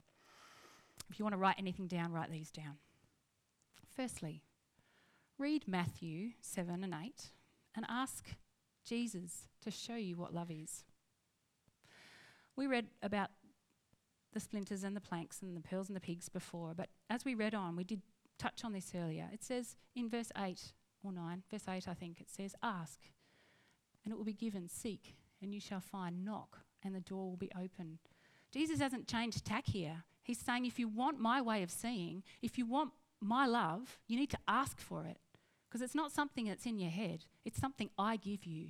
If 1.09 1.17
you 1.17 1.25
want 1.25 1.33
to 1.33 1.39
write 1.39 1.55
anything 1.57 1.87
down, 1.87 2.11
write 2.11 2.31
these 2.31 2.51
down. 2.51 2.77
Firstly, 3.95 4.43
read 5.37 5.67
Matthew 5.67 6.31
7 6.41 6.83
and 6.83 6.93
8 6.93 7.27
and 7.75 7.85
ask 7.89 8.25
Jesus 8.85 9.47
to 9.61 9.71
show 9.71 9.95
you 9.95 10.15
what 10.17 10.33
love 10.33 10.51
is. 10.51 10.83
We 12.55 12.67
read 12.67 12.87
about 13.01 13.29
the 14.33 14.39
splinters 14.39 14.83
and 14.83 14.95
the 14.95 15.01
planks 15.01 15.41
and 15.41 15.55
the 15.55 15.61
pearls 15.61 15.87
and 15.87 15.95
the 15.95 16.01
pigs 16.01 16.29
before, 16.29 16.73
but 16.75 16.89
as 17.09 17.25
we 17.25 17.33
read 17.33 17.55
on, 17.55 17.75
we 17.75 17.83
did 17.83 18.01
touch 18.37 18.63
on 18.63 18.73
this 18.73 18.93
earlier. 18.95 19.27
It 19.33 19.43
says 19.43 19.75
in 19.95 20.09
verse 20.09 20.31
8 20.37 20.73
or 21.03 21.11
9, 21.11 21.43
verse 21.49 21.67
8, 21.67 21.87
I 21.87 21.93
think, 21.93 22.21
it 22.21 22.29
says, 22.29 22.55
Ask, 22.61 22.99
and 24.03 24.13
it 24.13 24.17
will 24.17 24.25
be 24.25 24.33
given, 24.33 24.67
seek, 24.67 25.15
and 25.41 25.53
you 25.53 25.59
shall 25.59 25.81
find, 25.81 26.23
knock, 26.23 26.59
and 26.83 26.95
the 26.95 27.01
door 27.01 27.29
will 27.29 27.37
be 27.37 27.51
open. 27.55 27.99
Jesus 28.51 28.79
hasn't 28.79 29.07
changed 29.07 29.45
tack 29.45 29.67
here. 29.67 30.03
He's 30.23 30.39
saying, 30.39 30.65
if 30.65 30.79
you 30.79 30.87
want 30.87 31.19
my 31.19 31.41
way 31.41 31.63
of 31.63 31.71
seeing, 31.71 32.23
if 32.41 32.57
you 32.57 32.65
want 32.65 32.91
my 33.21 33.45
love, 33.45 33.99
you 34.07 34.17
need 34.17 34.29
to 34.31 34.39
ask 34.47 34.79
for 34.79 35.05
it. 35.05 35.17
Because 35.67 35.81
it's 35.81 35.95
not 35.95 36.11
something 36.11 36.45
that's 36.45 36.65
in 36.65 36.79
your 36.79 36.89
head, 36.89 37.25
it's 37.45 37.59
something 37.59 37.89
I 37.97 38.15
give 38.15 38.45
you. 38.45 38.69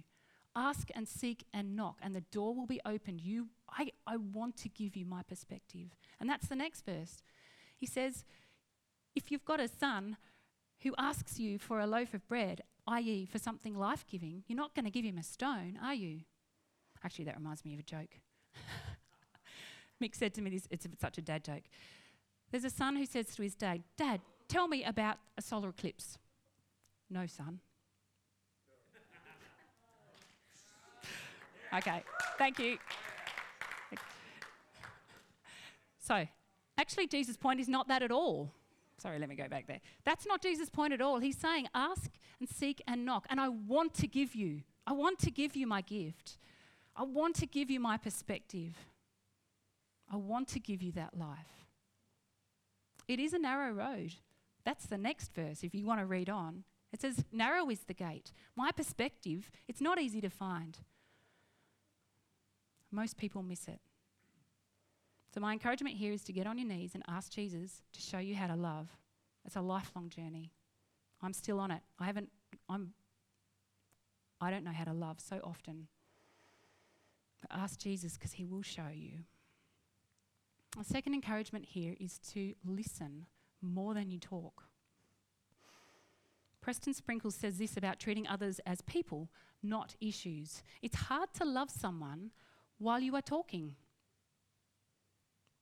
Ask 0.56 0.90
and 0.94 1.08
seek 1.08 1.46
and 1.54 1.76
knock, 1.76 2.00
and 2.02 2.14
the 2.14 2.22
door 2.32 2.54
will 2.56 2.66
be 2.66 2.82
opened. 2.86 3.22
You, 3.22 3.50
I, 3.78 3.92
I 4.08 4.18
want 4.18 4.58
to 4.58 4.70
give 4.70 4.96
you 4.96 5.06
my 5.06 5.24
perspective. 5.24 5.96
And 6.20 6.30
that's 6.30 6.48
the 6.48 6.56
next 6.56 6.86
verse. 6.86 7.22
He 7.76 7.86
says, 7.86 8.26
If 9.16 9.32
you've 9.32 9.46
got 9.46 9.60
a 9.60 9.68
son 9.68 10.18
who 10.84 10.94
asks 10.98 11.40
you 11.40 11.60
for 11.60 11.80
a 11.80 11.88
loaf 11.88 12.14
of 12.14 12.28
bread, 12.28 12.62
i.e., 12.88 13.26
for 13.26 13.40
something 13.40 13.78
life 13.78 14.06
giving, 14.10 14.44
you're 14.48 14.58
not 14.58 14.74
going 14.74 14.86
to 14.86 14.92
give 14.92 15.06
him 15.06 15.18
a 15.18 15.24
stone, 15.24 15.78
are 15.82 15.94
you? 15.94 16.22
Actually, 17.04 17.26
that 17.26 17.38
reminds 17.38 17.64
me 17.64 17.74
of 17.74 17.80
a 17.80 17.84
joke. 17.84 18.20
Mick 20.04 20.16
said 20.16 20.34
to 20.36 20.42
me, 20.42 20.50
this, 20.50 20.68
it's 20.72 20.88
such 21.00 21.18
a 21.18 21.22
dad 21.22 21.44
joke. 21.44 21.64
There's 22.52 22.64
a 22.64 22.70
son 22.70 22.96
who 22.96 23.06
says 23.06 23.28
to 23.36 23.44
his 23.44 23.56
dad, 23.56 23.84
Dad, 23.98 24.22
tell 24.48 24.68
me 24.68 24.84
about 24.84 25.18
a 25.38 25.42
solar 25.42 25.70
eclipse. 25.70 26.18
No, 27.10 27.26
son. 27.28 27.60
okay, 31.78 32.04
thank 32.38 32.60
you. 32.60 32.78
So, 36.10 36.28
actually, 36.76 37.06
Jesus' 37.06 37.38
point 37.38 37.60
is 37.60 37.68
not 37.68 37.88
that 37.88 38.02
at 38.02 38.12
all. 38.12 38.52
Sorry, 38.98 39.20
let 39.20 39.30
me 39.30 39.36
go 39.36 39.48
back 39.48 39.68
there. 39.68 39.80
That's 40.06 40.26
not 40.26 40.42
Jesus' 40.42 40.68
point 40.68 40.92
at 40.92 41.02
all. 41.02 41.20
He's 41.20 41.38
saying, 41.38 41.68
ask 41.76 42.10
and 42.40 42.50
seek 42.50 42.82
and 42.88 43.06
knock. 43.06 43.28
And 43.30 43.40
I 43.40 43.50
want 43.50 43.94
to 43.94 44.08
give 44.08 44.34
you, 44.34 44.62
I 44.88 44.94
want 44.94 45.20
to 45.20 45.30
give 45.30 45.56
you 45.56 45.68
my 45.68 45.82
gift. 45.82 46.40
I 46.96 47.04
want 47.04 47.36
to 47.36 47.46
give 47.46 47.70
you 47.70 47.80
my 47.80 47.98
perspective. 47.98 48.74
I 50.12 50.16
want 50.16 50.48
to 50.50 50.60
give 50.60 50.82
you 50.82 50.92
that 50.94 51.16
life. 51.16 51.68
It 53.08 53.20
is 53.20 53.34
a 53.34 53.40
narrow 53.40 53.72
road. 53.72 54.16
That's 54.66 54.88
the 54.88 54.98
next 54.98 55.36
verse, 55.36 55.64
if 55.64 55.76
you 55.76 55.86
want 55.86 56.00
to 56.00 56.08
read 56.08 56.28
on. 56.28 56.64
It 56.92 57.02
says, 57.02 57.24
Narrow 57.32 57.70
is 57.70 57.82
the 57.82 57.94
gate. 57.94 58.32
My 58.56 58.72
perspective, 58.72 59.52
it's 59.68 59.80
not 59.80 60.02
easy 60.02 60.22
to 60.22 60.30
find. 60.30 60.80
Most 62.92 63.16
people 63.16 63.44
miss 63.44 63.68
it. 63.68 63.80
So, 65.34 65.40
my 65.40 65.54
encouragement 65.54 65.96
here 65.96 66.12
is 66.12 66.24
to 66.24 66.34
get 66.34 66.48
on 66.48 66.58
your 66.58 66.68
knees 66.68 66.96
and 66.96 67.04
ask 67.08 67.32
Jesus 67.32 67.84
to 67.94 68.02
show 68.02 68.18
you 68.18 68.36
how 68.36 68.48
to 68.48 68.56
love. 68.56 68.90
It's 69.46 69.56
a 69.56 69.62
lifelong 69.62 70.10
journey. 70.10 70.52
I'm 71.22 71.34
still 71.34 71.60
on 71.60 71.72
it. 71.72 71.82
I 72.00 72.06
haven't, 72.06 72.30
I'm, 72.68 72.94
I 74.42 74.50
don't 74.50 74.64
know 74.64 74.72
how 74.72 74.86
to 74.86 74.94
love 74.94 75.20
so 75.20 75.40
often. 75.44 75.88
But 77.42 77.52
ask 77.56 77.80
Jesus 77.80 78.14
because 78.14 78.34
he 78.34 78.46
will 78.46 78.62
show 78.62 78.88
you. 78.94 79.20
A 80.80 80.84
second 80.84 81.14
encouragement 81.14 81.66
here 81.66 81.96
is 82.00 82.20
to 82.34 82.54
listen 82.66 83.26
more 83.62 83.94
than 83.94 84.10
you 84.10 84.20
talk. 84.20 84.64
Preston 86.62 86.94
Sprinkles 86.94 87.36
says 87.36 87.58
this 87.58 87.78
about 87.78 88.00
treating 88.00 88.28
others 88.28 88.60
as 88.66 88.82
people, 88.82 89.30
not 89.64 89.96
issues. 90.02 90.62
It's 90.82 90.96
hard 90.96 91.34
to 91.36 91.46
love 91.46 91.70
someone 91.70 92.32
while 92.78 93.00
you 93.00 93.16
are 93.16 93.22
talking. 93.22 93.76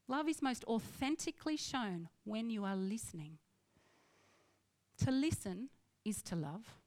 Love 0.08 0.30
is 0.30 0.42
most 0.42 0.64
authentically 0.66 1.58
shown 1.58 2.08
when 2.24 2.50
you 2.50 2.64
are 2.64 2.76
listening. 2.76 3.38
To 5.04 5.12
listen 5.12 5.70
is 6.06 6.22
to 6.24 6.36
love, 6.36 6.80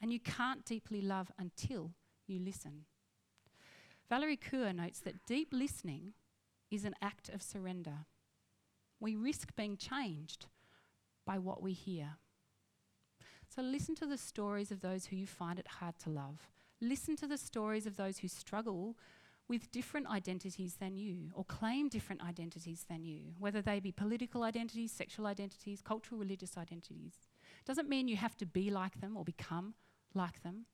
and 0.00 0.12
you 0.12 0.18
can't 0.18 0.64
deeply 0.64 1.02
love 1.02 1.30
until 1.38 1.92
you 2.26 2.38
listen. 2.38 2.86
Valerie 4.08 4.38
Kaur 4.38 4.74
notes 4.74 5.00
that 5.00 5.26
deep 5.26 5.48
listening 5.52 6.14
is 6.70 6.84
an 6.84 6.94
act 7.02 7.28
of 7.28 7.42
surrender. 7.42 8.06
We 9.00 9.14
risk 9.14 9.54
being 9.54 9.76
changed 9.76 10.46
by 11.26 11.38
what 11.38 11.62
we 11.62 11.72
hear. 11.72 12.16
So 13.54 13.62
listen 13.62 13.94
to 13.96 14.06
the 14.06 14.18
stories 14.18 14.70
of 14.70 14.80
those 14.80 15.06
who 15.06 15.16
you 15.16 15.26
find 15.26 15.58
it 15.58 15.68
hard 15.80 15.98
to 16.00 16.10
love. 16.10 16.48
Listen 16.80 17.16
to 17.16 17.26
the 17.26 17.38
stories 17.38 17.86
of 17.86 17.96
those 17.96 18.18
who 18.18 18.28
struggle 18.28 18.96
with 19.48 19.70
different 19.70 20.08
identities 20.08 20.76
than 20.80 20.96
you 20.96 21.30
or 21.34 21.44
claim 21.44 21.88
different 21.88 22.22
identities 22.22 22.84
than 22.88 23.04
you, 23.04 23.34
whether 23.38 23.62
they 23.62 23.78
be 23.78 23.92
political 23.92 24.42
identities, 24.42 24.90
sexual 24.90 25.26
identities, 25.26 25.80
cultural, 25.80 26.18
religious 26.18 26.56
identities. 26.56 27.12
Doesn't 27.64 27.88
mean 27.88 28.08
you 28.08 28.16
have 28.16 28.36
to 28.38 28.46
be 28.46 28.70
like 28.70 29.00
them 29.00 29.16
or 29.16 29.24
become 29.24 29.74
like 30.14 30.42
them. 30.42 30.66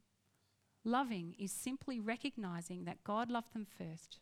Loving 0.84 1.34
is 1.38 1.52
simply 1.52 2.00
recognizing 2.00 2.84
that 2.84 3.04
God 3.04 3.30
loved 3.30 3.52
them 3.52 3.66
first 3.66 4.20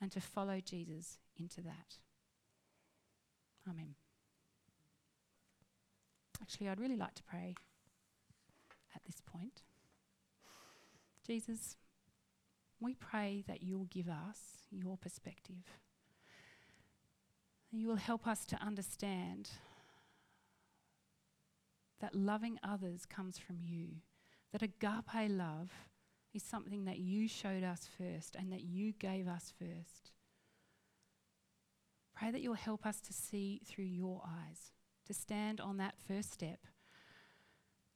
and 0.00 0.12
to 0.12 0.20
follow 0.20 0.60
Jesus 0.60 1.18
into 1.36 1.62
that. 1.62 1.96
Amen. 3.68 3.94
Actually, 6.40 6.68
I'd 6.68 6.80
really 6.80 6.96
like 6.96 7.14
to 7.14 7.22
pray 7.22 7.54
at 8.94 9.04
this 9.04 9.20
point. 9.20 9.62
Jesus, 11.26 11.76
we 12.80 12.94
pray 12.94 13.44
that 13.48 13.62
you'll 13.62 13.86
give 13.86 14.08
us 14.08 14.64
your 14.70 14.96
perspective. 14.96 15.78
You 17.70 17.88
will 17.88 17.96
help 17.96 18.26
us 18.26 18.44
to 18.46 18.62
understand 18.62 19.50
that 22.00 22.14
loving 22.14 22.58
others 22.62 23.04
comes 23.04 23.38
from 23.38 23.56
you, 23.60 23.88
that 24.52 24.62
agape 24.62 25.30
love 25.30 25.70
is 26.32 26.42
something 26.42 26.84
that 26.84 26.98
you 26.98 27.26
showed 27.26 27.64
us 27.64 27.88
first 27.98 28.36
and 28.36 28.52
that 28.52 28.62
you 28.62 28.92
gave 28.92 29.26
us 29.26 29.52
first. 29.58 30.12
Pray 32.14 32.30
that 32.30 32.40
you'll 32.40 32.54
help 32.54 32.86
us 32.86 33.00
to 33.00 33.12
see 33.12 33.60
through 33.66 33.84
your 33.84 34.22
eyes, 34.26 34.72
to 35.06 35.14
stand 35.14 35.60
on 35.60 35.76
that 35.78 35.94
first 36.06 36.32
step, 36.32 36.60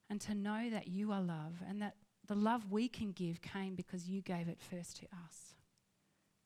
and 0.08 0.20
to 0.20 0.34
know 0.34 0.68
that 0.70 0.88
you 0.88 1.12
are 1.12 1.20
love 1.20 1.62
and 1.66 1.80
that 1.80 1.96
the 2.32 2.38
love 2.38 2.70
we 2.70 2.88
can 2.88 3.12
give 3.12 3.42
came 3.42 3.74
because 3.74 4.08
you 4.08 4.22
gave 4.22 4.48
it 4.48 4.58
first 4.58 4.96
to 4.96 5.04
us. 5.06 5.54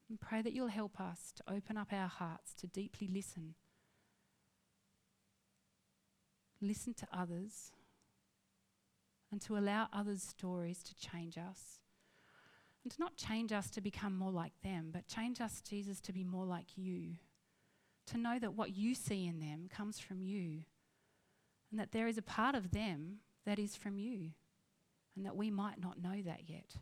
And 0.08 0.18
pray 0.18 0.42
that 0.42 0.52
you'll 0.52 0.66
help 0.66 1.00
us 1.00 1.32
to 1.36 1.44
open 1.48 1.76
up 1.76 1.92
our 1.92 2.08
hearts 2.08 2.54
to 2.54 2.66
deeply 2.66 3.06
listen. 3.06 3.54
Listen 6.60 6.92
to 6.94 7.06
others 7.12 7.70
and 9.30 9.40
to 9.42 9.56
allow 9.56 9.86
others' 9.92 10.24
stories 10.24 10.82
to 10.82 10.96
change 10.96 11.38
us. 11.38 11.78
And 12.82 12.90
to 12.92 13.00
not 13.00 13.16
change 13.16 13.52
us 13.52 13.70
to 13.70 13.80
become 13.80 14.18
more 14.18 14.32
like 14.32 14.60
them, 14.64 14.90
but 14.92 15.06
change 15.06 15.40
us, 15.40 15.60
Jesus, 15.60 16.00
to 16.00 16.12
be 16.12 16.24
more 16.24 16.46
like 16.46 16.76
you. 16.76 17.12
To 18.08 18.18
know 18.18 18.40
that 18.40 18.54
what 18.54 18.76
you 18.76 18.96
see 18.96 19.24
in 19.24 19.38
them 19.38 19.68
comes 19.72 20.00
from 20.00 20.20
you. 20.20 20.64
And 21.70 21.78
that 21.78 21.92
there 21.92 22.08
is 22.08 22.18
a 22.18 22.22
part 22.22 22.56
of 22.56 22.72
them 22.72 23.18
that 23.44 23.60
is 23.60 23.76
from 23.76 23.98
you. 23.98 24.30
And 25.16 25.24
that 25.24 25.36
we 25.36 25.50
might 25.50 25.80
not 25.80 26.00
know 26.00 26.20
that 26.24 26.48
yet. 26.48 26.76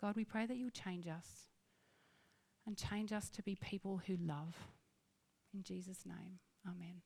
God, 0.00 0.16
we 0.16 0.24
pray 0.24 0.46
that 0.46 0.56
you'll 0.56 0.70
change 0.70 1.06
us 1.06 1.26
and 2.66 2.76
change 2.76 3.12
us 3.12 3.28
to 3.30 3.42
be 3.42 3.56
people 3.56 4.00
who 4.06 4.16
love. 4.16 4.56
In 5.52 5.62
Jesus' 5.62 6.06
name, 6.06 6.38
amen. 6.66 7.02